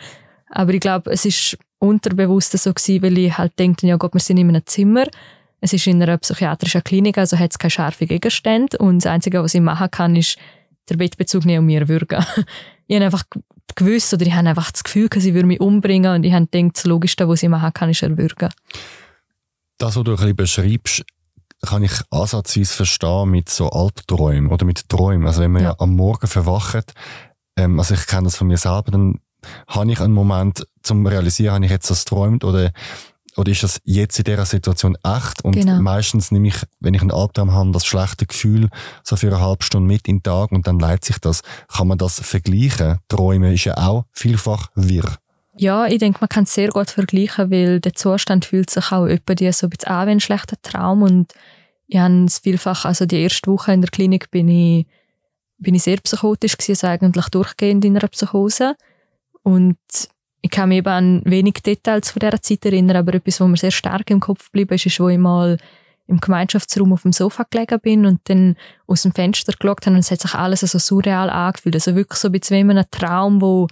Aber 0.49 0.73
ich 0.73 0.81
glaube, 0.81 1.11
es 1.11 1.25
ist 1.25 1.59
unterbewusst 1.79 2.57
so 2.57 2.73
gewesen, 2.73 3.03
weil 3.03 3.19
ich 3.19 3.37
halt 3.37 3.59
denke, 3.59 3.87
ja 3.87 3.97
Gott, 3.97 4.15
wir 4.15 4.21
sind 4.21 4.39
in 4.39 4.49
einem 4.49 4.65
Zimmer. 4.65 5.07
Es 5.61 5.73
ist 5.73 5.87
in 5.87 6.03
einer 6.03 6.19
psychiatrischen 6.19 6.83
Klinik, 6.83 7.19
also 7.19 7.39
hat 7.39 7.53
es 7.53 7.59
keine 7.59 7.71
scharfen 7.71 8.09
Gegenstände. 8.09 8.79
Und 8.79 9.05
das 9.05 9.11
Einzige, 9.11 9.43
was 9.43 9.55
ich 9.55 9.61
machen 9.61 9.91
kann, 9.91 10.17
ist 10.17 10.39
der 10.89 10.97
Bettbezug 10.97 11.45
nicht 11.45 11.59
um 11.59 11.67
mir 11.67 11.89
würgen. 11.89 12.25
ich 12.87 12.97
habe 12.97 13.05
einfach 13.05 13.25
gewusst 13.75 14.13
oder 14.15 14.27
ich 14.27 14.35
habe 14.35 14.49
einfach 14.49 14.71
das 14.71 14.85
Gefühl, 14.85 15.09
sie 15.17 15.35
würde 15.35 15.47
mich 15.47 15.61
umbringen 15.61 16.15
und 16.15 16.25
ich 16.25 16.33
habe 16.33 16.47
gedacht, 16.47 16.77
das 16.77 16.85
Logischste, 16.85 17.29
was 17.29 17.43
ich 17.43 17.49
machen 17.49 17.73
kann, 17.73 17.91
ist 17.91 18.03
erwürgen. 18.03 18.51
Das, 19.79 19.97
was 19.97 20.05
du 20.05 20.13
ein 20.13 20.17
bisschen 20.17 20.37
beschreibst, 20.37 21.05
kann 21.63 21.83
ich 21.83 21.93
ansatzweise 22.11 22.75
verstehen 22.75 23.31
mit 23.31 23.49
so 23.49 23.71
Albträumen 23.71 24.51
oder 24.51 24.65
mit 24.65 24.89
Träumen. 24.89 25.27
Also 25.27 25.43
wenn 25.43 25.53
man 25.53 25.63
ja, 25.63 25.71
ja 25.71 25.77
am 25.79 25.95
Morgen 25.95 26.27
verwacht, 26.27 26.93
ähm, 27.57 27.79
also 27.79 27.95
ich 27.95 28.07
kenne 28.07 28.25
das 28.25 28.37
von 28.37 28.49
mir 28.49 28.59
selber, 28.59 28.91
dann 28.91 29.21
habe 29.69 29.91
ich 29.91 30.01
einen 30.01 30.15
Moment 30.15 30.67
zum 30.83 31.07
realisieren, 31.07 31.55
habe 31.55 31.65
ich 31.65 31.71
jetzt 31.71 31.91
das 31.91 32.05
träumt 32.05 32.45
oder 32.45 32.73
oder 33.37 33.51
ist 33.51 33.63
das 33.63 33.81
jetzt 33.85 34.19
in 34.19 34.25
dieser 34.25 34.45
Situation 34.45 34.97
echt? 35.03 35.43
Und 35.43 35.55
genau. 35.55 35.81
meistens 35.81 36.31
nehme 36.31 36.49
ich, 36.49 36.57
wenn 36.81 36.95
ich 36.95 37.01
einen 37.01 37.11
Albtraum 37.11 37.53
habe, 37.53 37.73
das 37.73 37.87
schlechte 37.87 38.27
Gefühl 38.27 38.69
so 39.03 39.17
für 39.17 39.29
eine 39.29 39.41
halbe 39.41 39.65
Stunde 39.65 39.87
mit 39.87 40.07
in 40.07 40.19
den 40.19 40.23
Tag 40.23 40.53
und 40.53 40.67
dann 40.67 40.79
leitet 40.79 41.05
sich 41.07 41.19
das. 41.19 41.43
Kann 41.69 41.89
man 41.89 41.99
das 41.99 42.21
vergleichen? 42.21 42.99
Träume 43.09 43.55
ist 43.55 43.65
ja 43.65 43.77
auch 43.79 44.05
vielfach 44.13 44.69
wirr. 44.75 45.17
Ja, 45.57 45.87
ich 45.87 45.99
denke, 45.99 46.19
man 46.21 46.29
kann 46.29 46.45
es 46.45 46.55
sehr 46.55 46.69
gut 46.69 46.91
vergleichen, 46.91 47.51
weil 47.51 47.81
der 47.81 47.95
Zustand 47.95 48.47
fühlt 48.47 48.71
sich 48.71 48.91
auch 48.91 49.07
etwa 49.07 49.35
die 49.35 49.51
so 49.53 49.67
ein 49.67 49.71
bisschen 49.71 49.91
an 49.91 50.07
wie 50.07 50.13
ein 50.13 50.21
schlechter 50.21 50.57
Traum 50.63 51.03
und 51.03 51.33
ich 51.87 51.99
habe 51.99 52.25
es 52.25 52.39
vielfach, 52.39 52.87
also 52.87 53.05
die 53.05 53.21
erste 53.21 53.51
Woche 53.51 53.73
in 53.73 53.83
der 53.83 53.91
Klinik 53.91 54.31
bin 54.31 54.49
ich, 54.49 54.87
bin 55.59 55.75
ich 55.75 55.83
sehr 55.83 55.99
psychotisch 55.99 56.57
gewesen, 56.57 56.87
also 56.87 56.87
eigentlich 56.87 57.29
durchgehend 57.29 57.85
in 57.85 57.97
einer 57.97 58.09
Psychose 58.09 58.77
und 59.43 59.77
ich 60.43 60.51
kann 60.51 60.69
mich 60.69 60.79
eben 60.79 60.89
an 60.89 61.23
wenig 61.25 61.55
Details 61.65 62.11
von 62.11 62.21
dieser 62.21 62.43
Zeit 62.43 62.67
erinnern, 62.67 62.97
aber 62.97 63.15
etwas, 63.15 63.41
was 63.41 63.49
mir 63.49 63.57
sehr 63.57 63.71
stark 63.71 64.11
im 64.11 64.21
Kopf 64.21 64.47
geblieben 64.47 64.75
ist, 64.75 64.87
ist, 64.87 65.01
wo 65.01 65.09
ich 65.09 65.19
mal 65.19 65.57
im 66.09 66.21
Gemeinschaftsraum 66.21 66.93
auf 66.93 67.03
dem 67.03 67.13
Sofa 67.13 67.47
gelegen 67.49 67.79
bin 67.81 68.07
und 68.07 68.21
dann 68.25 68.57
aus 68.89 69.03
dem 69.03 69.13
Fenster 69.13 69.53
geschaut 69.53 69.87
habe 69.87 69.95
und 69.95 70.01
es 70.01 70.11
hat 70.11 70.21
sich 70.21 70.35
alles 70.35 70.61
so 70.61 70.79
surreal 70.79 71.31
angefühlt. 71.31 71.77
Also 71.77 71.95
wirklich 71.95 72.19
so 72.19 72.29
ein 72.29 72.33
bisschen 72.33 72.69
wie 72.69 72.75
ein 72.75 72.85
Traum, 72.91 73.41
wo 73.41 73.69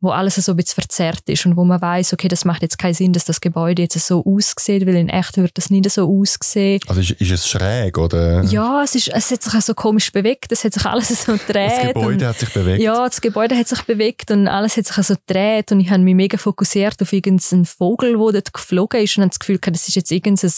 wo 0.00 0.10
alles 0.10 0.36
so 0.36 0.52
ein 0.52 0.56
bisschen 0.56 0.76
verzerrt 0.76 1.28
ist 1.28 1.44
und 1.44 1.56
wo 1.56 1.64
man 1.64 1.80
weiß, 1.80 2.12
okay, 2.12 2.28
das 2.28 2.44
macht 2.44 2.62
jetzt 2.62 2.78
keinen 2.78 2.94
Sinn, 2.94 3.12
dass 3.12 3.24
das 3.24 3.40
Gebäude 3.40 3.82
jetzt 3.82 3.98
so 3.98 4.24
aussieht, 4.24 4.86
weil 4.86 4.94
in 4.94 5.08
echt 5.08 5.36
wird 5.36 5.58
das 5.58 5.70
nicht 5.70 5.90
so 5.90 6.08
aussehen. 6.08 6.80
Also 6.86 7.00
ist, 7.00 7.10
ist 7.12 7.30
es 7.32 7.48
schräg, 7.48 7.98
oder? 7.98 8.44
Ja, 8.44 8.84
es, 8.84 8.94
ist, 8.94 9.08
es 9.08 9.30
hat 9.32 9.42
sich 9.42 9.54
auch 9.54 9.60
so 9.60 9.74
komisch 9.74 10.12
bewegt, 10.12 10.52
es 10.52 10.62
hat 10.62 10.74
sich 10.74 10.84
alles 10.86 11.24
so 11.24 11.32
gedreht. 11.32 11.72
Das 11.72 11.86
Gebäude 11.88 12.24
und, 12.24 12.24
hat 12.24 12.38
sich 12.38 12.52
bewegt? 12.52 12.80
Ja, 12.80 13.08
das 13.08 13.20
Gebäude 13.20 13.56
hat 13.56 13.66
sich 13.66 13.82
bewegt 13.82 14.30
und 14.30 14.46
alles 14.46 14.76
hat 14.76 14.86
sich 14.86 15.04
so 15.04 15.14
gedreht 15.14 15.72
und 15.72 15.80
ich 15.80 15.90
habe 15.90 16.02
mich 16.02 16.14
mega 16.14 16.38
fokussiert 16.38 17.02
auf 17.02 17.12
irgendeinen 17.12 17.64
Vogel, 17.64 18.12
der 18.12 18.32
dort 18.32 18.52
geflogen 18.52 19.02
ist 19.02 19.16
und 19.16 19.22
habe 19.22 19.30
das 19.30 19.40
Gefühl, 19.40 19.58
das 19.58 19.88
ist 19.88 19.96
jetzt 19.96 20.12
irgendein 20.12 20.50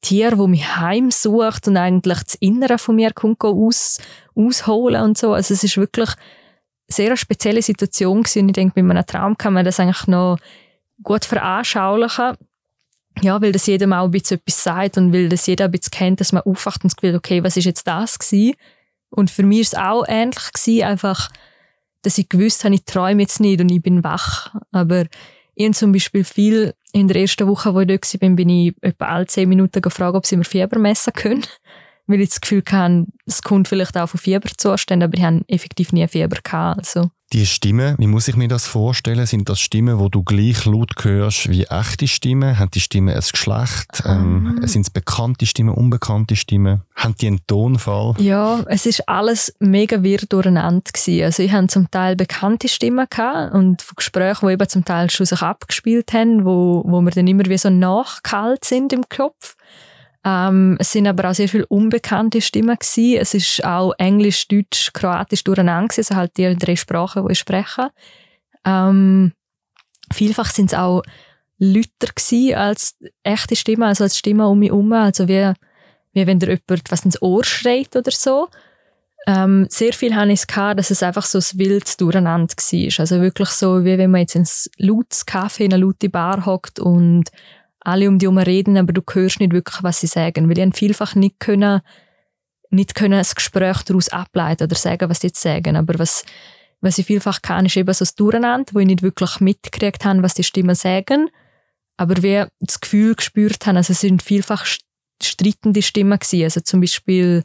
Tier, 0.00 0.38
wo 0.38 0.46
mich 0.46 0.76
heimsucht 0.76 1.68
und 1.68 1.76
eigentlich 1.76 2.22
das 2.22 2.34
Innere 2.36 2.78
von 2.78 2.96
mir 2.96 3.12
kommt 3.12 3.42
aus, 3.42 3.98
ausholen 4.34 5.02
und 5.02 5.18
so. 5.18 5.32
Also 5.34 5.52
es 5.52 5.62
ist 5.62 5.76
wirklich 5.76 6.10
sehr 6.88 7.08
eine 7.08 7.16
spezielle 7.16 7.62
Situation 7.62 8.22
gewesen. 8.22 8.48
Ich 8.48 8.54
denke, 8.54 8.82
mit 8.82 8.90
einem 8.90 9.06
Traum 9.06 9.36
kann 9.36 9.52
man 9.52 9.64
das 9.64 9.78
eigentlich 9.78 10.06
noch 10.06 10.38
gut 11.02 11.24
veranschaulichen. 11.24 12.36
Ja, 13.20 13.40
weil 13.42 13.52
das 13.52 13.66
jedem 13.66 13.92
auch 13.92 14.04
ein 14.04 14.10
bisschen 14.10 14.38
etwas 14.38 14.62
sagt 14.62 14.96
und 14.96 15.12
weil 15.12 15.28
das 15.28 15.46
jeder 15.46 15.66
ein 15.66 15.70
bisschen 15.72 15.90
kennt, 15.90 16.20
dass 16.20 16.32
man 16.32 16.42
aufwacht 16.44 16.84
und 16.84 16.92
das 16.92 16.96
Gefühl, 16.96 17.16
okay, 17.16 17.42
was 17.42 17.56
ist 17.56 17.64
jetzt 17.64 17.86
das 17.86 18.18
gewesen? 18.18 18.54
Und 19.10 19.30
für 19.30 19.42
mich 19.42 19.60
ist 19.60 19.72
es 19.72 19.78
auch 19.78 20.04
ähnlich 20.06 20.52
gewesen, 20.52 20.84
einfach, 20.84 21.30
dass 22.02 22.18
ich 22.18 22.28
gewusst 22.28 22.64
habe, 22.64 22.74
ich 22.74 22.84
träume 22.84 23.22
jetzt 23.22 23.40
nicht 23.40 23.60
und 23.60 23.70
ich 23.70 23.82
bin 23.82 24.04
wach. 24.04 24.54
Aber 24.70 25.06
ich 25.54 25.72
zum 25.72 25.92
Beispiel 25.92 26.22
viel 26.22 26.74
in 26.92 27.08
der 27.08 27.20
ersten 27.20 27.48
Woche, 27.48 27.74
wo 27.74 27.80
ich 27.80 27.88
dort 27.88 28.22
war, 28.22 28.30
bin 28.30 28.48
ich 28.48 28.74
etwa 28.80 29.06
alle 29.06 29.26
zehn 29.26 29.48
Minuten 29.48 29.82
gefragt, 29.82 30.14
ob 30.14 30.24
sie 30.24 30.36
mir 30.36 30.44
Fieber 30.44 30.78
messen 30.78 31.12
können 31.12 31.44
weil 32.08 32.22
ich 32.22 32.30
das 32.30 32.40
Gefühl 32.40 32.62
hatte, 32.70 33.06
es 33.26 33.42
kommt 33.42 33.68
vielleicht 33.68 33.96
auch 33.96 34.08
von 34.08 34.18
Fieberzuständen, 34.18 35.08
aber 35.08 35.16
ich 35.16 35.24
habe 35.24 35.42
effektiv 35.46 35.92
nie 35.92 36.08
Fieber 36.08 36.38
gehabt. 36.42 36.78
Also. 36.78 37.10
Die 37.34 37.44
Stimmen, 37.44 37.94
wie 37.98 38.06
muss 38.06 38.26
ich 38.26 38.36
mir 38.36 38.48
das 38.48 38.66
vorstellen? 38.66 39.26
Sind 39.26 39.50
das 39.50 39.60
Stimmen, 39.60 39.98
wo 39.98 40.08
du 40.08 40.22
gleich 40.22 40.64
laut 40.64 40.94
hörst 41.02 41.50
wie 41.50 41.64
echte 41.64 42.08
Stimmen? 42.08 42.58
Haben 42.58 42.70
die 42.70 42.80
Stimmen 42.80 43.14
ein 43.14 43.20
Geschlecht? 43.20 44.02
Ähm, 44.06 44.58
sind 44.62 44.86
es 44.86 44.90
bekannte 44.90 45.44
Stimmen, 45.44 45.74
unbekannte 45.74 46.36
Stimmen? 46.36 46.80
Haben 46.96 47.16
die 47.20 47.26
einen 47.26 47.46
Tonfall? 47.46 48.14
Ja, 48.18 48.64
es 48.68 48.86
ist 48.86 49.06
alles 49.06 49.54
mega 49.58 50.02
wirr 50.02 50.20
durcheinander 50.26 50.90
gewesen. 50.90 51.22
Also 51.22 51.42
ich 51.42 51.52
hatte 51.52 51.66
zum 51.66 51.90
Teil 51.90 52.16
bekannte 52.16 52.66
Stimmen 52.68 53.06
gehabt 53.10 53.52
und 53.52 53.82
von 53.82 53.96
Gesprächen, 53.96 54.48
die 54.48 54.54
eben 54.54 54.68
zum 54.70 54.86
Teil 54.86 55.10
schon 55.10 55.26
sich 55.26 55.42
abgespielt 55.42 56.14
haben, 56.14 56.46
wo, 56.46 56.82
wo 56.86 57.02
mir 57.02 57.10
dann 57.10 57.26
immer 57.26 57.44
wie 57.44 57.58
so 57.58 57.68
nachgehalt 57.68 58.64
sind 58.64 58.94
im 58.94 59.06
Kopf. 59.06 59.57
Ähm, 60.24 60.76
es 60.80 60.92
sind 60.92 61.06
aber 61.06 61.30
auch 61.30 61.34
sehr 61.34 61.48
viele 61.48 61.66
unbekannte 61.66 62.40
Stimmen 62.40 62.76
gewesen. 62.76 63.20
Es 63.20 63.34
ist 63.34 63.64
auch 63.64 63.92
Englisch, 63.98 64.48
Deutsch, 64.48 64.92
Kroatisch 64.92 65.44
durcheinander 65.44 65.88
gewesen, 65.88 66.12
also 66.12 66.16
halt 66.16 66.36
die 66.36 66.56
drei 66.56 66.76
Sprachen, 66.76 67.26
die 67.26 67.32
ich 67.32 67.38
spreche. 67.38 67.90
Ähm, 68.64 69.32
vielfach 70.12 70.50
sind 70.50 70.72
es 70.72 70.78
auch 70.78 71.02
Lüter 71.58 72.08
als 72.56 72.96
echte 73.22 73.56
Stimmen, 73.56 73.84
also 73.84 74.04
als 74.04 74.18
Stimmen 74.18 74.46
um 74.46 74.58
mich 74.58 74.70
herum, 74.70 74.92
also 74.92 75.28
wie, 75.28 75.52
wie 76.12 76.26
wenn 76.26 76.38
dir 76.38 76.48
jemand 76.48 76.90
was 76.90 77.04
ins 77.04 77.20
Ohr 77.22 77.44
schreit 77.44 77.96
oder 77.96 78.10
so. 78.10 78.48
Ähm, 79.26 79.66
sehr 79.68 79.92
viel 79.92 80.14
hatte 80.14 80.30
ich 80.32 80.40
es 80.40 80.46
gehabt, 80.46 80.78
dass 80.78 80.90
es 80.90 81.02
einfach 81.02 81.24
so 81.24 81.38
ein 81.38 81.58
wildes 81.58 81.96
Durcheinander 81.96 82.54
war. 82.54 83.00
Also 83.00 83.20
wirklich 83.20 83.50
so, 83.50 83.84
wie 83.84 83.98
wenn 83.98 84.10
man 84.10 84.22
jetzt 84.22 84.36
ins 84.36 84.70
lautes 84.78 85.26
Kaffee 85.26 85.66
in 85.66 85.74
eine 85.74 85.82
laute 85.82 86.08
Bar 86.08 86.46
hockt 86.46 86.78
und 86.80 87.24
alle 87.88 88.08
um 88.08 88.18
die 88.18 88.26
herum 88.26 88.38
reden, 88.38 88.76
aber 88.76 88.92
du 88.92 89.02
hörst 89.10 89.40
nicht 89.40 89.52
wirklich, 89.52 89.82
was 89.82 90.00
sie 90.00 90.06
sagen. 90.06 90.48
Weil 90.48 90.60
haben 90.60 90.72
vielfach 90.72 91.14
nicht 91.14 91.40
können, 91.40 91.80
nicht 92.70 92.94
können 92.94 93.18
ein 93.18 93.26
Gespräch 93.34 93.82
daraus 93.82 94.10
ableiten 94.10 94.64
oder 94.64 94.76
sagen, 94.76 95.08
was 95.08 95.20
sie 95.20 95.28
jetzt 95.28 95.40
sagen. 95.40 95.74
Aber 95.74 95.98
was, 95.98 96.24
was 96.80 96.98
ich 96.98 97.06
vielfach 97.06 97.40
kann, 97.40 97.66
ist 97.66 97.76
eben 97.76 97.92
so 97.92 98.04
das 98.04 98.14
Durcheinander, 98.14 98.72
wo 98.74 98.80
ich 98.80 98.86
nicht 98.86 99.02
wirklich 99.02 99.40
mitgekriegt 99.40 100.04
habe, 100.04 100.22
was 100.22 100.34
die 100.34 100.44
Stimmen 100.44 100.74
sagen. 100.74 101.30
Aber 101.96 102.22
wir 102.22 102.50
das 102.60 102.80
Gefühl 102.80 103.14
gespürt 103.14 103.66
haben, 103.66 103.78
also 103.78 103.92
es 103.92 104.00
sind 104.00 104.22
vielfach 104.22 104.66
streitende 105.22 105.82
Stimmen 105.82 106.18
gewesen. 106.18 106.44
Also 106.44 106.60
zum 106.60 106.80
Beispiel 106.80 107.42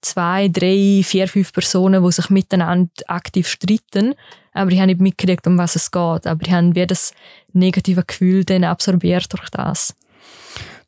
zwei, 0.00 0.48
drei, 0.48 1.02
vier, 1.04 1.28
fünf 1.28 1.52
Personen, 1.52 2.02
die 2.02 2.12
sich 2.12 2.30
miteinander 2.30 2.90
aktiv 3.06 3.48
streiten 3.48 4.14
aber 4.58 4.70
ich 4.72 4.78
habe 4.78 4.88
nicht 4.88 5.00
mitgekriegt, 5.00 5.46
um 5.46 5.56
was 5.56 5.76
es 5.76 5.90
geht. 5.90 6.26
Aber 6.26 6.38
ich 6.42 6.52
habe 6.52 6.74
wie 6.74 6.86
das 6.86 7.12
negative 7.52 8.04
Gefühl 8.04 8.44
dann 8.44 8.64
absorbiert 8.64 9.32
durch 9.32 9.48
das. 9.50 9.94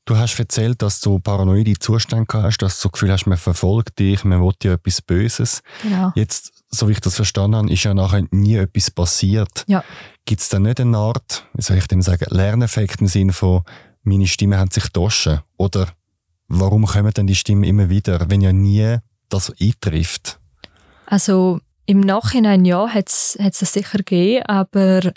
Du 0.04 0.16
hast 0.16 0.38
erzählt, 0.38 0.82
dass 0.82 1.00
du 1.00 1.20
paranoide 1.20 1.78
Zustände 1.78 2.26
hast, 2.32 2.58
dass 2.58 2.80
du 2.80 2.88
das 2.88 2.92
Gefühl 2.92 3.12
hast, 3.12 3.26
man 3.26 3.38
verfolgt 3.38 3.98
dich, 3.98 4.24
man 4.24 4.42
will 4.42 4.52
dir 4.60 4.72
etwas 4.72 5.02
Böses. 5.02 5.62
Genau. 5.82 6.10
Jetzt, 6.16 6.52
so 6.68 6.88
wie 6.88 6.92
ich 6.92 7.00
das 7.00 7.14
verstanden 7.14 7.56
habe, 7.56 7.72
ist 7.72 7.84
ja 7.84 7.94
nachher 7.94 8.24
nie 8.30 8.56
etwas 8.56 8.90
passiert. 8.90 9.64
Ja. 9.68 9.84
Gibt 10.24 10.40
es 10.40 10.48
da 10.48 10.58
nicht 10.58 10.80
eine 10.80 10.96
Art, 10.96 11.46
wie 11.54 11.62
soll 11.62 11.76
ich 11.76 11.86
dem 11.86 12.02
sagen, 12.02 12.26
Lerneffekt 12.30 13.00
im 13.00 13.06
Sinne 13.06 13.32
von, 13.32 13.62
meine 14.02 14.26
Stimme 14.26 14.58
hat 14.58 14.72
sich 14.72 14.84
getauscht? 14.84 15.28
Oder 15.58 15.88
warum 16.48 16.86
kommen 16.86 17.12
denn 17.12 17.26
die 17.26 17.36
Stimmen 17.36 17.64
immer 17.64 17.88
wieder, 17.88 18.28
wenn 18.30 18.40
ja 18.40 18.52
nie 18.52 18.96
das 19.28 19.52
eintrifft? 19.60 20.40
Also 21.06 21.60
im 21.90 22.00
Nachhinein 22.00 22.64
ja, 22.64 22.88
hat 22.88 23.08
es 23.08 23.36
das 23.36 23.72
sicher 23.72 23.98
gegeben, 23.98 24.44
aber 24.44 25.12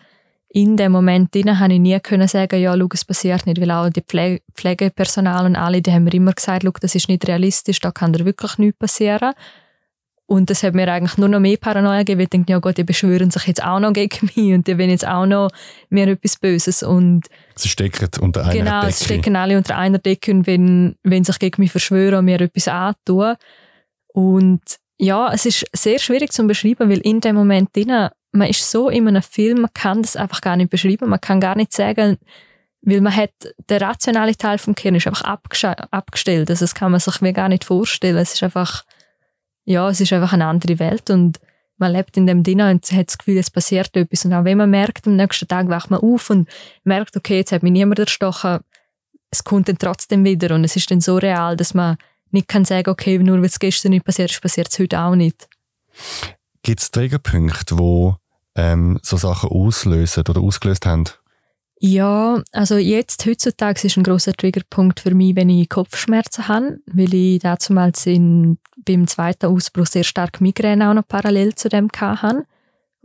in 0.50 0.76
dem 0.76 0.92
Moment 0.92 1.34
drin 1.34 1.60
habe 1.60 1.74
ich 1.74 1.80
nie 1.80 2.00
können 2.00 2.28
sagen, 2.28 2.60
ja, 2.60 2.76
schau, 2.76 2.88
es 2.92 3.06
passiert 3.06 3.46
nicht, 3.46 3.62
weil 3.62 3.70
auch 3.70 3.90
die 3.90 4.02
Pflege 4.02 4.42
Pflegepersonal 4.56 5.46
und 5.46 5.56
alle, 5.56 5.84
die 5.84 5.92
haben 5.92 6.06
mir 6.06 6.14
immer 6.14 6.34
gesagt, 6.34 6.64
schau, 6.64 6.72
das 6.82 6.96
ist 6.96 7.10
nicht 7.10 7.28
realistisch, 7.28 7.80
da 7.80 7.92
kann 7.92 8.12
dir 8.12 8.26
wirklich 8.26 8.58
nichts 8.58 8.80
passieren. 8.80 9.34
Und 10.26 10.50
das 10.50 10.64
hat 10.64 10.74
mir 10.74 10.92
eigentlich 10.92 11.18
nur 11.18 11.28
noch 11.28 11.40
mehr 11.40 11.58
Paranoia 11.58 12.00
gegeben, 12.00 12.20
weil 12.20 12.24
ich 12.24 12.30
denke, 12.30 12.52
ja 12.54 12.58
Gott, 12.60 12.78
die 12.78 12.84
beschwören 12.84 13.30
sich 13.30 13.46
jetzt 13.46 13.64
auch 13.64 13.80
noch 13.80 13.94
gegen 13.94 14.32
mich 14.36 14.54
und 14.54 14.66
die 14.66 14.80
wollen 14.80 14.90
jetzt 14.90 15.08
auch 15.08 15.28
noch 15.28 15.50
mir 15.90 16.08
etwas 16.08 16.38
Böses. 16.38 16.82
Und 16.82 17.28
sie 17.56 17.70
stecken 17.70 18.10
unter 18.20 18.42
einer 18.46 18.52
genau, 18.52 18.64
Decke. 18.64 18.80
Genau, 18.82 18.92
sie 18.92 19.06
stecken 19.06 19.36
alle 19.36 19.58
unter 19.58 19.78
einer 19.78 20.00
Decke 20.00 20.32
und 20.32 20.48
wenn, 20.48 20.96
wenn 21.04 21.24
sich 21.24 21.38
gegen 21.38 21.62
mich 21.62 21.72
verschwören 21.72 22.20
und 22.20 22.26
mir 22.26 22.42
etwas 22.42 22.68
antun. 22.68 23.36
Und 24.08 24.62
ja, 24.98 25.32
es 25.34 25.46
ist 25.46 25.66
sehr 25.74 26.00
schwierig 26.00 26.32
zu 26.32 26.46
beschreiben, 26.46 26.90
weil 26.90 27.00
in 27.00 27.20
dem 27.20 27.36
Moment 27.36 27.76
drin, 27.76 28.10
man 28.32 28.48
ist 28.48 28.70
so 28.70 28.90
in 28.90 29.08
einem 29.08 29.22
Film, 29.22 29.62
man 29.62 29.74
kann 29.74 30.02
das 30.02 30.16
einfach 30.16 30.42
gar 30.42 30.56
nicht 30.56 30.70
beschreiben, 30.70 31.10
man 31.10 31.22
kann 31.22 31.40
gar 31.40 31.56
nicht 31.56 31.74
sagen, 31.74 32.18
weil 32.82 33.02
man 33.02 33.16
hat, 33.16 33.32
der 33.70 33.82
rationale 33.82 34.36
Teil 34.36 34.58
vom 34.58 34.76
Gehirn 34.76 34.96
ist 34.96 35.08
einfach 35.08 35.24
abgestellt, 35.24 36.50
also 36.50 36.64
das 36.64 36.76
kann 36.76 36.92
man 36.92 37.00
sich 37.00 37.22
wie 37.22 37.34
gar 37.34 37.50
nicht 37.50 37.64
vorstellen, 37.64 38.18
es 38.18 38.34
ist 38.34 38.44
einfach, 38.44 38.84
ja, 39.66 39.90
es 39.90 40.02
ist 40.02 40.14
einfach 40.14 40.34
eine 40.34 40.46
andere 40.46 40.80
Welt 40.80 41.10
und 41.10 41.40
man 41.78 41.92
lebt 41.92 42.18
in 42.18 42.28
dem 42.28 42.44
drin 42.44 42.62
und 42.62 42.92
hat 42.92 43.08
das 43.08 43.18
Gefühl, 43.18 43.38
es 43.38 43.52
passiert 43.52 43.96
etwas. 43.96 44.26
Und 44.26 44.34
auch 44.34 44.46
wenn 44.46 44.58
man 44.58 44.70
merkt, 44.70 45.08
am 45.08 45.16
nächsten 45.16 45.48
Tag 45.48 45.70
wacht 45.70 45.90
man 45.90 46.00
auf 46.00 46.30
und 46.30 46.48
merkt, 46.84 47.18
okay, 47.18 47.38
jetzt 47.38 47.52
hat 47.52 47.64
mich 47.64 47.72
niemand 47.72 48.00
erstochen, 48.00 48.60
es 49.32 49.44
kommt 49.44 49.68
dann 49.68 49.78
trotzdem 49.78 50.24
wieder. 50.24 50.54
Und 50.54 50.64
es 50.64 50.76
ist 50.76 50.92
dann 50.92 51.02
so 51.02 51.18
real, 51.18 51.58
dass 51.58 51.74
man 51.74 51.98
nicht 52.34 52.48
kann 52.48 52.66
sagen, 52.66 52.90
okay, 52.90 53.18
nur 53.18 53.38
weil 53.38 53.46
es 53.46 53.60
gestern 53.60 53.92
nicht 53.92 54.06
passiert 54.06 54.32
ist, 54.32 54.42
passiert 54.42 54.70
es 54.72 54.80
heute 54.80 55.00
auch 55.00 55.16
nicht. 55.16 55.48
Gibt 56.64 56.82
es 56.82 56.92
Triggerpunkte, 56.92 57.78
wo 57.78 58.16
ähm, 58.56 59.00
so 59.02 59.18
Sachen 59.18 59.50
auslösen 59.50 60.24
oder 60.28 60.42
ausgelöst 60.42 60.86
haben? 60.86 61.06
Ja, 61.80 62.42
also 62.54 62.78
jetzt, 62.78 63.26
heutzutage 63.26 63.86
ist 63.86 63.98
ein 63.98 64.04
großer 64.04 64.32
Triggerpunkt 64.32 65.02
für 65.02 65.14
mich, 65.14 65.36
wenn 65.36 65.50
ich 65.50 65.68
Kopfschmerzen 65.68 66.48
habe, 66.48 66.80
weil 66.86 67.14
ich 67.14 67.40
damals 67.40 68.06
in, 68.06 68.58
beim 68.86 69.06
zweiten 69.06 69.48
Ausbruch 69.48 69.88
sehr 69.88 70.06
stark 70.06 70.40
Migräne 70.40 70.90
auch 70.90 70.94
noch 70.94 71.08
parallel 71.08 71.56
zu 71.56 71.68
dem 71.68 71.90
hatte. 71.94 72.46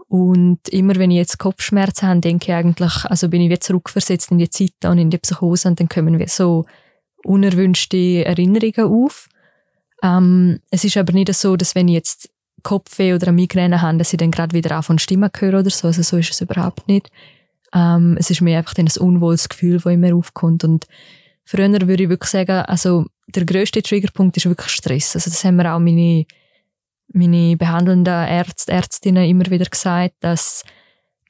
Und 0.06 0.68
immer 0.68 0.94
wenn 0.94 1.10
ich 1.10 1.16
jetzt 1.16 1.38
Kopfschmerzen 1.38 2.06
habe, 2.08 2.20
denke 2.20 2.52
ich 2.52 2.54
eigentlich, 2.54 3.04
also 3.06 3.28
bin 3.28 3.42
ich 3.42 3.50
wieder 3.50 3.60
zurückversetzt 3.60 4.30
in 4.30 4.38
die 4.38 4.48
Zeit 4.48 4.84
und 4.84 4.98
in 4.98 5.10
die 5.10 5.18
Psychose 5.18 5.66
und 5.66 5.80
dann 5.80 5.88
kommen 5.88 6.18
wir 6.18 6.28
so 6.28 6.64
unerwünschte 7.28 8.24
Erinnerungen 8.24 9.04
auf. 9.04 9.28
Ähm, 10.02 10.60
es 10.70 10.84
ist 10.84 10.96
aber 10.96 11.12
nicht 11.12 11.32
so, 11.34 11.56
dass 11.56 11.74
wenn 11.74 11.88
ich 11.88 11.94
jetzt 11.94 12.30
Kopfweh 12.62 13.14
oder 13.14 13.28
eine 13.28 13.36
Migräne 13.36 13.82
habe, 13.82 13.98
dass 13.98 14.12
ich 14.12 14.18
dann 14.18 14.30
gerade 14.30 14.54
wieder 14.54 14.82
von 14.82 14.98
Stimme 14.98 15.30
höre 15.36 15.60
oder 15.60 15.70
so. 15.70 15.88
Also 15.88 16.02
so 16.02 16.16
ist 16.16 16.30
es 16.30 16.40
überhaupt 16.40 16.88
nicht. 16.88 17.10
Ähm, 17.74 18.16
es 18.18 18.30
ist 18.30 18.40
mir 18.40 18.58
einfach 18.58 18.74
dann 18.74 18.88
ein 18.88 19.00
unwohles 19.00 19.48
Gefühl, 19.48 19.78
das 19.78 19.92
immer 19.92 20.14
aufkommt. 20.14 20.64
Und 20.64 20.86
früher 21.44 21.70
würde 21.70 22.02
ich 22.02 22.08
wirklich 22.08 22.30
sagen, 22.30 22.64
also 22.66 23.06
der 23.28 23.44
grösste 23.44 23.82
Triggerpunkt 23.82 24.36
ist 24.36 24.46
wirklich 24.46 24.70
Stress. 24.70 25.14
Also 25.14 25.30
das 25.30 25.44
haben 25.44 25.56
mir 25.56 25.72
auch 25.72 25.78
meine, 25.78 26.24
meine 27.12 27.56
behandelnden 27.56 28.26
Ärzte, 28.28 28.72
Ärztinnen 28.72 29.28
immer 29.28 29.46
wieder 29.50 29.66
gesagt, 29.66 30.14
dass 30.20 30.64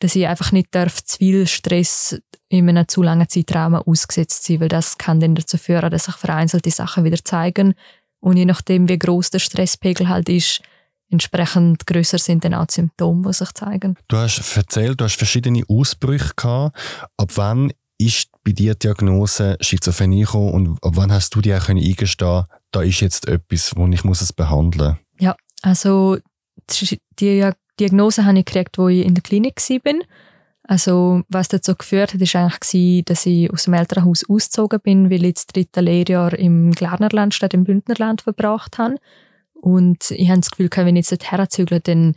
dass 0.01 0.17
ich 0.17 0.27
einfach 0.27 0.53
nicht 0.53 0.75
darf 0.75 1.03
zu 1.05 1.19
viel 1.19 1.47
Stress 1.47 2.21
in 2.49 2.69
einem 2.69 2.89
zu 2.89 3.03
langen 3.03 3.29
Zeitraum 3.29 3.75
ausgesetzt 3.75 4.45
sein, 4.45 4.61
weil 4.61 4.69
das 4.69 4.99
kann 4.99 5.21
dann 5.21 5.35
dazu 5.35 5.59
führen, 5.59 5.91
dass 5.91 6.05
sich 6.05 6.15
vereinzelte 6.15 6.71
Sachen 6.71 7.05
wieder 7.05 7.23
zeigen 7.23 7.75
und 8.21 8.37
je 8.37 8.45
nachdem, 8.45 8.89
wie 8.89 8.99
groß 8.99 9.31
der 9.31 9.39
Stresspegel 9.39 10.09
halt 10.09 10.29
ist, 10.29 10.61
entsprechend 11.11 11.87
größer 11.87 12.19
sind 12.19 12.45
dann 12.45 12.55
auch 12.55 12.67
die 12.67 12.75
Symptome, 12.75 13.29
die 13.29 13.35
sich 13.35 13.53
zeigen. 13.53 13.97
Du 14.09 14.17
hast 14.17 14.57
erzählt, 14.57 15.01
du 15.01 15.05
hast 15.05 15.17
verschiedene 15.17 15.63
Ausbrüche 15.69 16.33
gehabt. 16.37 16.77
Ab 17.17 17.31
wann 17.35 17.73
ist 17.99 18.29
bei 18.45 18.53
dir 18.53 18.75
die 18.75 18.81
Diagnose 18.81 19.57
Schizophrenie 19.61 20.23
gekommen 20.23 20.53
und 20.53 20.85
ab 20.85 20.93
wann 20.95 21.13
hast 21.13 21.35
du 21.35 21.41
dir 21.41 21.59
auch 21.59 21.69
eingestehen 21.69 22.45
da 22.71 22.83
ist 22.83 23.01
jetzt 23.01 23.27
etwas, 23.27 23.75
wo 23.77 23.87
ich 23.87 24.05
muss 24.05 24.21
es 24.21 24.33
behandeln 24.33 24.91
muss? 24.91 24.99
Ja, 25.21 25.37
also 25.63 26.19
die 27.19 27.51
Diagnose 27.81 28.25
habe 28.25 28.39
ich 28.39 28.45
gekriegt, 28.45 28.79
wo 28.79 28.89
ich 28.89 29.05
in 29.05 29.15
der 29.15 29.23
Klinik 29.23 29.57
war. 29.57 29.95
Also 30.65 31.23
was 31.29 31.49
dazu 31.49 31.75
geführt 31.75 32.13
hat, 32.13 32.21
ist 32.21 32.37
eigentlich, 32.37 33.05
dass 33.05 33.25
ich 33.25 33.51
aus 33.51 33.65
dem 33.65 33.75
Elternhaus 33.75 34.29
ausgezogen 34.29 34.81
bin, 34.81 35.11
weil 35.11 35.25
ich 35.25 35.35
das 35.35 35.47
dritte 35.47 35.81
Lehrjahr 35.81 36.35
im 36.35 36.73
Glarnerland 36.73 37.33
statt 37.33 37.55
im 37.55 37.65
Bündnerland 37.65 38.21
verbracht 38.21 38.77
habe. 38.77 38.97
Und 39.55 40.11
ich 40.11 40.29
habe 40.29 40.41
das 40.41 40.51
Gefühl, 40.51 40.71
wenn 40.75 40.97
ich 40.97 41.11
jetzt 41.11 41.31
herzügle, 41.31 41.81
dann 41.81 42.15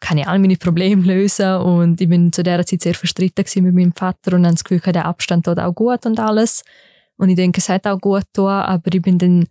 kann 0.00 0.18
ich 0.18 0.26
all 0.26 0.38
meine 0.38 0.56
Probleme 0.56 1.02
lösen. 1.02 1.56
Und 1.58 2.00
ich 2.00 2.08
bin 2.08 2.32
zu 2.32 2.42
dieser 2.42 2.66
Zeit 2.66 2.82
sehr 2.82 2.94
verstritten 2.94 3.62
mit 3.62 3.74
meinem 3.74 3.92
Vater 3.92 4.34
und 4.34 4.44
habe 4.44 4.54
das 4.54 4.64
Gefühl, 4.64 4.92
der 4.92 5.06
Abstand 5.06 5.46
tut 5.46 5.58
auch 5.58 5.74
gut 5.74 6.06
und 6.06 6.18
alles. 6.18 6.64
Und 7.16 7.28
ich 7.28 7.36
denke, 7.36 7.60
es 7.60 7.68
hat 7.68 7.86
auch 7.86 8.00
gut 8.00 8.26
getan, 8.32 8.64
aber 8.64 8.92
ich 8.92 9.02
bin 9.02 9.18
dann 9.18 9.46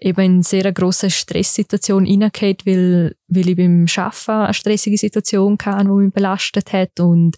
eben 0.00 0.20
in 0.20 0.42
sehr 0.42 0.72
grosse 0.72 1.10
Stresssituation 1.10 2.04
hineingekommen, 2.04 2.56
weil, 2.64 3.16
weil 3.28 3.48
ich 3.48 3.56
beim 3.56 3.86
Arbeiten 3.96 4.30
eine 4.30 4.54
stressige 4.54 4.98
Situation 4.98 5.58
hatte, 5.62 5.84
die 5.84 5.90
mich 5.90 6.12
belastet 6.12 6.72
hat 6.72 7.00
und 7.00 7.36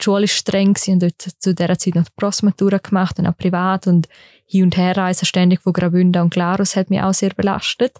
die 0.00 0.04
Schule 0.04 0.24
ist 0.24 0.32
streng 0.32 0.76
und 0.88 1.02
dort 1.02 1.22
zu 1.22 1.54
dieser 1.54 1.78
Zeit 1.78 1.94
noch 1.94 2.04
die 2.04 2.10
Prosmatura 2.16 2.78
gemacht 2.78 3.18
und 3.18 3.26
auch 3.26 3.36
privat 3.36 3.86
und 3.86 4.08
hin 4.46 4.64
und 4.64 4.76
her 4.76 4.96
reisen 4.96 5.26
ständig 5.26 5.60
von 5.60 5.72
Graubünden 5.72 6.22
und 6.22 6.34
Glarus 6.34 6.74
hat 6.74 6.90
mich 6.90 7.00
auch 7.00 7.14
sehr 7.14 7.30
belastet. 7.30 7.98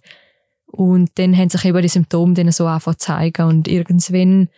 Und 0.66 1.10
dann 1.18 1.36
haben 1.36 1.50
sich 1.50 1.64
eben 1.64 1.80
die 1.80 1.88
Symptome 1.88 2.34
dann 2.34 2.50
so 2.50 2.66
angefangen 2.66 2.98
zu 2.98 3.06
zeigen 3.06 3.46
und 3.46 3.68
irgendwann 3.68 4.48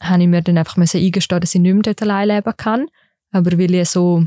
habe 0.00 0.22
ich 0.22 0.28
mir 0.28 0.42
dann 0.42 0.58
einfach 0.58 0.76
eingestehen, 0.76 1.40
dass 1.40 1.54
ich 1.54 1.60
nicht 1.60 1.72
mehr 1.72 1.82
dort 1.82 2.02
allein 2.02 2.28
leben 2.28 2.52
kann. 2.56 2.86
Aber 3.32 3.58
weil 3.58 3.74
ich 3.74 3.88
so 3.88 4.26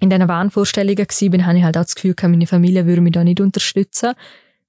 in 0.00 0.10
diesen 0.10 0.28
Wahnvorstellungen 0.28 0.98
war, 0.98 1.46
habe 1.46 1.58
ich 1.58 1.64
halt 1.64 1.76
auch 1.76 1.82
das 1.82 1.94
Gefühl, 1.94 2.14
meine 2.22 2.46
Familie 2.46 2.86
würde 2.86 3.00
mich 3.00 3.12
da 3.12 3.24
nicht 3.24 3.40
unterstützen. 3.40 4.12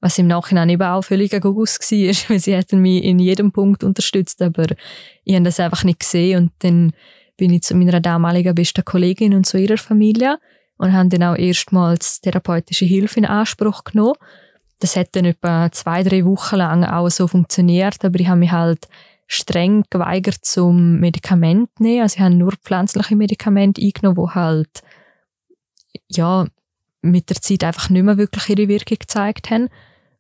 Was 0.02 0.20
im 0.20 0.28
Nachhinein 0.28 0.70
eben 0.70 0.84
auch 0.84 1.02
völlig 1.02 1.34
ein 1.34 1.42
Gugus 1.42 1.80
war, 1.80 2.30
weil 2.30 2.40
sie 2.40 2.56
hätten 2.56 2.80
mich 2.80 3.04
in 3.04 3.20
jedem 3.20 3.52
Punkt 3.52 3.84
unterstützt, 3.84 4.42
aber 4.42 4.68
ich 5.24 5.34
habe 5.34 5.46
das 5.46 5.60
einfach 5.60 5.84
nicht 5.84 6.02
gesehen 6.02 6.44
und 6.44 6.52
dann 6.60 6.92
bin 7.38 7.52
ich 7.54 7.64
zu 7.64 7.76
meiner 7.76 8.00
damaligen 8.00 8.56
besten 8.56 8.86
Kollegin 8.86 9.34
und 9.34 9.46
zu 9.46 9.58
ihrer 9.58 9.78
Familie 9.78 10.38
und 10.78 10.94
habe 10.94 11.10
dann 11.10 11.24
auch 11.24 11.38
erstmals 11.38 12.22
therapeutische 12.22 12.86
Hilfe 12.86 13.20
in 13.20 13.26
Anspruch 13.26 13.84
genommen. 13.84 14.16
Das 14.80 14.96
hat 14.96 15.16
dann 15.16 15.26
etwa 15.26 15.72
zwei, 15.72 16.04
drei 16.04 16.26
Wochen 16.26 16.58
lang 16.58 16.84
auch 16.84 17.10
so 17.10 17.28
funktioniert, 17.28 18.04
aber 18.04 18.20
ich 18.20 18.28
habe 18.28 18.40
mich 18.40 18.52
halt 18.52 18.88
streng 19.28 19.84
geweigert 19.90 20.44
zum 20.44 21.00
Medikament 21.00 21.80
nehmen. 21.80 22.04
Also 22.04 22.18
ich 22.18 22.22
habe 22.22 22.36
nur 22.36 22.54
pflanzliche 22.64 23.16
Medikamente 23.16 23.82
eingenommen, 23.82 24.28
die 24.28 24.36
halt 24.36 24.82
ja, 26.10 26.45
mit 27.01 27.29
der 27.29 27.38
Zeit 27.38 27.63
einfach 27.63 27.89
nicht 27.89 28.03
mehr 28.03 28.17
wirklich 28.17 28.49
ihre 28.49 28.67
Wirkung 28.67 28.97
gezeigt 28.99 29.51
haben. 29.51 29.69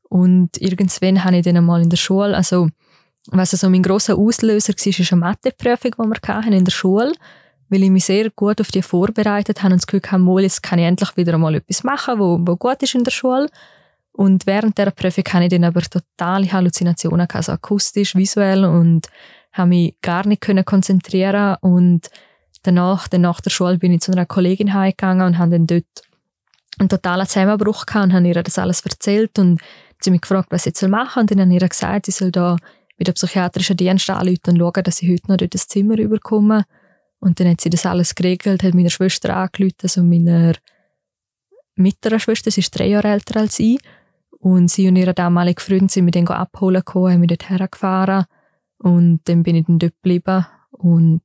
Und 0.09 0.61
irgendwann 0.61 1.23
habe 1.23 1.37
ich 1.37 1.43
dann 1.43 1.57
einmal 1.57 1.81
in 1.81 1.89
der 1.89 1.97
Schule, 1.97 2.35
also 2.35 2.69
was 3.27 3.53
also 3.53 3.69
mein 3.69 3.81
grosser 3.81 4.17
Auslöser 4.17 4.73
war, 4.73 4.87
ist 4.87 5.11
eine 5.11 5.19
Matheprüfung, 5.19 5.91
die 5.91 6.27
wir 6.27 6.35
hatten 6.35 6.53
in 6.53 6.63
der 6.63 6.71
Schule, 6.71 7.11
weil 7.69 7.83
ich 7.83 7.89
mich 7.89 8.05
sehr 8.05 8.29
gut 8.29 8.61
auf 8.61 8.69
die 8.69 8.83
vorbereitet 8.83 9.63
habe 9.63 9.73
und 9.73 9.81
das 9.81 9.87
Gefühl 9.87 10.11
hatte, 10.11 10.41
jetzt 10.41 10.61
kann 10.61 10.79
ich 10.79 10.85
endlich 10.85 11.17
wieder 11.17 11.33
einmal 11.33 11.55
etwas 11.55 11.83
machen, 11.83 12.19
wo, 12.19 12.39
wo 12.39 12.55
gut 12.55 12.83
ist 12.83 12.93
in 12.93 13.03
der 13.03 13.11
Schule. 13.11 13.47
Und 14.11 14.45
während 14.45 14.77
der 14.77 14.91
Prüfung 14.91 15.23
hatte 15.27 15.45
ich 15.45 15.49
dann 15.49 15.63
aber 15.63 15.81
totale 15.81 16.51
Halluzinationen, 16.51 17.27
also 17.29 17.51
akustisch, 17.51 18.15
visuell 18.15 18.63
und 18.63 19.07
habe 19.51 19.69
mich 19.69 19.95
gar 20.01 20.27
nicht 20.27 20.41
konzentrieren 20.65 21.57
und 21.61 22.09
danach, 22.65 23.07
dann 23.07 23.21
nach 23.21 23.41
der 23.41 23.49
Schule 23.49 23.77
bin 23.77 23.93
ich 23.93 24.01
zu 24.01 24.11
einer 24.11 24.25
Kollegin 24.25 24.73
heimgegangen 24.73 25.25
und 25.25 25.37
habe 25.37 25.51
dann 25.51 25.67
dort 25.67 25.85
einen 26.77 26.89
totalen 26.89 27.27
Zusammenbruch 27.27 27.85
gehabt 27.85 28.05
und 28.05 28.13
habe 28.13 28.27
ihr 28.27 28.43
das 28.43 28.59
alles 28.59 28.81
erzählt 28.81 29.39
und 29.39 29.61
sie 30.01 30.11
mich 30.11 30.21
gefragt, 30.21 30.47
was 30.51 30.65
ich 30.65 30.79
machen 30.87 31.11
soll 31.13 31.21
und 31.21 31.31
dann 31.31 31.39
habe 31.41 31.55
ich 31.55 31.61
ihr 31.61 31.69
gesagt, 31.69 32.05
sie 32.05 32.11
soll 32.11 32.31
da 32.31 32.57
mit 32.97 33.07
der 33.07 33.13
psychiatrischen 33.13 33.77
Dienst 33.77 34.09
anrufen 34.09 34.39
und 34.47 34.57
schauen, 34.57 34.83
dass 34.83 35.01
ich 35.01 35.09
heute 35.09 35.29
noch 35.29 35.37
dort 35.37 35.53
das 35.53 35.67
Zimmer 35.67 35.97
überkomme. 35.97 36.63
Und 37.19 37.39
dann 37.39 37.49
hat 37.49 37.61
sie 37.61 37.69
das 37.69 37.85
alles 37.85 38.15
geregelt, 38.15 38.63
hat 38.63 38.73
meiner 38.73 38.89
Schwester 38.89 39.35
angerufen, 39.35 39.75
also 39.83 40.03
meiner 40.03 40.53
mittleren 41.75 42.19
Schwester, 42.19 42.51
sie 42.51 42.61
ist 42.61 42.77
drei 42.77 42.87
Jahre 42.87 43.09
älter 43.09 43.39
als 43.39 43.59
ich. 43.59 43.79
Und 44.39 44.69
sie 44.69 44.87
und 44.87 44.95
ihre 44.95 45.13
damalige 45.13 45.61
Freundin 45.61 45.89
sind 45.89 46.05
mich 46.05 46.13
dann 46.13 46.27
abholen 46.27 46.81
gekommen, 46.81 47.13
haben 47.13 47.19
mich 47.21 47.29
dort 47.29 47.49
hergefahren. 47.49 48.25
Und 48.77 49.21
dann 49.25 49.43
bin 49.43 49.55
ich 49.55 49.65
dann 49.65 49.79
dort 49.79 49.93
geblieben. 49.95 50.45
Und 50.71 51.21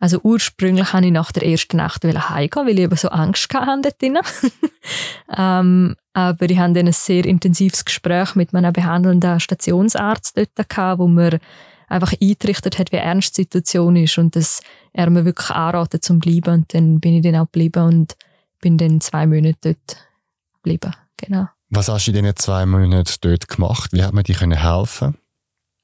also 0.00 0.20
ursprünglich 0.22 0.92
habe 0.92 1.06
ich 1.06 1.12
nach 1.12 1.32
der 1.32 1.44
ersten 1.44 1.78
Nacht 1.78 2.04
heimgehen, 2.04 2.66
weil 2.66 2.78
ich 2.78 2.84
eben 2.84 2.96
so 2.96 3.08
Angst 3.08 3.52
hatte 3.52 3.92
dort 4.00 4.24
ähm, 5.36 5.96
aber 6.12 6.50
ich 6.50 6.58
hatte 6.58 6.74
dann 6.74 6.86
ein 6.86 6.92
sehr 6.92 7.24
intensives 7.24 7.84
Gespräch 7.84 8.34
mit 8.34 8.52
meinem 8.52 8.72
behandelnden 8.72 9.40
Stationsarzt 9.40 10.36
dort 10.36 10.68
gehabt, 10.68 11.00
wo 11.00 11.08
mir 11.08 11.40
einfach 11.88 12.12
eingerichtet 12.20 12.78
hat, 12.78 12.92
wie 12.92 12.96
ernst 12.96 13.36
die 13.36 13.42
Situation 13.42 13.96
ist 13.96 14.18
und 14.18 14.36
dass 14.36 14.60
er 14.92 15.10
mir 15.10 15.24
wirklich 15.24 15.50
anraten 15.50 16.00
zum 16.00 16.20
bleiben. 16.20 16.54
Und 16.54 16.74
dann 16.74 17.00
bin 17.00 17.16
ich 17.16 17.22
dann 17.22 17.36
auch 17.36 17.46
geblieben 17.46 17.84
und 17.84 18.16
bin 18.60 18.78
dann 18.78 19.00
zwei 19.00 19.26
Monate 19.26 19.56
dort 19.62 19.96
geblieben. 20.54 20.94
Genau. 21.16 21.48
Was 21.70 21.88
hast 21.88 22.06
du 22.06 22.12
in 22.12 22.22
diesen 22.22 22.36
zwei 22.36 22.66
Monaten 22.66 23.14
dort 23.20 23.48
gemacht? 23.48 23.92
Wie 23.92 24.02
hat 24.02 24.12
man 24.12 24.24
dir 24.24 24.36
helfen 24.38 25.16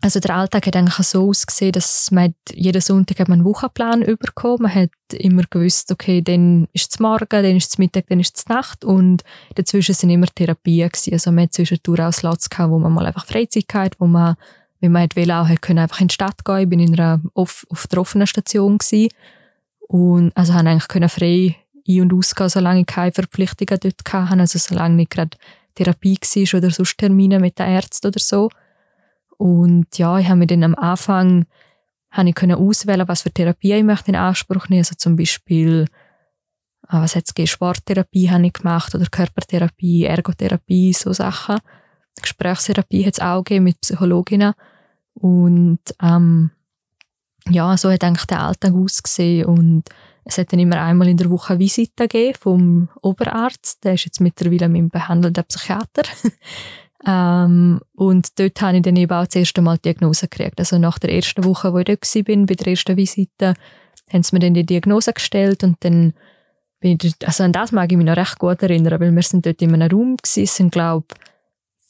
also 0.05 0.21
der 0.21 0.37
Alltag 0.37 0.67
hat 0.67 0.77
eigentlich 0.77 1.07
so 1.07 1.31
ausgesehen, 1.31 1.73
dass 1.73 2.11
man 2.11 2.35
jeden 2.53 2.83
Sonntag 2.83 3.21
hat 3.21 3.29
man 3.29 3.39
einen 3.39 3.47
Wochenplan 3.47 4.01
bekommen. 4.01 4.65
Man 4.65 4.75
hat 4.75 4.91
immer 5.15 5.45
gewusst, 5.49 5.91
okay, 5.91 6.21
dann 6.21 6.69
ist 6.75 6.93
es 6.93 7.01
Morgen, 7.01 7.27
dann 7.31 7.57
ist 7.57 7.71
es 7.71 7.79
Mittag, 7.79 8.09
dann 8.09 8.21
ist 8.21 8.37
es 8.37 8.47
Nacht 8.47 8.85
und 8.85 9.23
dazwischen 9.55 9.95
sind 9.95 10.11
immer 10.11 10.27
Therapien 10.27 10.91
gewesen. 10.91 11.15
Also 11.15 11.33
man 11.33 11.45
hat 11.45 11.55
zwischendurch 11.55 12.01
auch 12.01 12.13
Slots 12.13 12.51
gehabt, 12.51 12.71
wo 12.71 12.79
man 12.79 12.93
mal 12.93 13.07
einfach 13.07 13.25
Freizeit 13.25 13.73
hatte, 13.73 13.97
wo 13.99 14.07
man, 14.07 14.37
wenn 14.81 14.93
man 14.93 15.09
will, 15.15 15.31
auch 15.31 15.49
hat 15.49 15.63
können 15.63 15.79
einfach 15.79 16.03
in 16.03 16.09
die 16.09 16.15
Stadt 16.15 16.45
gehen. 16.45 16.59
Ich 16.59 16.69
bin 16.69 16.81
in 16.81 17.01
einer 17.01 17.23
auf, 17.33 17.67
auf 17.71 17.87
der 17.87 17.99
offenen 17.99 18.27
Station 18.27 18.77
gewesen. 18.77 19.09
und 19.89 20.33
also 20.37 20.53
haben 20.53 20.67
eigentlich 20.67 20.89
können 20.89 21.09
frei 21.09 21.57
ein- 21.89 22.01
und 22.03 22.13
ausgehen, 22.13 22.51
solange 22.51 22.81
ich 22.81 22.87
keine 22.87 23.13
Verpflichtungen 23.13 23.81
dort 23.81 24.13
hatte, 24.13 24.39
also 24.39 24.59
solange 24.59 24.97
nicht 24.97 25.13
gerade 25.13 25.39
Therapie 25.75 26.19
war 26.21 26.59
oder 26.59 26.71
sonst 26.71 26.99
Termine 26.99 27.41
mit 27.41 27.59
den 27.59 27.69
Ärzten 27.69 28.09
oder 28.09 28.21
so. 28.21 28.51
Und 29.37 29.99
ja, 29.99 30.19
ich 30.19 30.29
habe 30.29 30.39
mir 30.39 30.47
dann 30.47 30.65
am 30.65 30.75
Anfang 30.75 31.47
habe 32.11 32.29
ich 32.29 32.35
können 32.35 32.57
auswählen, 32.57 33.09
was 33.09 33.23
für 33.23 33.31
Therapie 33.31 33.73
ich 33.73 33.83
möchte 33.83 34.11
in 34.11 34.17
Anspruch 34.17 34.69
nehmen. 34.69 34.81
Also 34.81 34.95
zum 34.97 35.17
Beispiel, 35.17 35.87
ah, 36.87 37.03
was 37.03 37.17
hat 37.17 37.25
es 37.27 37.51
Sporttherapie 37.51 38.31
habe 38.31 38.47
ich 38.47 38.53
gemacht 38.53 38.95
oder 38.95 39.07
Körpertherapie, 39.07 40.05
Ergotherapie, 40.05 40.93
so 40.93 41.13
Sachen. 41.13 41.59
Gesprächstherapie 42.23 43.05
hat 43.05 43.15
es 43.15 43.21
auch 43.21 43.43
gegeben 43.43 43.65
mit 43.65 43.81
Psychologinnen. 43.81 44.55
Und 45.15 45.81
ähm, 46.01 46.51
ja, 47.51 47.77
so 47.77 47.91
hat 47.91 48.05
eigentlich 48.05 48.27
der 48.27 48.43
Alltag 48.43 48.75
ausgesehen. 48.75 49.47
Und 49.47 49.85
es 50.25 50.39
hat 50.39 50.53
dann 50.53 50.61
immer 50.61 50.81
einmal 50.81 51.09
in 51.09 51.17
der 51.17 51.31
Woche 51.31 51.59
Visite 51.59 52.09
gegeben 52.09 52.39
vom 52.41 52.89
Oberarzt. 53.03 53.85
Der 53.85 53.95
ist 53.95 54.05
jetzt 54.05 54.21
mittlerweile 54.21 54.69
mein 54.69 54.89
behandelnder 54.89 55.43
Psychiater. 55.43 56.05
Ähm, 57.07 57.81
und 57.95 58.39
dort 58.39 58.61
habe 58.61 58.77
ich 58.77 58.83
dann 58.83 58.97
eben 58.97 59.13
auch 59.13 59.27
das 59.27 59.37
erste 59.37 59.63
Mal 59.63 59.77
die 59.77 59.93
Diagnose 59.93 60.29
gekriegt. 60.29 60.59
Also 60.59 60.79
nach 60.79 60.99
der 60.99 61.13
ersten 61.13 61.45
Woche, 61.45 61.73
wo 61.73 61.79
ich 61.79 61.85
dort 61.85 62.03
war, 62.03 62.47
bei 62.47 62.55
der 62.55 62.67
ersten 62.67 62.97
Visite, 62.97 63.55
haben 64.13 64.23
sie 64.23 64.35
mir 64.35 64.41
dann 64.41 64.55
die 64.55 64.67
Diagnose 64.67 65.13
gestellt 65.13 65.65
und 65.65 65.77
dann 65.81 66.15
bin 66.81 66.93
ich 66.93 66.99
dort, 66.99 67.27
also 67.27 67.45
an 67.45 67.53
das 67.53 67.73
mag 67.73 67.91
ich 67.91 67.99
mich 67.99 68.07
noch 68.07 68.17
recht 68.17 68.39
gut 68.39 68.63
erinnern, 68.63 69.01
weil 69.01 69.15
wir 69.15 69.23
sind 69.23 69.47
dort 69.47 69.61
in 69.63 69.75
einem 69.75 69.91
Raum 69.91 70.17
gewesen, 70.17 70.45
es 70.45 70.57
sind 70.57 70.73
glaube 70.73 71.07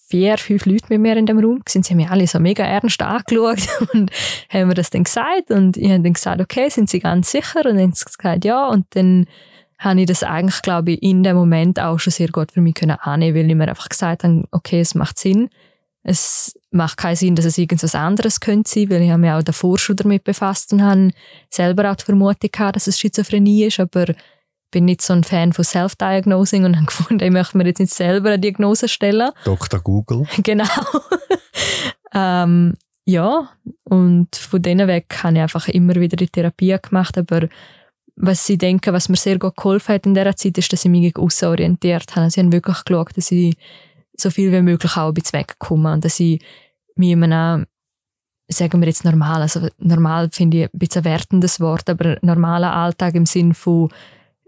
vier, 0.06 0.38
fünf 0.38 0.66
Leute 0.66 0.86
mit 0.90 1.00
mir 1.00 1.16
in 1.16 1.26
dem 1.26 1.38
Raum 1.38 1.60
gewesen. 1.60 1.82
Sie 1.82 1.90
haben 1.90 1.96
mich 1.96 2.10
alle 2.10 2.26
so 2.26 2.38
mega 2.38 2.64
ernst 2.64 3.02
angeschaut 3.02 3.68
und 3.94 4.10
haben 4.50 4.68
mir 4.68 4.74
das 4.74 4.90
dann 4.90 5.04
gesagt 5.04 5.50
und 5.50 5.76
ich 5.76 5.90
habe 5.90 6.02
dann 6.02 6.12
gesagt, 6.12 6.40
okay, 6.40 6.68
sind 6.68 6.90
Sie 6.90 7.00
ganz 7.00 7.30
sicher? 7.30 7.60
Und 7.60 7.76
dann 7.76 7.80
haben 7.80 7.92
sie 7.92 8.04
gesagt, 8.04 8.44
ja. 8.44 8.68
Und 8.68 8.86
dann 8.90 9.26
habe 9.78 10.00
ich 10.00 10.06
das 10.06 10.22
eigentlich, 10.22 10.62
glaube 10.62 10.92
ich, 10.92 11.02
in 11.02 11.22
dem 11.22 11.36
Moment 11.36 11.80
auch 11.80 11.98
schon 11.98 12.12
sehr 12.12 12.28
gut 12.28 12.52
für 12.52 12.60
mich 12.60 12.74
können 12.74 12.96
annehmen, 13.00 13.36
weil 13.36 13.50
ich 13.50 13.56
mir 13.56 13.68
einfach 13.68 13.88
gesagt 13.88 14.24
habe, 14.24 14.44
okay, 14.50 14.80
es 14.80 14.94
macht 14.94 15.18
Sinn. 15.18 15.50
Es 16.02 16.54
macht 16.70 16.98
keinen 16.98 17.16
Sinn, 17.16 17.34
dass 17.34 17.46
es 17.46 17.56
irgendwas 17.56 17.94
anderes 17.94 18.40
könnte 18.40 18.70
sein, 18.70 18.90
weil 18.90 19.02
ich 19.02 19.10
habe 19.10 19.20
mich 19.20 19.30
auch 19.30 19.42
davor 19.42 19.78
schon 19.78 19.96
damit 19.96 20.24
befasst 20.24 20.72
und 20.72 20.82
habe 20.82 21.10
selber 21.48 21.90
auch 21.90 21.96
die 21.96 22.04
Vermutung 22.04 22.50
gehabt, 22.52 22.76
dass 22.76 22.86
es 22.86 22.98
Schizophrenie 22.98 23.64
ist, 23.64 23.80
aber 23.80 24.06
bin 24.74 24.84
nicht 24.84 25.02
so 25.02 25.12
ein 25.14 25.24
Fan 25.24 25.52
von 25.52 25.64
Self-Diagnosing 25.64 26.64
und 26.64 26.76
habe 26.76 26.86
gefunden, 26.86 27.24
ich 27.24 27.30
möchte 27.30 27.56
mir 27.56 27.64
jetzt 27.64 27.78
nicht 27.78 27.94
selber 27.94 28.30
eine 28.30 28.38
Diagnose 28.38 28.88
stellen. 28.88 29.30
Dr. 29.44 29.80
Google. 29.80 30.26
Genau. 30.42 30.64
ähm, 32.14 32.74
ja, 33.06 33.50
und 33.84 34.34
von 34.34 34.62
denen 34.62 34.88
weg 34.88 35.18
habe 35.22 35.34
ich 35.34 35.40
einfach 35.40 35.68
immer 35.68 35.94
wieder 35.94 36.16
die 36.16 36.26
Therapie 36.26 36.76
gemacht, 36.82 37.16
aber 37.16 37.48
was 38.16 38.46
sie 38.46 38.58
denken, 38.58 38.94
was 38.94 39.08
mir 39.08 39.16
sehr 39.16 39.38
gut 39.38 39.56
geholfen 39.56 39.94
hat 39.94 40.06
in 40.06 40.14
dieser 40.14 40.36
Zeit, 40.36 40.58
ist, 40.58 40.72
dass 40.72 40.82
sie 40.82 40.88
mich 40.88 41.02
gegen 41.02 41.20
aussen 41.20 41.48
orientiert 41.48 42.14
haben. 42.14 42.30
Sie 42.30 42.40
haben 42.40 42.52
wirklich 42.52 42.84
geschaut, 42.84 43.16
dass 43.16 43.30
ich 43.30 43.56
so 44.16 44.30
viel 44.30 44.52
wie 44.52 44.62
möglich 44.62 44.96
auch 44.96 45.08
ein 45.08 45.14
bisschen 45.14 45.40
wegkomme 45.40 45.92
und 45.92 46.04
dass 46.04 46.20
ich 46.20 46.40
mich 46.94 47.10
in 47.10 47.24
einem, 47.24 47.66
sagen 48.48 48.80
wir 48.80 48.86
jetzt 48.86 49.04
normal, 49.04 49.42
also 49.42 49.68
normal 49.78 50.28
finde 50.30 50.58
ich 50.58 50.64
ein 50.64 50.78
bisschen 50.78 51.02
ein 51.02 51.06
wertendes 51.06 51.58
Wort, 51.58 51.90
aber 51.90 52.18
normaler 52.22 52.72
Alltag 52.72 53.16
im 53.16 53.26
Sinn 53.26 53.54
von 53.54 53.88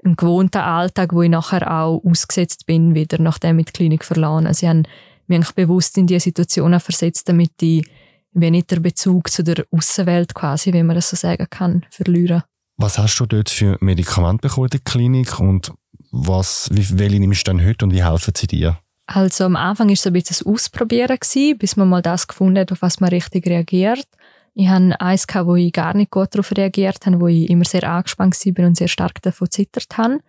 ein 0.04 0.14
gewohnter 0.14 0.64
Alltag, 0.64 1.12
wo 1.12 1.22
ich 1.22 1.30
nachher 1.30 1.68
auch 1.68 2.00
ausgesetzt 2.04 2.66
bin, 2.66 2.94
wieder 2.94 3.20
nachdem 3.20 3.58
ich 3.58 3.66
die 3.66 3.72
Klinik 3.72 4.04
verlassen. 4.04 4.46
Also 4.46 4.66
ich 4.66 4.68
habe 4.68 4.82
mich 5.26 5.36
eigentlich 5.36 5.54
bewusst 5.54 5.98
in 5.98 6.06
diese 6.06 6.20
Situationen 6.20 6.78
versetzt, 6.78 7.28
damit 7.28 7.60
ich 7.60 7.84
wenig 8.32 8.66
den 8.66 8.82
Bezug 8.82 9.30
zu 9.30 9.42
der 9.42 9.64
Außenwelt 9.72 10.34
quasi, 10.34 10.72
wenn 10.72 10.86
man 10.86 10.94
das 10.96 11.10
so 11.10 11.16
sagen 11.16 11.46
kann, 11.50 11.84
verlieren. 11.90 12.44
Was 12.76 12.98
hast 12.98 13.18
du 13.18 13.26
dort 13.26 13.48
für 13.48 13.78
Medikamente 13.80 14.48
bekommen 14.48 14.66
in 14.66 14.70
der 14.70 14.80
Klinik 14.80 15.40
und 15.40 15.72
was, 16.10 16.68
wie, 16.72 16.98
welche 16.98 17.20
nimmst 17.20 17.46
du 17.46 17.52
denn 17.52 17.66
heute 17.66 17.84
und 17.84 17.92
wie 17.92 18.04
helfen 18.04 18.34
sie 18.36 18.46
dir? 18.46 18.78
Also 19.06 19.44
am 19.44 19.56
Anfang 19.56 19.88
war 19.88 19.94
es 19.94 20.06
ein 20.06 20.12
bisschen 20.12 20.46
Ausprobieren, 20.46 21.16
gewesen, 21.16 21.58
bis 21.58 21.76
man 21.76 21.88
mal 21.88 22.02
das 22.02 22.26
gefunden 22.26 22.58
hat, 22.58 22.72
auf 22.72 22.82
was 22.82 23.00
man 23.00 23.10
richtig 23.10 23.46
reagiert. 23.46 24.06
Ich 24.54 24.68
hatte 24.68 25.00
eins, 25.00 25.26
wo 25.44 25.54
ich 25.54 25.72
gar 25.72 25.94
nicht 25.94 26.10
gut 26.10 26.34
darauf 26.34 26.50
reagiert 26.52 27.06
habe, 27.06 27.20
wo 27.20 27.28
ich 27.28 27.48
immer 27.48 27.64
sehr 27.64 27.84
angespannt 27.84 28.34
war 28.34 28.66
und 28.66 28.76
sehr 28.76 28.88
stark 28.88 29.22
davon 29.22 29.50
zittert 29.50 29.96
habe. 29.96 30.20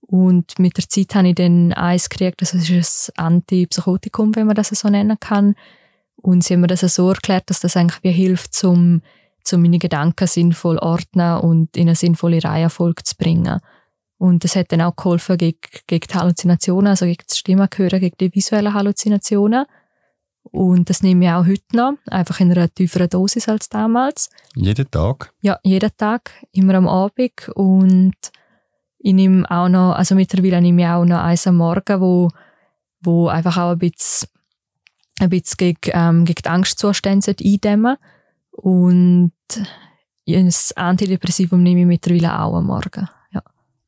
Und 0.00 0.58
mit 0.58 0.76
der 0.76 0.88
Zeit 0.88 1.14
habe 1.14 1.28
ich 1.28 1.36
dann 1.36 1.72
eins 1.72 2.08
gekriegt, 2.08 2.42
das 2.42 2.52
ist 2.54 3.12
ein 3.16 3.24
Antipsychotikum, 3.24 4.34
wenn 4.36 4.46
man 4.46 4.56
das 4.56 4.68
so 4.68 4.88
nennen 4.88 5.18
kann. 5.18 5.54
Und 6.16 6.44
sie 6.44 6.54
haben 6.54 6.60
mir 6.60 6.66
das 6.66 6.80
so 6.80 7.08
erklärt, 7.08 7.48
dass 7.50 7.60
das 7.60 7.76
eigentlich 7.76 8.02
wie 8.02 8.10
hilft, 8.10 8.62
um, 8.64 9.00
um 9.52 9.62
meine 9.62 9.78
Gedanken 9.78 10.26
sinnvoll 10.26 10.78
ordnen 10.78 11.38
und 11.38 11.76
in 11.76 11.88
eine 11.88 11.96
sinnvolle 11.96 12.42
Reihenfolge 12.42 13.02
zu 13.02 13.16
bringen. 13.16 13.60
Und 14.18 14.44
das 14.44 14.54
hat 14.54 14.70
dann 14.70 14.82
auch 14.82 14.94
geholfen 14.94 15.36
gegen, 15.36 15.58
gegen 15.88 16.06
die 16.08 16.14
Halluzinationen, 16.14 16.88
also 16.88 17.06
gegen 17.06 17.24
das 17.26 17.38
Stimmenhören, 17.38 18.00
gegen 18.00 18.16
die 18.20 18.32
visuellen 18.32 18.72
Halluzinationen. 18.72 19.66
Und 20.44 20.90
das 20.90 21.02
nehme 21.02 21.24
ich 21.24 21.30
auch 21.32 21.46
heute 21.46 21.76
noch, 21.76 21.94
einfach 22.06 22.38
in 22.40 22.52
einer 22.52 22.72
tieferen 22.72 23.08
Dosis 23.08 23.48
als 23.48 23.68
damals. 23.68 24.30
Jeden 24.54 24.90
Tag? 24.90 25.32
Ja, 25.40 25.58
jeden 25.64 25.90
Tag, 25.96 26.30
immer 26.52 26.74
am 26.74 26.88
Abend. 26.88 27.48
Und 27.54 28.14
ich 28.98 29.12
nehme 29.12 29.50
auch 29.50 29.68
noch, 29.68 29.94
also 29.94 30.14
mittlerweile 30.14 30.60
nehme 30.60 30.82
ich 30.82 30.88
auch 30.88 31.04
noch 31.04 31.20
eins 31.20 31.46
am 31.46 31.56
Morgen, 31.56 32.00
wo, 32.00 32.28
wo 33.00 33.28
einfach 33.28 33.56
auch 33.56 33.72
ein 33.72 33.78
bisschen, 33.78 34.28
ein 35.18 35.30
bisschen 35.30 35.56
gegen, 35.56 35.90
ähm, 35.94 36.24
gegen 36.24 36.42
die 36.42 36.48
Angstzustände 36.48 37.34
eindämmen 37.40 37.96
Und 38.52 39.32
das 40.26 40.72
Antidepressivum 40.72 41.62
nehme 41.62 41.80
ich 41.80 41.86
mittlerweile 41.86 42.40
auch 42.40 42.56
am 42.56 42.66
Morgen. 42.66 43.08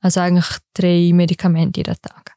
Also 0.00 0.20
eigentlich 0.20 0.58
drei 0.74 1.12
Medikamente 1.14 1.80
jeden 1.80 1.96
Tag. 2.02 2.32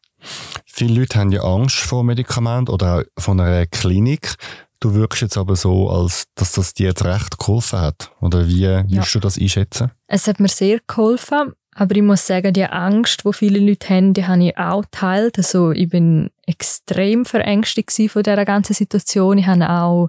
Viele 0.65 1.01
Leute 1.01 1.19
haben 1.19 1.33
ja 1.33 1.41
Angst 1.41 1.75
vor 1.75 2.03
Medikamenten 2.03 2.71
oder 2.71 3.03
auch 3.15 3.21
von 3.21 3.39
einer 3.41 3.65
Klinik. 3.65 4.35
Du 4.79 4.93
wirkst 4.93 5.21
jetzt 5.21 5.37
aber 5.37 5.55
so, 5.57 5.89
als 5.89 6.27
dass 6.35 6.53
das 6.53 6.73
dir 6.73 6.87
jetzt 6.87 7.03
recht 7.03 7.37
geholfen 7.37 7.79
hat. 7.79 8.11
Oder 8.21 8.47
wie 8.47 8.61
ja. 8.61 8.89
würdest 8.89 9.15
du 9.15 9.19
das 9.19 9.37
einschätzen? 9.37 9.91
Es 10.07 10.27
hat 10.27 10.39
mir 10.39 10.47
sehr 10.47 10.79
geholfen. 10.87 11.53
Aber 11.75 11.95
ich 11.95 12.01
muss 12.01 12.25
sagen, 12.25 12.53
die 12.53 12.65
Angst, 12.65 13.23
die 13.25 13.33
viele 13.33 13.59
Leute 13.59 13.89
haben, 13.89 14.13
die 14.13 14.25
habe 14.25 14.45
ich 14.45 14.57
auch 14.57 14.83
geteilt. 14.83 15.37
Also 15.37 15.71
ich 15.71 15.89
bin 15.89 16.31
extrem 16.45 17.25
verängstigt 17.25 17.91
von 18.11 18.23
dieser 18.23 18.45
ganzen 18.45 18.73
Situation. 18.73 19.37
Ich 19.37 19.45
habe 19.45 19.69
auch 19.69 20.07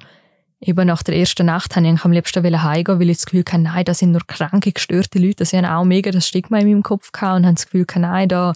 eben 0.61 0.87
nach 0.87 1.03
der 1.03 1.16
ersten 1.16 1.47
Nacht 1.47 1.77
habe 1.77 1.87
ich 1.87 2.05
am 2.05 2.12
liebsten 2.12 2.62
heimgehen, 2.62 2.99
weil 2.99 3.11
ich 3.11 3.18
das 3.18 3.27
Gefühl 3.27 3.44
hatte, 3.47 3.59
nein, 3.59 3.85
da 3.85 3.94
sind 3.94 4.12
nur 4.12 4.27
kranke, 4.27 4.73
gestörte 4.73 5.18
Leute. 5.18 5.44
Sie 5.44 5.57
haben 5.57 5.64
auch 5.64 5.85
mega 5.85 6.11
das 6.11 6.27
Stigma 6.27 6.59
in 6.59 6.68
meinem 6.68 6.83
Kopf 6.83 7.12
gehabt 7.12 7.37
und 7.37 7.47
haben 7.47 7.55
das 7.55 7.66
Gefühl, 7.66 7.87
nein, 7.97 8.29
da 8.29 8.53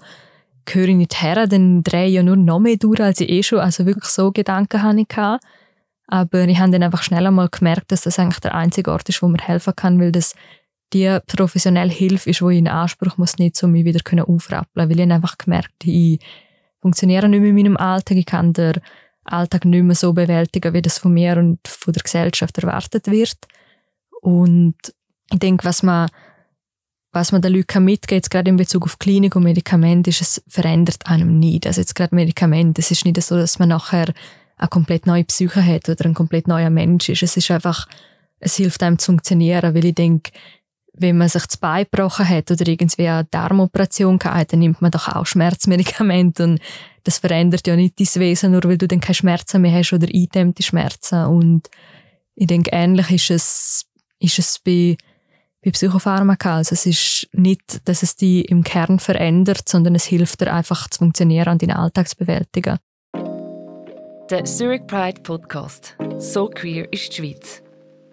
gehöre 0.64 0.88
ich 0.88 0.96
nicht 0.96 1.22
her, 1.22 1.46
dann 1.46 1.82
drehe 1.82 2.06
ich 2.06 2.14
ja 2.14 2.22
nur 2.22 2.36
noch 2.36 2.60
mehr 2.60 2.76
durch, 2.76 3.00
als 3.00 3.20
ich 3.20 3.28
eh 3.28 3.42
schon, 3.42 3.60
also 3.60 3.86
wirklich 3.86 4.10
so 4.10 4.32
Gedanken 4.32 4.82
hatte 4.82 5.00
ich. 5.00 5.16
Aber 6.08 6.44
ich 6.44 6.58
habe 6.58 6.72
dann 6.72 6.82
einfach 6.82 7.02
schnell 7.02 7.26
einmal 7.26 7.48
gemerkt, 7.48 7.90
dass 7.90 8.02
das 8.02 8.18
eigentlich 8.18 8.40
der 8.40 8.54
einzige 8.54 8.90
Ort 8.90 9.08
ist, 9.08 9.22
wo 9.22 9.28
mir 9.28 9.42
helfen 9.42 9.74
kann, 9.74 10.00
weil 10.00 10.12
das 10.12 10.34
die 10.92 11.18
professionelle 11.26 11.90
Hilfe 11.90 12.30
ist, 12.30 12.40
die 12.40 12.50
ich 12.52 12.58
in 12.58 12.68
Anspruch 12.68 13.16
muss, 13.16 13.38
nicht 13.38 13.62
um 13.62 13.72
mich 13.72 13.84
wieder 13.84 14.00
aufrappeln 14.28 14.90
Weil 14.90 15.00
ich 15.00 15.10
einfach 15.10 15.38
gemerkt 15.38 15.72
ich 15.84 16.20
funktioniere 16.80 17.28
nicht 17.28 17.40
mehr 17.40 17.50
in 17.50 17.56
meinem 17.56 17.76
Alltag, 17.76 18.18
ich 18.18 18.26
kann 18.26 18.52
der 18.52 18.74
Alltag 19.24 19.64
nicht 19.64 19.84
mehr 19.84 19.94
so 19.94 20.12
bewältigen, 20.12 20.74
wie 20.74 20.82
das 20.82 20.98
von 20.98 21.12
mir 21.12 21.36
und 21.36 21.58
von 21.66 21.92
der 21.92 22.02
Gesellschaft 22.02 22.58
erwartet 22.58 23.06
wird. 23.08 23.36
Und 24.20 24.76
ich 25.30 25.38
denke, 25.38 25.64
was 25.64 25.82
man, 25.82 26.08
was 27.12 27.32
man 27.32 27.42
den 27.42 27.52
Leuten 27.52 27.84
mitgeht, 27.84 28.30
gerade 28.30 28.50
in 28.50 28.56
Bezug 28.56 28.84
auf 28.84 28.98
Klinik 28.98 29.36
und 29.36 29.44
Medikamente, 29.44 30.10
ist, 30.10 30.20
es 30.20 30.42
verändert 30.48 31.06
einem 31.06 31.38
nicht. 31.38 31.66
Also 31.66 31.80
jetzt 31.80 31.94
gerade 31.94 32.14
Medikamente, 32.14 32.80
es 32.80 32.90
ist 32.90 33.04
nicht 33.04 33.20
so, 33.22 33.36
dass 33.36 33.58
man 33.58 33.68
nachher 33.68 34.12
eine 34.56 34.68
komplett 34.68 35.06
neue 35.06 35.24
Psyche 35.24 35.64
hat 35.64 35.88
oder 35.88 36.04
ein 36.04 36.14
komplett 36.14 36.48
neuer 36.48 36.70
Mensch 36.70 37.08
ist. 37.08 37.22
Es 37.22 37.36
ist 37.36 37.50
einfach, 37.50 37.86
es 38.38 38.56
hilft 38.56 38.82
einem 38.82 38.98
zu 38.98 39.06
funktionieren, 39.06 39.74
weil 39.74 39.84
ich 39.84 39.94
denke, 39.94 40.32
wenn 40.94 41.16
man 41.16 41.28
sich 41.28 41.46
das 41.46 41.56
Bein 41.56 41.86
gebrochen 41.90 42.28
hat 42.28 42.50
oder 42.50 42.66
irgendwie 42.68 43.08
eine 43.08 43.24
Darmoperation 43.30 44.18
gehabt 44.18 44.52
dann 44.52 44.60
nimmt 44.60 44.82
man 44.82 44.90
doch 44.90 45.08
auch 45.08 45.26
Schmerzmedikamente 45.26 46.44
und 46.44 46.60
das 47.04 47.18
verändert 47.18 47.66
ja 47.66 47.76
nicht 47.76 47.98
dein 47.98 48.20
Wesen, 48.20 48.52
nur 48.52 48.62
weil 48.64 48.78
du 48.78 48.86
dann 48.86 49.00
keine 49.00 49.14
Schmerzen 49.14 49.62
mehr 49.62 49.72
hast 49.72 49.92
oder 49.92 50.06
eindämmte 50.12 50.62
Schmerzen. 50.62 51.26
Und 51.26 51.68
ich 52.34 52.46
denke, 52.46 52.70
ähnlich 52.72 53.10
ist 53.10 53.30
es, 53.30 53.86
ist 54.20 54.38
es 54.38 54.58
bei, 54.60 54.96
bei 55.64 55.70
Psychopharmaka. 55.72 56.58
Also 56.58 56.74
es 56.74 56.86
ist 56.86 57.28
nicht, 57.32 57.88
dass 57.88 58.02
es 58.02 58.16
dich 58.16 58.48
im 58.48 58.62
Kern 58.62 58.98
verändert, 58.98 59.68
sondern 59.68 59.94
es 59.94 60.04
hilft 60.04 60.40
dir 60.40 60.52
einfach 60.52 60.88
zu 60.90 60.98
funktionieren 60.98 61.48
und 61.48 61.62
deinen 61.62 61.76
Alltag 61.76 62.08
zu 62.08 62.16
bewältigen. 62.16 62.78
Der 64.30 64.44
Zurich 64.44 64.86
Pride 64.86 65.20
Podcast. 65.22 65.96
So 66.18 66.48
queer 66.48 66.90
ist 66.92 67.08
die 67.08 67.16
Schweiz. 67.16 67.62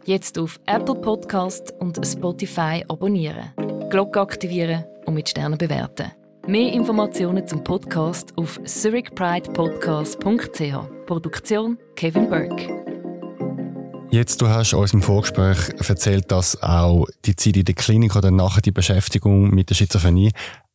Jetzt 0.09 0.37
auf 0.39 0.59
Apple 0.65 0.95
Podcast 0.95 1.71
und 1.77 2.03
Spotify 2.03 2.83
abonnieren, 2.87 3.53
Glocke 3.91 4.19
aktivieren 4.19 4.83
und 5.05 5.13
mit 5.13 5.29
Sternen 5.29 5.59
bewerten. 5.59 6.11
Mehr 6.47 6.73
Informationen 6.73 7.45
zum 7.45 7.63
Podcast 7.63 8.35
auf 8.35 8.59
zurichpridepodcast.ch. 8.63 11.05
Produktion 11.05 11.77
Kevin 11.95 12.27
Burke. 12.27 14.07
Jetzt, 14.09 14.41
du 14.41 14.47
hast 14.47 14.73
uns 14.73 14.93
im 14.93 15.03
Vorgespräch 15.03 15.75
erzählt, 15.87 16.31
dass 16.31 16.59
auch 16.63 17.05
die 17.25 17.35
Zeit 17.35 17.57
in 17.57 17.65
der 17.65 17.75
Klinik 17.75 18.15
oder 18.15 18.31
nachher 18.31 18.61
die 18.61 18.71
Beschäftigung 18.71 19.51
mit 19.51 19.69
der 19.69 19.75
Schizophrenie 19.75 20.31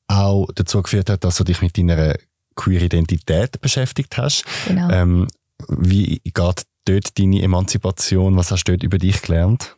auch 0.06 0.46
dazu 0.54 0.80
geführt 0.80 1.10
hat, 1.10 1.24
dass 1.24 1.38
du 1.38 1.42
dich 1.42 1.60
mit 1.60 1.76
deiner 1.76 2.14
queer 2.54 2.82
Identität 2.82 3.60
beschäftigt 3.60 4.16
hast. 4.16 4.44
Genau. 4.68 4.88
Ähm, 4.90 5.26
wie 5.66 6.20
geht 6.20 6.66
dort 6.84 7.18
deine 7.18 7.42
Emanzipation? 7.42 8.36
Was 8.36 8.50
hast 8.50 8.64
du 8.64 8.72
dort 8.72 8.82
über 8.82 8.98
dich 8.98 9.22
gelernt? 9.22 9.76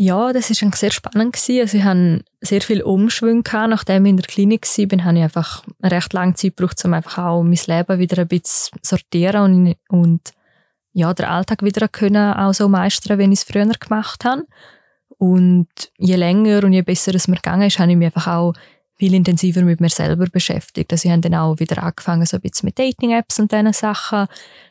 Ja, 0.00 0.32
das 0.32 0.48
war 0.50 0.72
sehr 0.76 0.92
spannend. 0.92 1.32
Gewesen. 1.32 1.60
Also 1.60 1.76
ich 1.76 1.82
hatte 1.82 2.24
sehr 2.40 2.60
viel 2.60 2.82
Umschwung. 2.82 3.42
Gehabt. 3.42 3.70
Nachdem 3.70 4.06
ich 4.06 4.10
in 4.10 4.16
der 4.16 4.26
Klinik 4.26 4.64
war, 4.64 5.04
habe 5.04 5.18
ich 5.18 5.24
einfach 5.24 5.64
eine 5.82 5.90
recht 5.90 6.12
lange 6.12 6.34
Zeit 6.34 6.56
gebraucht, 6.56 6.84
um 6.84 6.94
einfach 6.94 7.18
auch 7.18 7.42
mein 7.42 7.58
Leben 7.66 7.98
wieder 7.98 8.18
ein 8.18 8.28
bisschen 8.28 8.78
sortieren 8.80 9.42
und, 9.42 9.76
und 9.88 10.32
ja, 10.92 11.12
den 11.12 11.26
Alltag 11.26 11.62
wieder 11.62 11.88
können 11.88 12.32
auch 12.32 12.54
so 12.54 12.68
meistern, 12.68 13.18
wie 13.18 13.24
ich 13.24 13.40
es 13.40 13.44
früher 13.44 13.66
gemacht 13.66 14.24
habe. 14.24 14.44
Und 15.18 15.68
je 15.98 16.14
länger 16.14 16.62
und 16.62 16.72
je 16.72 16.82
besser 16.82 17.14
es 17.14 17.26
mir 17.26 17.36
gegangen 17.36 17.66
ist, 17.66 17.80
habe 17.80 17.90
ich 17.90 17.96
mich 17.96 18.06
einfach 18.06 18.28
auch 18.28 18.52
viel 18.98 19.14
intensiver 19.14 19.62
mit 19.62 19.80
mir 19.80 19.90
selber 19.90 20.26
beschäftigt. 20.26 20.92
Also 20.92 21.08
ich 21.08 21.12
habe 21.12 21.22
dann 21.22 21.34
auch 21.34 21.58
wieder 21.58 21.82
angefangen, 21.82 22.26
so 22.26 22.36
ein 22.36 22.40
bisschen 22.40 22.66
mit 22.66 22.78
Dating-Apps 22.78 23.38
und 23.38 23.52
diesen 23.52 23.72
Sachen. 23.72 24.26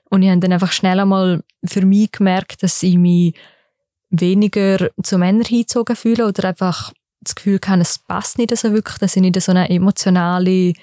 Und 0.09 0.21
ich 0.21 0.29
habe 0.29 0.39
dann 0.39 0.53
einfach 0.53 0.71
schnell 0.71 0.99
einmal 0.99 1.43
für 1.65 1.85
mich 1.85 2.11
gemerkt, 2.11 2.63
dass 2.63 2.83
ich 2.83 2.97
mich 2.97 3.35
weniger 4.09 4.89
zu 5.01 5.17
Männern 5.17 5.45
hingezogen 5.45 5.95
fühle 5.95 6.27
oder 6.27 6.49
einfach 6.49 6.93
das 7.21 7.35
Gefühl 7.35 7.59
habe, 7.65 7.81
es 7.81 7.99
passt 7.99 8.37
nicht 8.37 8.55
so 8.55 8.71
wirklich, 8.71 8.97
dass 8.99 9.15
ich 9.15 9.21
nicht 9.21 9.41
so 9.41 9.51
eine 9.51 9.69
emotionale 9.69 10.73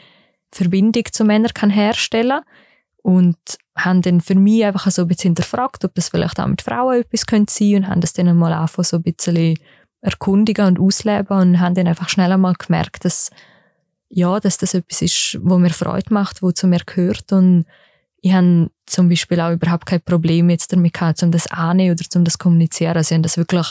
Verbindung 0.53 1.05
zu 1.11 1.25
Männern 1.25 1.55
kann 1.55 1.71
herstellen 1.71 2.41
und 3.03 3.37
haben 3.77 4.03
dann 4.03 4.21
für 4.21 4.35
mich 4.35 4.65
einfach 4.65 4.91
so 4.91 5.03
ein 5.03 5.09
bisschen 5.09 5.31
hinterfragt, 5.31 5.85
ob 5.85 5.95
das 5.95 6.09
vielleicht 6.09 6.39
auch 6.41 6.47
mit 6.47 6.63
Frauen 6.63 7.01
etwas 7.01 7.27
könnte 7.27 7.53
sein 7.53 7.77
und 7.77 7.89
haben 7.89 8.01
das 8.01 8.13
dann 8.13 8.35
mal 8.37 8.53
angefangen 8.53 8.85
so 8.85 8.97
ein 8.97 9.03
bisschen 9.03 9.59
erkundigen 10.05 10.67
und 10.67 10.79
ausleben 10.79 11.37
und 11.37 11.61
haben 11.61 11.75
dann 11.75 11.89
einfach 11.89 12.09
schnell 12.09 12.31
einmal 12.31 12.55
gemerkt, 12.55 13.05
dass 13.05 13.31
ja, 14.11 14.39
dass 14.39 14.59
das 14.59 14.75
etwas 14.75 15.03
ist, 15.03 15.39
wo 15.43 15.59
mir 15.59 15.71
Freude 15.71 16.13
macht, 16.15 16.43
wo 16.43 16.53
zu 16.53 16.69
mir 16.69 16.81
gehört 16.85 17.33
und 17.33 17.65
ich 18.21 18.33
habe 18.33 18.71
zum 18.87 19.09
Beispiel 19.09 19.41
auch 19.41 19.53
überhaupt 19.53 19.87
kein 19.87 20.01
Problem 20.01 20.49
jetzt 20.51 20.73
damit 20.73 20.95
gehabt, 20.95 21.23
um 21.23 21.31
das 21.31 21.47
anzunehmen 21.51 21.97
oder 21.97 22.19
um 22.19 22.25
das 22.25 22.39
kommunizieren. 22.39 22.97
Also 22.97 23.13
ich 23.13 23.17
habe 23.17 23.23
das 23.23 23.37
wirklich 23.37 23.67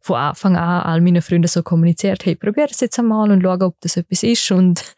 von 0.00 0.16
Anfang 0.16 0.56
an 0.56 0.82
all 0.82 1.00
meinen 1.00 1.22
Freunden 1.22 1.48
so 1.48 1.62
kommuniziert, 1.62 2.24
hey, 2.24 2.36
probier 2.36 2.68
es 2.70 2.80
jetzt 2.80 2.98
einmal 2.98 3.30
und 3.32 3.42
schau, 3.42 3.66
ob 3.66 3.80
das 3.80 3.96
etwas 3.96 4.22
ist. 4.22 4.50
Und 4.52 4.94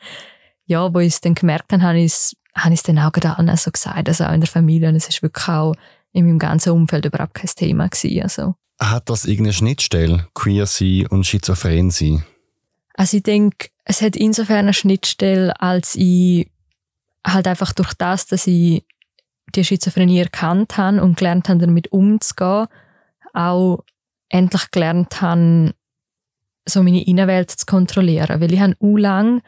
ja, 0.66 0.92
wo 0.92 0.98
ich 0.98 1.14
es 1.14 1.20
dann 1.22 1.34
gemerkt 1.34 1.72
habe, 1.72 1.82
habe 1.82 1.98
ich 1.98 2.12
es, 2.12 2.36
habe 2.54 2.74
ich 2.74 2.80
es 2.80 2.82
dann 2.82 2.98
auch 2.98 3.12
gerade 3.12 3.56
so 3.56 3.70
gesagt, 3.70 4.08
also 4.08 4.24
auch 4.24 4.32
in 4.32 4.40
der 4.40 4.48
Familie. 4.48 4.90
Und 4.90 4.96
es 4.96 5.08
ist 5.08 5.22
wirklich 5.22 5.48
auch 5.48 5.74
in 6.12 6.26
meinem 6.26 6.38
ganzen 6.38 6.72
Umfeld 6.72 7.06
überhaupt 7.06 7.34
kein 7.34 7.48
Thema 7.48 7.88
gewesen. 7.88 8.22
Also. 8.22 8.54
Hat 8.80 9.10
das 9.10 9.24
irgendeine 9.24 9.52
Schnittstelle, 9.52 10.28
queer 10.34 10.66
sein 10.66 11.06
und 11.08 11.26
schizophren 11.26 11.90
sein? 11.90 12.24
Also 12.94 13.16
ich 13.16 13.22
denke, 13.22 13.68
es 13.84 14.02
hat 14.02 14.16
insofern 14.16 14.58
eine 14.58 14.74
Schnittstelle, 14.74 15.58
als 15.60 15.94
ich 15.96 16.50
halt 17.26 17.46
einfach 17.46 17.72
durch 17.72 17.94
das, 17.94 18.26
dass 18.26 18.46
ich 18.46 18.84
die 19.54 19.64
Schizophrenie 19.64 20.20
erkannt 20.20 20.76
habe 20.76 21.02
und 21.02 21.16
gelernt 21.16 21.48
habe, 21.48 21.60
damit 21.60 21.90
umzugehen, 21.92 22.66
auch 23.34 23.84
endlich 24.28 24.70
gelernt 24.70 25.20
habe, 25.20 25.74
so 26.66 26.82
meine 26.82 27.04
Innenwelt 27.06 27.50
zu 27.50 27.66
kontrollieren. 27.66 28.40
Weil 28.40 28.52
ich 28.52 28.60
habe 28.60 28.76
auch 28.80 28.96
lange 28.96 29.42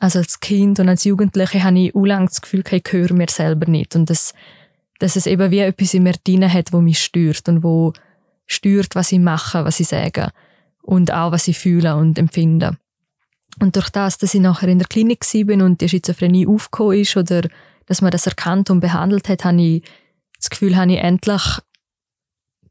Also 0.00 0.18
als 0.18 0.40
Kind 0.40 0.78
und 0.80 0.88
als 0.88 1.04
Jugendliche 1.04 1.64
habe 1.64 1.78
ich 1.78 1.92
lange 1.94 2.26
das 2.26 2.40
Gefühl, 2.40 2.62
ich 2.70 2.84
höre 2.90 3.12
mir 3.14 3.28
selber 3.30 3.70
nicht. 3.70 3.96
Und 3.96 4.10
das, 4.10 4.34
dass 4.98 5.16
es 5.16 5.26
eben 5.26 5.50
wie 5.50 5.60
etwas 5.60 5.94
in 5.94 6.02
mir 6.02 6.14
drin 6.24 6.52
hat, 6.52 6.72
wo 6.72 6.80
mich 6.80 7.02
stört 7.02 7.48
und 7.48 7.62
wo 7.62 7.92
stört, 8.48 8.96
was 8.96 9.12
ich 9.12 9.20
mache, 9.20 9.64
was 9.64 9.78
ich 9.78 9.86
sage. 9.86 10.30
Und 10.82 11.12
auch, 11.12 11.30
was 11.30 11.46
ich 11.46 11.58
fühle 11.58 11.94
und 11.94 12.18
empfinde. 12.18 12.76
Und 13.60 13.76
durch 13.76 13.90
das, 13.90 14.18
dass 14.18 14.34
ich 14.34 14.40
nachher 14.40 14.68
in 14.68 14.78
der 14.78 14.88
Klinik 14.88 15.24
bin 15.46 15.62
und 15.62 15.80
die 15.80 15.88
Schizophrenie 15.88 16.46
aufgekommen 16.46 16.98
ist 16.98 17.16
oder 17.16 17.42
dass 17.86 18.02
man 18.02 18.10
das 18.10 18.26
erkannt 18.26 18.70
und 18.70 18.80
behandelt 18.80 19.28
hat, 19.28 19.44
habe 19.44 19.60
ich 19.60 19.82
das 20.38 20.50
Gefühl, 20.50 20.76
habe 20.76 20.92
ich 20.92 20.98
endlich 20.98 21.42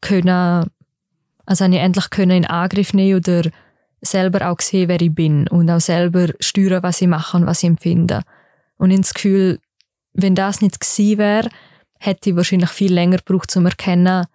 können, 0.01 0.69
also 1.45 1.65
habe 1.65 1.75
ich 1.75 1.81
endlich 1.81 2.09
können 2.09 2.31
in 2.31 2.45
Angriff 2.45 2.93
nehmen 2.93 3.17
oder 3.17 3.49
selber 4.01 4.49
auch 4.49 4.61
sehen, 4.61 4.89
wer 4.89 5.01
ich 5.01 5.13
bin 5.13 5.47
und 5.47 5.69
auch 5.69 5.81
selber 5.81 6.29
steuern, 6.39 6.83
was 6.83 7.01
ich 7.01 7.07
mache 7.07 7.37
und 7.37 7.45
was 7.45 7.63
ich 7.63 7.69
empfinde. 7.69 8.21
Und 8.77 8.91
ich 8.91 9.01
das 9.01 9.13
Gefühl, 9.13 9.59
wenn 10.13 10.35
das 10.35 10.61
nicht 10.61 10.79
gewesen 10.79 11.17
wäre, 11.17 11.49
hätte 11.99 12.29
ich 12.29 12.35
wahrscheinlich 12.35 12.69
viel 12.69 12.93
länger 12.93 13.17
gebraucht, 13.17 13.55
um 13.55 13.63
zu 13.63 13.69
erkennen, 13.69 14.27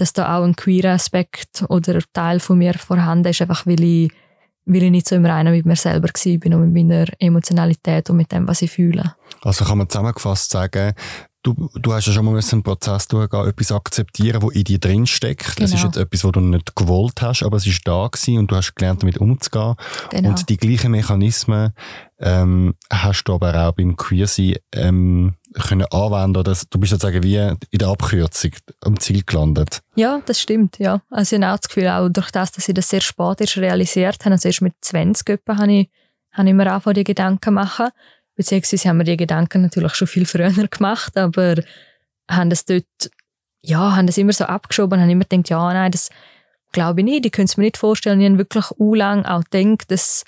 dass 0.00 0.12
da 0.12 0.36
auch 0.36 0.44
ein 0.44 0.56
queer 0.56 0.92
Aspekt 0.92 1.64
oder 1.68 2.00
Teil 2.12 2.40
von 2.40 2.58
mir 2.58 2.74
vorhanden 2.74 3.28
ist, 3.28 3.42
einfach 3.42 3.66
weil 3.66 3.82
ich, 3.82 4.12
weil 4.64 4.84
ich 4.84 4.90
nicht 4.90 5.08
so 5.08 5.16
im 5.16 5.26
Reinen 5.26 5.52
mit 5.52 5.66
mir 5.66 5.76
selber 5.76 6.08
bin 6.24 6.54
und 6.54 6.72
mit 6.72 6.88
meiner 6.88 7.06
Emotionalität 7.18 8.08
und 8.08 8.16
mit 8.16 8.30
dem, 8.32 8.46
was 8.46 8.62
ich 8.62 8.70
fühle. 8.70 9.14
Also 9.42 9.64
kann 9.64 9.78
man 9.78 9.88
zusammengefasst 9.88 10.50
sagen, 10.50 10.94
du, 11.42 11.68
du 11.74 11.92
hast 11.92 12.06
ja 12.06 12.12
schon 12.12 12.24
mal 12.24 12.38
einen 12.38 12.62
Prozess 12.62 13.08
durchgehen, 13.08 13.48
etwas 13.48 13.72
akzeptieren, 13.72 14.42
was 14.42 14.54
in 14.54 14.64
dir 14.64 14.78
drin 14.78 15.06
steckt. 15.06 15.56
Genau. 15.56 15.68
Das 15.68 15.74
ist 15.74 15.82
jetzt 15.82 15.96
etwas, 15.96 16.24
was 16.24 16.32
du 16.32 16.40
nicht 16.40 16.76
gewollt 16.76 17.20
hast, 17.22 17.42
aber 17.42 17.56
es 17.56 17.66
ist 17.66 17.86
da 17.86 18.06
gewesen 18.06 18.38
und 18.38 18.50
du 18.50 18.56
hast 18.56 18.74
gelernt, 18.74 19.02
damit 19.02 19.18
umzugehen. 19.18 19.74
Genau. 20.10 20.28
Und 20.28 20.48
die 20.48 20.56
gleichen 20.56 20.92
Mechanismen 20.92 21.72
ähm, 22.20 22.74
hast 22.90 23.24
du 23.24 23.34
aber 23.34 23.68
auch 23.68 23.72
beim 23.72 23.96
Queersein 23.96 24.56
ähm, 24.72 25.34
können 25.54 25.86
anwenden. 25.90 26.36
Oder 26.36 26.56
du 26.70 26.78
bist 26.78 26.90
sozusagen 26.90 27.22
wie 27.22 27.36
in 27.36 27.78
der 27.78 27.88
Abkürzung 27.88 28.52
am 28.80 28.98
Ziel 29.00 29.22
gelandet. 29.24 29.80
Ja, 29.94 30.20
das 30.26 30.40
stimmt. 30.40 30.78
Ja. 30.78 31.02
Also 31.10 31.36
ich 31.36 31.42
habe 31.42 31.54
auch 31.54 31.58
das 31.58 31.68
Gefühl, 31.68 31.88
auch 31.88 32.08
durch 32.08 32.30
das, 32.30 32.52
dass 32.52 32.68
ich 32.68 32.74
das 32.74 32.88
sehr 32.88 33.00
spät 33.00 33.40
erst 33.40 33.56
realisiert 33.56 34.24
habe, 34.24 34.32
also 34.32 34.48
erst 34.48 34.62
mit 34.62 34.74
20 34.80 35.28
Öppen, 35.30 35.58
habe 35.58 35.72
ich, 35.72 35.90
habe 36.32 36.48
ich 36.48 36.54
mir 36.54 36.76
auch 36.76 36.92
die 36.92 37.04
Gedanken 37.04 37.54
machen 37.54 37.88
Beziehungsweise 38.38 38.88
haben 38.88 38.98
wir 38.98 39.04
die 39.04 39.16
Gedanken 39.16 39.62
natürlich 39.62 39.96
schon 39.96 40.06
viel 40.06 40.24
früher 40.24 40.52
gemacht, 40.70 41.16
aber 41.18 41.56
haben 42.30 42.50
das 42.50 42.64
dort, 42.64 42.84
ja, 43.62 43.96
haben 43.96 44.06
das 44.06 44.16
immer 44.16 44.32
so 44.32 44.44
abgeschoben 44.44 45.00
haben 45.00 45.10
immer 45.10 45.24
gedacht, 45.24 45.50
ja, 45.50 45.72
nein, 45.72 45.90
das 45.90 46.10
glaube 46.70 47.00
ich 47.00 47.04
nicht, 47.04 47.26
ich 47.26 47.32
könnte 47.32 47.50
es 47.50 47.56
mir 47.56 47.64
nicht 47.64 47.78
vorstellen. 47.78 48.20
Ich 48.20 48.28
habe 48.28 48.38
wirklich 48.38 48.66
u 48.78 48.94
lang 48.94 49.24
auch 49.24 49.42
gedacht, 49.50 49.90
dass, 49.90 50.24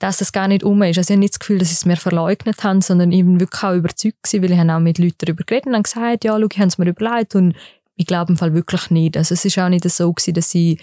dass 0.00 0.16
das 0.16 0.32
gar 0.32 0.48
nicht 0.48 0.64
um 0.64 0.82
ist. 0.82 0.98
Also 0.98 1.12
ich 1.12 1.14
habe 1.14 1.20
nicht 1.20 1.34
das 1.34 1.38
Gefühl, 1.38 1.58
dass 1.58 1.70
ich 1.70 1.76
es 1.76 1.86
mir 1.86 1.96
verleugnet 1.96 2.64
habe, 2.64 2.80
sondern 2.80 3.12
ich 3.12 3.20
bin 3.22 3.38
wirklich 3.38 3.62
auch 3.62 3.74
überzeugt 3.74 4.22
gewesen, 4.22 4.42
weil 4.42 4.52
ich 4.52 4.58
habe 4.58 4.74
auch 4.74 4.80
mit 4.80 4.98
Leuten 4.98 5.16
darüber 5.18 5.44
geredet 5.44 5.72
und 5.72 5.82
gesagt, 5.82 6.24
ja, 6.24 6.32
schau, 6.32 6.46
ich 6.50 6.58
habe 6.58 6.68
es 6.68 6.78
mir 6.78 6.88
überlegt 6.88 7.34
und 7.34 7.54
ich 7.96 8.06
glaube 8.06 8.32
im 8.32 8.38
Fall 8.38 8.54
wirklich 8.54 8.90
nicht. 8.90 9.16
Also 9.18 9.34
es 9.34 9.44
ist 9.44 9.58
auch 9.58 9.68
nicht 9.68 9.88
so 9.88 10.10
gewesen, 10.10 10.34
dass 10.34 10.54
ich 10.54 10.80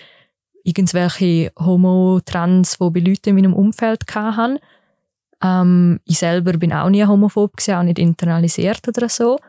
irgendwelche 0.63 1.51
Homo, 1.57 2.21
Trans, 2.23 2.77
bei 2.77 2.99
Leuten 2.99 3.29
in 3.29 3.35
meinem 3.35 3.53
Umfeld 3.53 4.03
hatten, 4.13 4.59
ähm, 5.43 5.99
ich 6.05 6.19
selber 6.19 6.53
bin 6.53 6.71
auch 6.73 6.89
nie 6.89 7.05
homophob 7.05 7.57
gewesen, 7.57 7.75
auch 7.75 7.83
nicht 7.83 7.99
internalisiert 7.99 8.87
oder 8.87 9.09
so. 9.09 9.39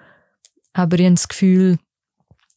Aber 0.72 0.98
ich 0.98 1.04
habe 1.04 1.14
das 1.14 1.28
Gefühl, 1.28 1.78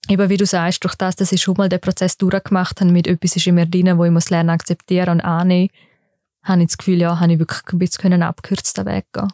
eben 0.08 0.30
wie 0.30 0.38
du 0.38 0.46
sagst, 0.46 0.84
durch 0.84 0.96
das, 0.96 1.18
dass 1.18 1.32
ich 1.34 1.42
schon 1.42 1.56
mal 1.58 1.70
den 1.70 1.82
Prozess 1.82 2.18
durchgemacht 2.18 2.80
habe, 2.80 2.92
mit 2.92 3.08
etwas 3.08 3.36
ist 3.36 3.48
in 3.48 3.56
mir 3.56 3.66
drin, 3.66 3.98
wo 3.98 4.06
ich 4.06 4.12
muss 4.12 4.30
lernen 4.30 4.50
akzeptieren 4.50 5.10
und 5.10 5.22
annehmen, 5.22 5.70
habe 6.44 6.62
ich 6.62 6.68
das 6.68 6.78
Gefühl, 6.78 7.02
ja, 7.02 7.20
habe 7.20 7.34
ich 7.34 7.40
wirklich 7.40 7.62
ein 7.72 7.80
bisschen 7.80 8.14
einen 8.14 8.24
abkürzten 8.24 8.86
Weg 8.86 9.06
gehen 9.14 9.28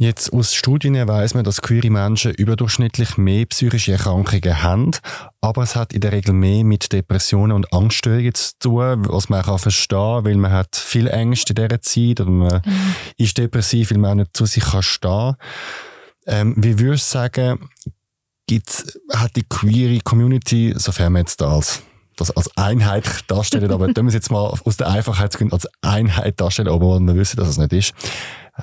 Jetzt 0.00 0.32
aus 0.32 0.54
Studien 0.54 1.08
weiss 1.08 1.34
man, 1.34 1.42
dass 1.42 1.60
queere 1.60 1.90
Menschen 1.90 2.32
überdurchschnittlich 2.32 3.18
mehr 3.18 3.46
psychische 3.46 3.92
Erkrankungen 3.92 4.62
haben, 4.62 4.92
aber 5.40 5.64
es 5.64 5.74
hat 5.74 5.92
in 5.92 6.00
der 6.00 6.12
Regel 6.12 6.34
mehr 6.34 6.62
mit 6.62 6.92
Depressionen 6.92 7.50
und 7.50 7.72
Angststörungen 7.72 8.32
zu 8.32 8.52
tun, 8.60 9.06
was 9.08 9.28
man 9.28 9.44
auch 9.44 9.58
verstehen 9.58 9.98
kann, 9.98 10.24
weil 10.24 10.36
man 10.36 10.52
hat 10.52 10.76
viel 10.76 11.08
Ängste 11.08 11.52
in 11.52 11.56
dieser 11.56 11.82
Zeit 11.82 12.20
oder 12.20 12.30
man 12.30 12.62
mhm. 12.64 12.94
ist 13.16 13.38
depressiv, 13.38 13.90
weil 13.90 13.98
man 13.98 14.10
auch 14.12 14.22
nicht 14.22 14.36
zu 14.36 14.46
sich 14.46 14.62
kann 14.62 14.84
stehen 14.84 15.34
ähm, 16.26 16.54
Wie 16.56 16.78
würdest 16.78 17.12
du 17.12 17.18
sagen, 17.18 17.68
gibt's, 18.46 19.00
hat 19.12 19.34
die 19.34 19.48
queere 19.48 19.98
Community, 20.04 20.74
sofern 20.76 21.14
man 21.14 21.22
jetzt 21.22 21.42
als 21.42 21.82
das 22.18 22.30
als 22.30 22.54
Einheit 22.56 23.24
darstellen, 23.28 23.70
aber 23.70 23.88
wir 23.88 24.04
es 24.06 24.14
jetzt 24.14 24.30
mal 24.30 24.46
aus 24.64 24.76
der 24.76 24.88
Einfachheitsgründen 24.88 25.52
als 25.52 25.68
Einheit 25.82 26.40
darstellen, 26.40 26.68
obwohl 26.68 27.00
wir 27.00 27.14
wissen, 27.14 27.36
dass 27.36 27.48
es 27.48 27.58
nicht 27.58 27.72
ist. 27.72 27.94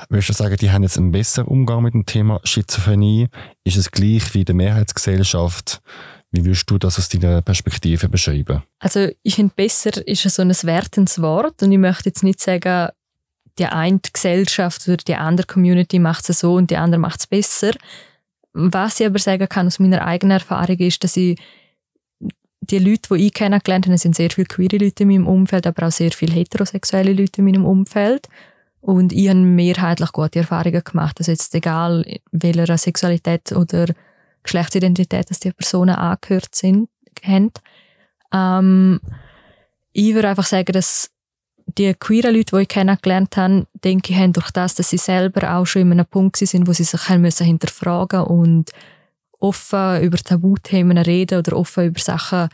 Würdest 0.09 0.29
du 0.29 0.33
sagen, 0.33 0.57
die 0.57 0.71
haben 0.71 0.83
jetzt 0.83 0.97
einen 0.97 1.11
besseren 1.11 1.47
Umgang 1.47 1.81
mit 1.81 1.93
dem 1.93 2.05
Thema 2.05 2.41
Schizophrenie? 2.43 3.29
Ist 3.63 3.77
es 3.77 3.91
gleich 3.91 4.33
wie 4.33 4.39
in 4.39 4.45
der 4.45 4.55
Mehrheitsgesellschaft? 4.55 5.81
Wie 6.31 6.43
würdest 6.43 6.69
du 6.69 6.77
das 6.77 6.99
aus 6.99 7.07
deiner 7.07 7.41
Perspektive 7.41 8.09
beschreiben? 8.09 8.61
Also 8.79 9.07
ich 9.23 9.35
finde, 9.35 9.53
besser 9.55 10.05
ist 10.05 10.23
so 10.23 10.41
ein 10.41 10.49
wertendes 10.49 11.21
Wort 11.21 11.63
und 11.63 11.71
ich 11.71 11.77
möchte 11.77 12.09
jetzt 12.09 12.23
nicht 12.23 12.41
sagen, 12.41 12.89
die 13.57 13.65
eine 13.67 13.99
Gesellschaft 14.11 14.85
oder 14.87 14.97
die 14.97 15.15
andere 15.15 15.47
Community 15.47 15.99
macht 15.99 16.29
es 16.29 16.39
so 16.39 16.55
und 16.55 16.71
die 16.71 16.77
andere 16.77 16.99
macht 16.99 17.21
es 17.21 17.27
besser. 17.27 17.71
Was 18.51 18.99
ich 18.99 19.05
aber 19.05 19.19
sagen 19.19 19.47
kann 19.47 19.67
aus 19.67 19.79
meiner 19.79 20.05
eigenen 20.05 20.31
Erfahrung 20.31 20.77
ist, 20.77 21.03
dass 21.05 21.15
ich 21.15 21.39
die 22.65 22.79
Leute, 22.79 23.15
die 23.15 23.27
ich 23.27 23.33
kennengelernt 23.33 23.87
habe, 23.87 23.97
sind 23.97 24.15
sehr 24.15 24.29
viele 24.29 24.47
queere 24.47 24.77
Leute 24.77 25.03
in 25.03 25.09
meinem 25.09 25.27
Umfeld, 25.27 25.67
aber 25.67 25.87
auch 25.87 25.91
sehr 25.91 26.11
viele 26.11 26.33
heterosexuelle 26.33 27.13
Leute 27.13 27.39
in 27.39 27.45
meinem 27.45 27.65
Umfeld. 27.65 28.27
Und 28.81 29.13
ich 29.13 29.29
habe 29.29 29.39
mehrheitlich 29.39 30.11
gute 30.11 30.39
Erfahrungen 30.39 30.83
gemacht. 30.83 31.15
Also 31.19 31.31
jetzt 31.31 31.53
egal, 31.55 32.05
welcher 32.31 32.77
Sexualität 32.77 33.51
oder 33.51 33.87
Geschlechtsidentität 34.43 35.29
dass 35.29 35.39
die 35.39 35.51
Personen 35.51 35.95
angehört 35.95 36.53
sind, 36.53 36.89
haben. 37.23 37.51
Ähm, 38.31 38.99
ich 39.91 40.13
würde 40.13 40.29
einfach 40.29 40.45
sagen, 40.45 40.71
dass 40.71 41.09
die 41.77 41.93
queeren 41.93 42.35
Leute, 42.35 42.55
die 42.55 42.61
ich 42.61 42.67
kennengelernt 42.67 43.35
habe, 43.37 43.65
denke 43.83 44.13
ich, 44.13 44.19
haben 44.19 44.33
durch 44.33 44.51
das, 44.51 44.75
dass 44.75 44.89
sie 44.89 44.97
selber 44.97 45.55
auch 45.55 45.65
schon 45.65 45.81
in 45.83 45.93
einem 45.93 46.05
Punkt 46.05 46.37
sind, 46.37 46.67
wo 46.67 46.73
sie 46.73 46.83
sich 46.83 47.09
haben 47.09 47.21
müssen 47.21 47.45
hinterfragen 47.45 48.21
und 48.21 48.71
offen 49.47 50.01
über 50.01 50.17
Tabuthemen 50.17 50.97
reden 50.97 51.39
oder 51.39 51.57
offen 51.57 51.85
über 51.85 51.99
Sachen 51.99 52.49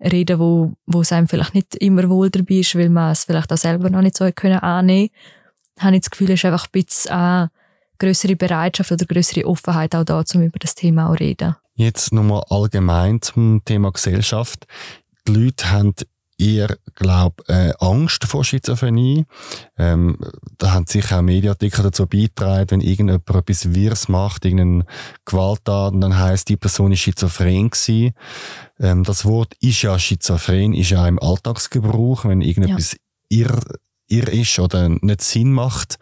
reden, 0.00 0.38
wo, 0.38 0.72
wo 0.86 1.00
es 1.00 1.12
einem 1.12 1.28
vielleicht 1.28 1.54
nicht 1.54 1.74
immer 1.76 2.08
wohl 2.08 2.30
dabei 2.30 2.56
ist, 2.56 2.74
weil 2.76 2.90
man 2.90 3.12
es 3.12 3.24
vielleicht 3.24 3.52
auch 3.52 3.56
selber 3.56 3.90
noch 3.90 4.02
nicht 4.02 4.16
so 4.16 4.30
können 4.32 4.58
annehmen 4.58 5.10
habe 5.78 5.96
ich 5.96 6.02
das 6.02 6.10
Gefühl, 6.10 6.30
es 6.30 6.40
ist 6.40 6.44
einfach 6.44 6.66
ein 6.66 6.72
bisschen 6.72 7.10
eine 7.12 7.50
größere 7.98 8.36
Bereitschaft 8.36 8.92
oder 8.92 9.06
größere 9.06 9.46
Offenheit 9.46 9.94
auch 9.94 10.04
da, 10.04 10.22
um 10.34 10.42
über 10.42 10.58
das 10.58 10.74
Thema 10.74 11.08
zu 11.08 11.20
reden. 11.20 11.56
Jetzt 11.74 12.12
nochmal 12.12 12.44
allgemein 12.50 13.20
zum 13.20 13.62
Thema 13.64 13.90
Gesellschaft. 13.90 14.66
Die 15.26 15.32
Leute 15.32 15.70
haben 15.70 15.94
eher, 16.38 16.76
glaube 16.94 17.44
äh, 17.48 17.72
Angst 17.78 18.24
vor 18.24 18.44
Schizophrenie. 18.44 19.26
Ähm, 19.78 20.18
da 20.58 20.72
haben 20.72 20.86
sicher 20.86 21.18
auch 21.18 21.22
Mediaartikel 21.22 21.82
dazu 21.82 22.06
beigetragen, 22.06 22.70
wenn 22.70 22.80
irgendjemand 22.80 23.28
etwas 23.28 23.74
Wirres 23.74 24.08
macht, 24.08 24.44
irgendeine 24.44 24.86
Gewalttat, 25.24 25.94
dann 25.94 26.18
heisst, 26.18 26.48
die 26.48 26.56
Person 26.56 26.92
ist 26.92 27.00
schizophren 27.00 27.70
gewesen. 27.70 28.14
Ähm, 28.80 29.04
das 29.04 29.24
Wort 29.24 29.54
ist 29.60 29.82
ja 29.82 29.98
schizophren, 29.98 30.74
ist 30.74 30.90
ja 30.90 31.06
im 31.06 31.18
Alltagsgebrauch, 31.18 32.24
wenn 32.24 32.40
irgendetwas 32.40 32.96
ja. 33.30 33.46
irr, 33.46 33.60
irr 34.08 34.32
ist 34.32 34.58
oder 34.58 34.88
nicht 34.88 35.22
Sinn 35.22 35.52
macht. 35.52 35.98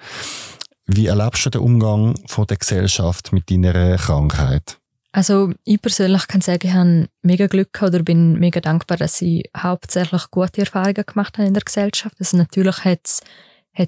Wie 0.87 1.07
erlebst 1.07 1.47
du 1.47 1.51
den 1.51 1.61
Umgang 1.61 2.19
von 2.27 2.47
der 2.47 2.57
Gesellschaft 2.57 3.33
mit 3.33 3.51
deiner 3.51 3.97
Krankheit? 3.97 4.79
Also 5.13 5.53
ich 5.65 5.81
persönlich 5.81 6.27
kann 6.27 6.41
sagen, 6.41 6.67
ich 6.67 6.73
habe 6.73 7.09
mega 7.21 7.47
Glück 7.47 7.83
oder 7.83 8.03
bin 8.03 8.39
mega 8.39 8.61
dankbar, 8.61 8.97
dass 8.97 9.21
ich 9.21 9.45
hauptsächlich 9.55 10.31
gute 10.31 10.63
Erfahrungen 10.63 11.05
gemacht 11.07 11.37
habe 11.37 11.47
in 11.47 11.55
der 11.55 11.63
Gesellschaft. 11.63 12.17
Also 12.19 12.39
natürlich 12.39 12.85
hat 12.85 13.01
es 13.05 13.21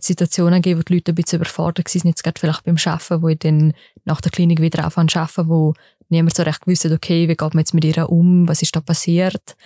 Situationen 0.06 0.60
gegeben, 0.60 0.80
wo 0.80 0.82
die 0.82 0.94
Leute 0.94 1.12
ein 1.12 1.14
bisschen 1.14 1.40
überfordert 1.40 1.94
waren, 1.94 2.08
jetzt 2.08 2.22
gerade 2.22 2.38
vielleicht 2.38 2.64
beim 2.64 2.76
Arbeiten, 2.84 3.22
wo 3.22 3.28
ich 3.28 3.38
dann 3.38 3.72
nach 4.04 4.20
der 4.20 4.32
Klinik 4.32 4.60
wieder 4.60 4.84
anfange 4.84 5.08
zu 5.08 5.18
arbeiten, 5.18 5.48
wo 5.48 5.72
niemand 6.10 6.36
so 6.36 6.42
recht 6.42 6.60
gewusst 6.60 6.84
hat, 6.84 6.92
okay, 6.92 7.26
wie 7.28 7.36
geht 7.36 7.54
man 7.54 7.58
jetzt 7.58 7.72
mit 7.72 7.84
ihr 7.84 8.10
um, 8.10 8.46
was 8.46 8.60
ist 8.60 8.76
da 8.76 8.80
passiert. 8.80 9.56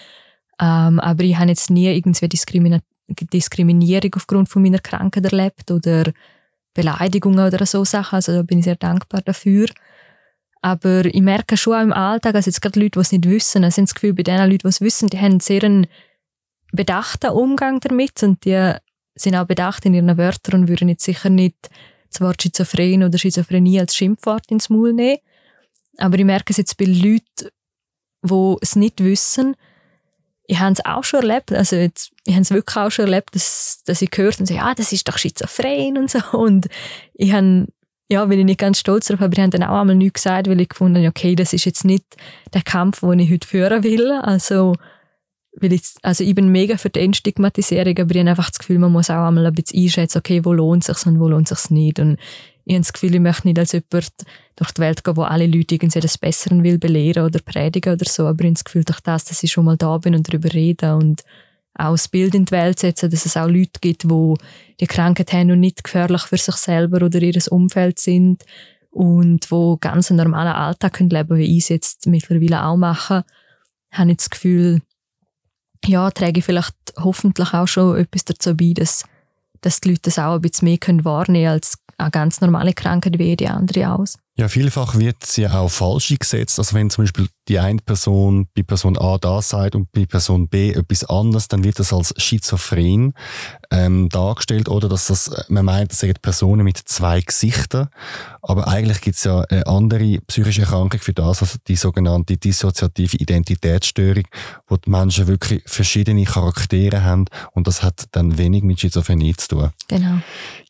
Ähm, 0.61 1.01
aber 1.01 1.25
ich 1.25 1.37
habe 1.37 1.49
jetzt 1.49 1.71
nie 1.71 1.89
irgendwie 1.89 2.29
Diskrimin 2.29 2.81
Diskriminierung 3.33 4.13
aufgrund 4.17 4.49
von 4.49 4.63
meiner 4.63 4.81
Krankheit 4.81 5.25
erlebt 5.25 5.71
oder 5.71 6.13
Beleidigungen 6.75 7.47
oder 7.47 7.65
so 7.65 7.85
Sachen. 7.85 8.17
Also 8.17 8.33
da 8.33 8.43
bin 8.43 8.59
ich 8.59 8.65
sehr 8.65 8.77
dankbar 8.77 9.23
dafür. 9.23 9.67
Aber 10.61 11.05
ich 11.05 11.21
merke 11.21 11.57
schon 11.57 11.75
auch 11.75 11.83
im 11.83 11.93
Alltag, 11.93 12.35
also 12.35 12.49
jetzt 12.49 12.61
gerade 12.61 12.81
Leute, 12.81 12.93
die 12.93 13.01
es 13.01 13.13
nicht 13.13 13.29
wissen, 13.29 13.65
also 13.65 13.81
das 13.81 13.95
Gefühl, 13.95 14.15
bei 14.15 14.23
den 14.23 14.39
Leuten, 14.39 14.59
die 14.59 14.69
es 14.69 14.81
wissen, 14.81 15.09
die 15.09 15.19
haben 15.19 15.41
sehr 15.41 15.63
einen 15.63 15.87
bedachten 16.73 17.31
Umgang 17.31 17.81
damit 17.81 18.23
und 18.23 18.45
die 18.45 18.73
sind 19.15 19.37
auch 19.37 19.47
bedacht 19.47 19.85
in 19.85 19.95
ihren 19.95 20.17
Wörtern 20.19 20.63
und 20.63 20.69
würden 20.69 20.89
jetzt 20.89 21.05
sicher 21.05 21.31
nicht 21.31 21.57
das 22.11 22.21
Wort 22.21 22.43
Schizophren 22.43 23.05
oder 23.05 23.19
Schizophrenie 23.19 23.81
als 23.81 23.95
Schimpfwort 23.95 24.51
ins 24.51 24.71
Maul 24.71 24.93
nehmen. 24.93 25.19
Aber 25.99 26.19
ich 26.19 26.25
merke 26.25 26.53
es 26.53 26.57
jetzt 26.57 26.77
bei 26.77 26.85
Leuten, 26.85 27.51
die 28.23 28.57
es 28.61 28.77
nicht 28.77 29.03
wissen, 29.03 29.55
ich 30.51 30.59
habe 30.59 30.73
es 30.73 30.85
auch 30.85 31.05
schon 31.05 31.21
erlebt. 31.21 31.53
Also 31.53 31.77
jetzt 31.77 32.11
ich 32.25 32.35
habe 32.35 32.43
es 32.43 32.51
wirklich 32.51 32.77
auch 32.77 32.91
schon 32.91 33.07
erlebt, 33.07 33.35
dass, 33.35 33.83
dass 33.85 34.03
ich 34.03 34.11
gehört 34.11 34.41
und 34.41 34.47
so, 34.47 34.55
ja, 34.55 34.75
das 34.75 34.93
ist 34.93 35.09
doch 35.09 35.19
schizophren 35.19 35.99
und 35.99 36.11
so. 36.11 36.19
Und 36.33 36.69
ich 37.15 37.33
habe, 37.33 37.67
ja, 38.09 38.25
bin 38.25 38.39
ich 38.39 38.45
nicht 38.47 38.61
ganz 38.61 38.79
stolz 38.79 39.07
darauf, 39.07 39.23
aber 39.23 39.35
ich 39.35 39.41
habe 39.41 39.51
dann 39.51 39.63
auch 39.63 39.81
einmal 39.81 39.95
nichts 39.95 40.23
gesagt, 40.23 40.49
weil 40.49 40.61
ich 40.61 40.71
gefunden 40.71 40.99
habe, 40.99 41.09
okay, 41.09 41.35
das 41.35 41.53
ist 41.53 41.67
jetzt 41.67 41.85
nicht 41.85 42.05
der 42.55 42.63
Kampf, 42.63 43.01
den 43.01 43.19
ich 43.19 43.31
heute 43.31 43.47
führen 43.47 43.85
will. 43.85 44.13
Also, 44.13 44.75
weil 45.61 45.75
ich, 45.75 45.83
also 46.03 46.25
ich 46.25 46.35
bin 46.35 46.49
mega 46.49 46.79
für 46.79 46.89
die 46.89 47.01
Entstigmatisierung, 47.01 47.99
aber 47.99 48.15
ich 48.15 48.21
habe 48.21 48.31
einfach 48.31 48.49
das 48.49 48.59
Gefühl, 48.59 48.79
man 48.79 48.93
muss 48.93 49.11
auch 49.11 49.27
einmal 49.27 49.47
ein 49.47 49.55
bisschen 49.55 49.83
einschätzen, 49.83 50.19
okay, 50.19 50.43
wo 50.45 50.55
lohnt 50.55 50.89
es 50.89 50.97
sich 50.97 51.07
und 51.07 51.21
wo 51.21 51.29
lohnt 51.29 51.51
es 51.51 51.63
sich 51.63 51.71
nicht. 51.71 51.99
Und 51.99 52.19
ich 52.65 52.75
habe 52.75 52.81
das 52.81 52.93
Gefühl, 52.95 53.15
ich 53.15 53.21
möchte 53.21 53.47
nicht 53.47 53.59
als 53.59 53.73
jemand 53.73 54.13
durch 54.57 54.71
die 54.73 54.81
Welt 54.81 55.05
gehen, 55.05 55.17
wo 55.17 55.23
alle 55.23 55.47
Leute 55.47 55.75
irgendwie 55.75 56.01
das 56.01 56.17
Besseren 56.17 56.63
will 56.65 56.79
belehren 56.79 57.25
oder 57.25 57.41
predigen 57.41 57.93
oder 57.93 58.07
so, 58.07 58.27
aber 58.27 58.41
ich 58.41 58.47
habe 58.47 58.55
das 58.55 58.65
Gefühl, 58.65 58.85
durch 58.85 59.01
das, 59.01 59.27
dass 59.27 59.43
ich 59.43 59.53
schon 59.53 59.67
mal 59.67 59.77
da 59.77 59.99
bin 59.99 60.15
und 60.15 60.29
darüber 60.29 60.53
rede 60.53 60.97
und 60.97 61.25
auch 61.79 61.93
das 61.93 62.09
Bild 62.09 62.35
in 62.35 62.45
die 62.45 62.53
Welt 62.53 62.79
setzen, 62.81 63.11
dass 63.11 63.24
es 63.24 63.37
auch 63.37 63.47
Leute 63.47 63.81
gibt, 63.81 64.05
die 64.05 64.35
die 64.81 64.87
Krankheit 64.87 65.33
haben 65.33 65.51
und 65.53 65.61
nicht 65.61 65.85
gefährlich 65.85 66.22
für 66.22 66.37
sich 66.37 66.57
selber 66.57 67.05
oder 67.05 67.22
ihr 67.22 67.41
Umfeld 67.51 67.99
sind 67.99 68.45
und 68.91 69.51
wo 69.51 69.76
ganz 69.76 70.11
einen 70.11 70.18
normalen 70.18 70.53
Alltag 70.53 70.95
können 70.95 71.11
leben 71.11 71.39
wie 71.39 71.57
ich 71.57 71.64
es 71.64 71.68
jetzt 71.68 72.07
mittlerweile 72.07 72.64
auch 72.64 72.76
mache, 72.76 73.24
habe 73.93 74.11
ich 74.11 74.16
das 74.18 74.31
Gefühl, 74.31 74.83
ja, 75.87 76.11
trage 76.11 76.41
ich 76.41 76.45
vielleicht 76.45 76.74
hoffentlich 76.97 77.55
auch 77.55 77.68
schon 77.68 77.97
etwas 77.97 78.24
dazu 78.24 78.57
bei, 78.57 78.72
dass, 78.74 79.05
dass 79.61 79.81
die 79.81 79.91
Leute 79.91 80.03
das 80.05 80.18
auch 80.18 80.35
ein 80.35 80.41
bisschen 80.41 80.66
mehr 80.66 80.79
können 80.79 81.05
wahrnehmen 81.05 81.45
können 81.45 81.55
als 81.55 81.79
eine 81.97 82.11
ganz 82.11 82.41
normale 82.41 82.72
Krankheit 82.72 83.18
wie 83.18 83.24
jede 83.24 83.51
andere 83.51 83.93
aus. 83.93 84.18
Ja, 84.39 84.47
vielfach 84.47 84.97
wird 84.97 85.26
sie 85.26 85.49
auch 85.49 85.68
falsch 85.68 86.12
eingesetzt. 86.12 86.61
Also 86.61 86.74
wenn 86.76 86.91
zum 86.91 87.03
Beispiel 87.03 87.26
die 87.49 87.59
eine 87.59 87.80
Person 87.80 88.47
bei 88.55 88.62
Person 88.62 88.97
A 88.97 89.18
da 89.18 89.43
sagt 89.43 89.74
und 89.74 89.91
bei 89.91 90.07
Person 90.07 90.49
B 90.49 90.70
etwas 90.70 91.03
anderes, 91.05 91.49
dann 91.49 91.64
wird 91.64 91.80
das 91.80 91.93
als 91.93 92.14
schizophren 92.18 93.14
ähm, 93.72 94.09
dargestellt 94.11 94.68
oder 94.68 94.89
dass 94.89 95.09
das, 95.09 95.28
man 95.49 95.64
meint, 95.64 95.91
das 95.91 95.99
sind 95.99 96.22
Personen 96.22 96.62
mit 96.62 96.78
zwei 96.78 97.20
Gesichtern. 97.20 97.89
Aber 98.41 98.68
eigentlich 98.68 99.01
gibt 99.01 99.16
es 99.16 99.24
ja 99.24 99.41
eine 99.41 99.66
andere 99.66 100.18
psychische 100.28 100.61
Erkrankung 100.62 101.01
für 101.01 101.14
das, 101.14 101.43
also 101.43 101.59
die 101.66 101.74
sogenannte 101.74 102.36
dissoziative 102.36 103.16
Identitätsstörung, 103.16 104.24
wo 104.68 104.76
die 104.76 104.89
Menschen 104.89 105.26
wirklich 105.26 105.64
verschiedene 105.66 106.22
Charaktere 106.22 107.03
haben 107.03 107.24
und 107.55 107.66
das 107.66 107.82
hat 107.82 108.05
dann 108.12 108.39
wenig 108.39 108.62
mit 108.62 108.78
Schizophrenie 108.78 109.34
zu 109.34 109.49
tun. 109.49 109.70
Genau. 109.89 110.20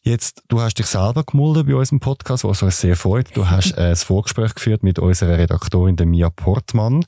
Jetzt, 0.03 0.43
du 0.49 0.61
hast 0.61 0.79
dich 0.79 0.87
selber 0.87 1.25
gemeldet 1.25 1.67
bei 1.67 1.75
unserem 1.75 2.01
Podcast, 2.01 2.45
was 2.45 2.63
uns 2.63 2.81
sehr 2.81 2.97
freut. 2.97 3.37
Du 3.37 3.51
hast 3.51 3.77
äh, 3.77 3.91
ein 3.91 3.97
Vorgespräch 3.97 4.55
geführt 4.55 4.83
mit 4.83 4.99
unserer 4.99 5.39
Redaktorin, 5.39 5.97
der 5.97 6.07
Mia 6.07 6.31
Portmann. 6.31 7.05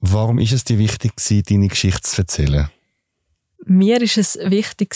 Warum 0.00 0.38
ist 0.38 0.52
es 0.52 0.64
dir 0.64 0.78
wichtig 0.78 1.12
deine 1.48 1.68
Geschichte 1.68 2.02
zu 2.02 2.22
erzählen? 2.22 2.70
Mir 3.64 4.02
ist 4.02 4.18
es 4.18 4.38
wichtig 4.42 4.94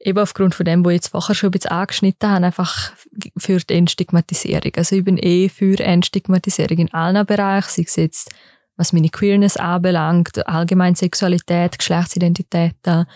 eben 0.00 0.18
aufgrund 0.18 0.54
von 0.54 0.64
dem, 0.64 0.84
was 0.84 0.90
ich 0.90 0.96
jetzt 0.96 1.08
vorher 1.08 1.34
schon 1.34 1.48
ein 1.48 1.52
bisschen 1.52 1.70
angeschnitten 1.70 2.30
habe, 2.30 2.46
einfach 2.46 2.92
für 3.36 3.58
die 3.58 3.74
Entstigmatisierung. 3.74 4.72
Also 4.76 4.96
ich 4.96 5.04
bin 5.04 5.18
eh 5.18 5.48
für 5.48 5.78
Entstigmatisierung 5.78 6.78
in 6.78 6.94
allen 6.94 7.26
Bereichen, 7.26 7.68
sei 7.68 7.82
es 7.86 7.96
jetzt, 7.96 8.30
was 8.76 8.92
meine 8.92 9.10
Queerness 9.10 9.58
anbelangt, 9.58 10.46
allgemein 10.46 10.94
Sexualität, 10.94 11.78
Geschlechtsidentitäten, 11.78 13.06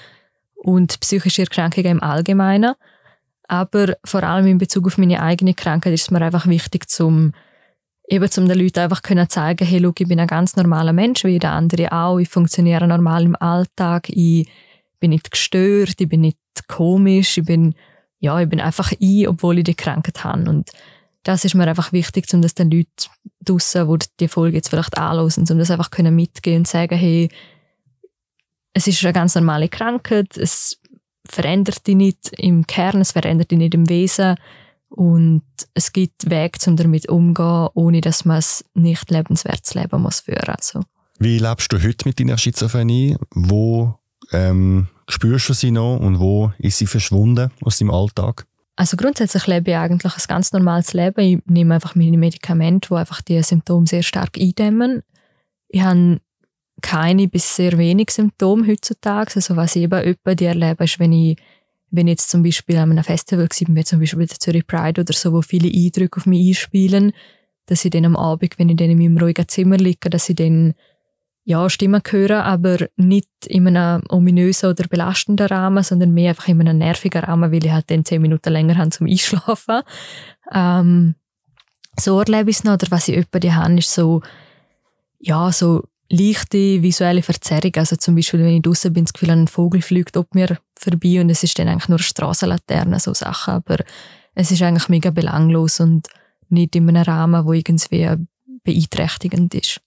und 0.65 0.99
psychische 1.01 1.43
Erkrankungen 1.43 1.93
im 1.93 2.03
Allgemeinen. 2.03 2.75
Aber 3.47 3.97
vor 4.05 4.23
allem 4.23 4.47
in 4.47 4.59
Bezug 4.59 4.87
auf 4.87 4.99
meine 4.99 5.23
eigene 5.23 5.55
Krankheit 5.55 5.93
ist 5.93 6.03
es 6.03 6.11
mir 6.11 6.23
einfach 6.23 6.47
wichtig, 6.47 6.89
zum 6.89 7.33
eben 8.09 8.31
zum 8.31 8.49
den 8.49 8.59
Leuten 8.59 8.81
einfach 8.81 9.03
können 9.03 9.29
zeigen, 9.29 9.67
hey, 9.67 9.79
look, 9.79 10.01
ich 10.01 10.09
bin 10.09 10.21
ein 10.21 10.27
ganz 10.27 10.57
normaler 10.57 10.93
Mensch, 10.93 11.25
wie 11.25 11.31
jeder 11.31 11.53
andere 11.53 11.93
auch. 11.93 12.19
Ich 12.19 12.29
funktioniere 12.29 12.87
normal 12.87 13.25
im 13.25 13.37
Alltag. 13.37 14.09
Ich 14.11 14.49
bin 15.01 15.11
nicht 15.11 15.31
gestört, 15.31 15.95
ich 15.99 16.09
bin 16.09 16.21
nicht 16.23 16.39
komisch, 16.69 17.39
ich 17.39 17.45
bin, 17.45 17.75
ja, 18.19 18.41
ich 18.41 18.49
bin 18.49 18.61
einfach 18.61 18.93
ich, 18.99 19.29
obwohl 19.29 19.59
ich 19.59 19.65
die 19.65 19.75
Krankheit 19.75 20.25
habe. 20.25 20.49
Und 20.49 20.71
das 21.23 21.45
ist 21.45 21.55
mir 21.55 21.67
einfach 21.67 21.93
wichtig, 21.93 22.27
um 22.35 22.43
das 22.43 22.55
den 22.55 22.71
Leuten 22.71 22.91
draussen, 23.41 23.89
die 23.89 24.07
die 24.21 24.29
Folge 24.29 24.57
jetzt 24.57 24.69
vielleicht 24.69 24.97
anhören, 24.99 25.47
um 25.51 25.59
das 25.59 25.71
einfach 25.71 25.91
können 25.91 26.15
mitgehen 26.15 26.59
und 26.59 26.69
sagen, 26.69 26.97
hey, 26.97 27.31
es 28.75 28.87
ist 28.87 29.03
eine 29.05 29.13
ganz 29.13 29.35
normale 29.35 29.69
Krankheit, 29.69 30.37
es 30.37 30.79
verändert 31.27 31.87
dich 31.87 31.97
nicht 31.97 32.33
im 32.37 32.67
Kern, 32.67 33.01
es 33.01 33.13
verändert 33.13 33.51
dich 33.51 33.59
nicht 33.59 33.75
im 33.75 33.89
Wesen 33.89 34.37
und 34.89 35.43
es 35.73 35.93
gibt 35.93 36.31
Wege, 36.31 36.59
um 36.67 36.77
damit 36.77 37.09
umzugehen, 37.09 37.69
ohne 37.75 38.01
dass 38.01 38.25
man 38.25 38.39
es 38.39 38.65
nicht 38.75 39.11
lebenswertes 39.11 39.75
Leben 39.75 40.03
muss 40.03 40.21
führen 40.21 40.49
also. 40.49 40.83
Wie 41.19 41.39
lebst 41.39 41.73
du 41.73 41.83
heute 41.83 42.07
mit 42.07 42.21
deiner 42.21 42.37
Schizophrenie? 42.37 43.17
Wo 43.31 43.95
ähm, 44.33 44.89
spürst 45.09 45.49
du 45.49 45.53
sie 45.53 45.71
noch 45.71 45.99
und 45.99 46.19
wo 46.19 46.53
ist 46.59 46.79
sie 46.79 46.87
verschwunden 46.87 47.51
aus 47.63 47.79
deinem 47.79 47.91
Alltag? 47.91 48.47
Also 48.77 48.97
grundsätzlich 48.97 49.47
lebe 49.47 49.71
ich 49.71 49.77
eigentlich 49.77 50.13
ein 50.13 50.25
ganz 50.27 50.53
normales 50.53 50.93
Leben. 50.93 51.21
Ich 51.21 51.39
nehme 51.47 51.75
einfach 51.75 51.95
meine 51.95 52.19
Medikamente, 52.19 52.89
die 52.89 52.95
einfach 52.97 53.23
die 53.23 53.43
Symptome 53.43 53.87
sehr 53.87 54.03
stark 54.03 54.37
eindämmen. 54.37 55.03
Ich 55.69 55.83
habe 55.83 56.21
keine 56.83 57.29
bis 57.29 57.57
sehr 57.57 57.79
wenig 57.79 58.11
Symptome 58.11 58.67
heutzutage. 58.67 59.33
Also 59.37 59.57
was 59.57 59.77
ich 59.77 59.83
eben 59.83 60.01
öppe 60.01 60.37
die 60.37 60.45
erlebe, 60.45 60.85
ist, 60.85 60.99
wenn 60.99 61.13
ich, 61.13 61.37
wenn 61.91 62.09
ich 62.09 62.13
jetzt 62.13 62.31
zum 62.31 62.43
Beispiel 62.43 62.77
an 62.77 62.91
einem 62.91 63.05
Festival 63.05 63.49
war, 63.49 63.75
wie 63.77 63.85
zum 63.85 64.01
Beispiel 64.01 64.19
bei 64.19 64.27
der 64.27 64.39
Zürich 64.39 64.67
Pride 64.67 65.01
oder 65.01 65.13
so, 65.13 65.33
wo 65.33 65.43
viele 65.43 65.69
Eindrücke 65.69 66.19
auf 66.19 66.27
mich 66.27 66.49
einspielen, 66.49 67.13
dass 67.67 67.85
ich 67.85 67.91
dann 67.91 68.05
am 68.05 68.17
Abend, 68.17 68.59
wenn 68.59 68.69
ich 68.69 68.77
dann 68.77 68.91
in 68.91 68.99
meinem 68.99 69.19
ruhigen 69.19 69.49
Zimmer 69.49 69.77
liege, 69.77 70.11
dass 70.11 70.29
ich 70.29 70.37
dann 70.37 70.75
ja, 71.47 71.69
Stimmen 71.69 72.03
höre, 72.09 72.43
aber 72.45 72.89
nicht 72.97 73.29
in 73.47 73.69
einem 73.69 74.03
ominösen 74.09 74.71
oder 74.71 74.89
belastenden 74.89 75.47
Rahmen, 75.47 75.85
sondern 75.85 76.15
mehr 76.15 76.31
einfach 76.31 76.49
in 76.49 76.61
einem 76.61 76.79
nervigen 76.79 77.23
Rahmen, 77.23 77.53
weil 77.53 77.65
ich 77.65 77.71
halt 77.71 77.91
dann 77.91 78.05
zehn 78.05 78.23
Minuten 78.23 78.51
länger 78.51 78.79
habe 78.79 78.91
zum 78.91 79.07
Einschlafen. 79.07 79.83
Ähm, 80.53 81.15
so 82.01 82.19
erlebe 82.19 82.51
ich 82.51 82.57
es 82.57 82.65
noch. 82.65 82.75
Oder 82.75 82.87
was 82.91 83.09
ich 83.09 83.19
öppe 83.19 83.55
habe, 83.55 83.79
ist 83.79 83.93
so, 83.93 84.23
ja, 85.19 85.53
so 85.53 85.85
leichte 86.15 86.83
visuelle 86.83 87.23
Verzerrung. 87.23 87.73
Also 87.77 87.97
zum 87.97 88.15
Beispiel, 88.15 88.41
wenn 88.41 88.57
ich 88.57 88.63
draußen 88.63 88.93
bin, 88.93 89.05
das 89.05 89.13
Gefühl, 89.13 89.31
ein 89.31 89.49
Vogel 89.49 89.83
fliegt 89.83 90.17
ob 90.17 90.35
mir 90.35 90.59
vorbei 90.79 91.21
und 91.21 91.31
es 91.31 91.43
ist 91.43 91.59
dann 91.59 91.69
eigentlich 91.69 91.89
nur 91.89 91.99
eine 91.99 92.05
Strassenlaterne, 92.05 93.01
so 93.01 93.15
Sachen. 93.15 93.55
Aber 93.55 93.79
es 94.35 94.51
ist 94.51 94.63
eigentlich 94.63 94.89
mega 94.89 95.11
belanglos 95.11 95.81
und 95.81 96.09
nicht 96.49 96.77
in 96.77 96.89
einem 96.89 97.03
Rahmen, 97.03 97.45
wo 97.45 97.53
irgendwie 97.53 98.09
beeinträchtigend 98.63 99.55
ist. 99.55 99.81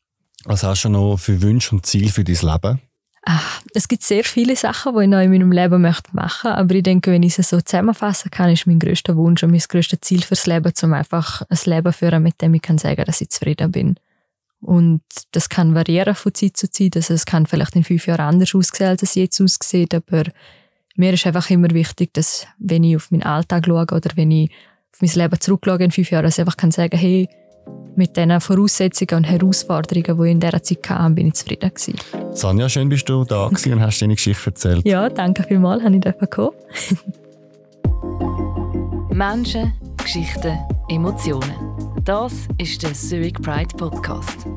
Was 0.46 0.64
hast 0.64 0.84
du 0.84 0.90
noch 0.90 1.18
für 1.18 1.42
Wünsche 1.42 1.76
und 1.76 1.86
Ziele 1.86 2.10
für 2.10 2.24
dein 2.24 2.36
Leben? 2.36 2.82
Ach, 3.30 3.62
es 3.74 3.90
gibt 3.90 4.04
sehr 4.04 4.24
viele 4.24 4.56
Sachen, 4.56 4.96
die 4.96 5.04
ich 5.04 5.10
noch 5.10 5.20
in 5.20 5.32
meinem 5.32 5.52
Leben 5.52 5.82
möchte 5.82 6.12
machen 6.14 6.52
Aber 6.52 6.74
ich 6.74 6.84
denke, 6.84 7.12
wenn 7.12 7.24
ich 7.24 7.38
es 7.38 7.50
so 7.50 7.60
zusammenfassen 7.60 8.32
kann, 8.32 8.50
ist 8.50 8.68
mein 8.68 8.80
größter 8.80 9.18
Wunsch 9.18 9.44
und 9.44 9.52
mein 9.52 9.60
größtes 9.60 10.00
Ziel 10.00 10.22
fürs 10.22 10.48
Leben, 10.48 10.72
um 10.82 10.94
einfach 10.94 11.42
ein 11.42 11.58
Leben 11.66 11.92
zu 11.92 12.00
führen, 12.00 12.24
mit 12.24 12.42
dem 12.42 12.54
ich 12.54 12.62
kann 12.62 12.78
sagen 12.78 13.04
dass 13.06 13.20
ich 13.20 13.30
zufrieden 13.30 13.72
bin. 13.72 14.00
Und 14.60 15.02
das 15.32 15.50
kann 15.50 15.76
variieren 15.76 16.16
von 16.16 16.34
Zeit 16.34 16.58
zu 16.58 16.70
Zeit. 16.70 16.96
Also 16.96 17.14
es 17.14 17.26
kann 17.26 17.46
vielleicht 17.46 17.76
in 17.76 17.84
fünf 17.84 18.08
Jahren 18.08 18.22
anders 18.22 18.56
aussehen, 18.56 18.88
als 18.88 19.04
es 19.04 19.16
jetzt 19.16 19.40
aussieht. 19.40 19.94
Aber 19.94 20.24
mir 20.96 21.14
ist 21.14 21.26
einfach 21.28 21.50
immer 21.50 21.70
wichtig, 21.72 22.14
dass 22.14 22.48
wenn 22.58 22.84
ich 22.84 22.96
auf 22.96 23.12
meinen 23.12 23.24
Alltag 23.24 23.66
schaue 23.66 23.84
oder 23.84 24.10
wenn 24.16 24.32
ich 24.32 24.52
auf 24.94 25.02
mein 25.02 25.12
Leben 25.12 25.40
zurückschaue 25.40 25.84
in 25.84 25.92
fünf 25.92 26.10
Jahren, 26.10 26.24
dass 26.26 26.36
ich 26.36 26.42
einfach 26.42 26.58
kann 26.58 26.72
sagen 26.72 26.98
hey, 26.98 27.30
mit 27.96 28.16
den 28.16 28.40
Voraussetzungen 28.40 29.24
und 29.24 29.24
Herausforderungen, 29.24 30.18
die 30.18 30.26
ich 30.26 30.32
in 30.32 30.40
dieser 30.40 30.64
Zeit 30.64 30.90
hatte, 30.90 31.14
bin 31.14 31.28
ich 31.28 31.34
zufrieden 31.34 31.70
gewesen. 31.70 31.96
Sanja, 32.32 32.70
schön 32.70 32.90
bist 32.90 33.10
du 33.10 33.24
da 33.24 33.46
und 33.46 33.82
hast 33.82 34.02
deine 34.02 34.16
Geschichte 34.16 34.46
erzählt. 34.46 34.86
Ja, 34.86 35.10
danke 35.10 35.44
vielmals, 35.44 35.84
dass 35.84 36.16
ich 36.22 36.30
kommen 36.30 36.52
Menschen, 39.10 39.74
Geschichten, 39.98 40.60
Emotionen. 40.90 41.87
Das 42.08 42.48
ist 42.58 42.84
der 42.84 42.94
Zurich 42.94 43.34
Pride 43.34 43.76
Podcast. 43.76 44.48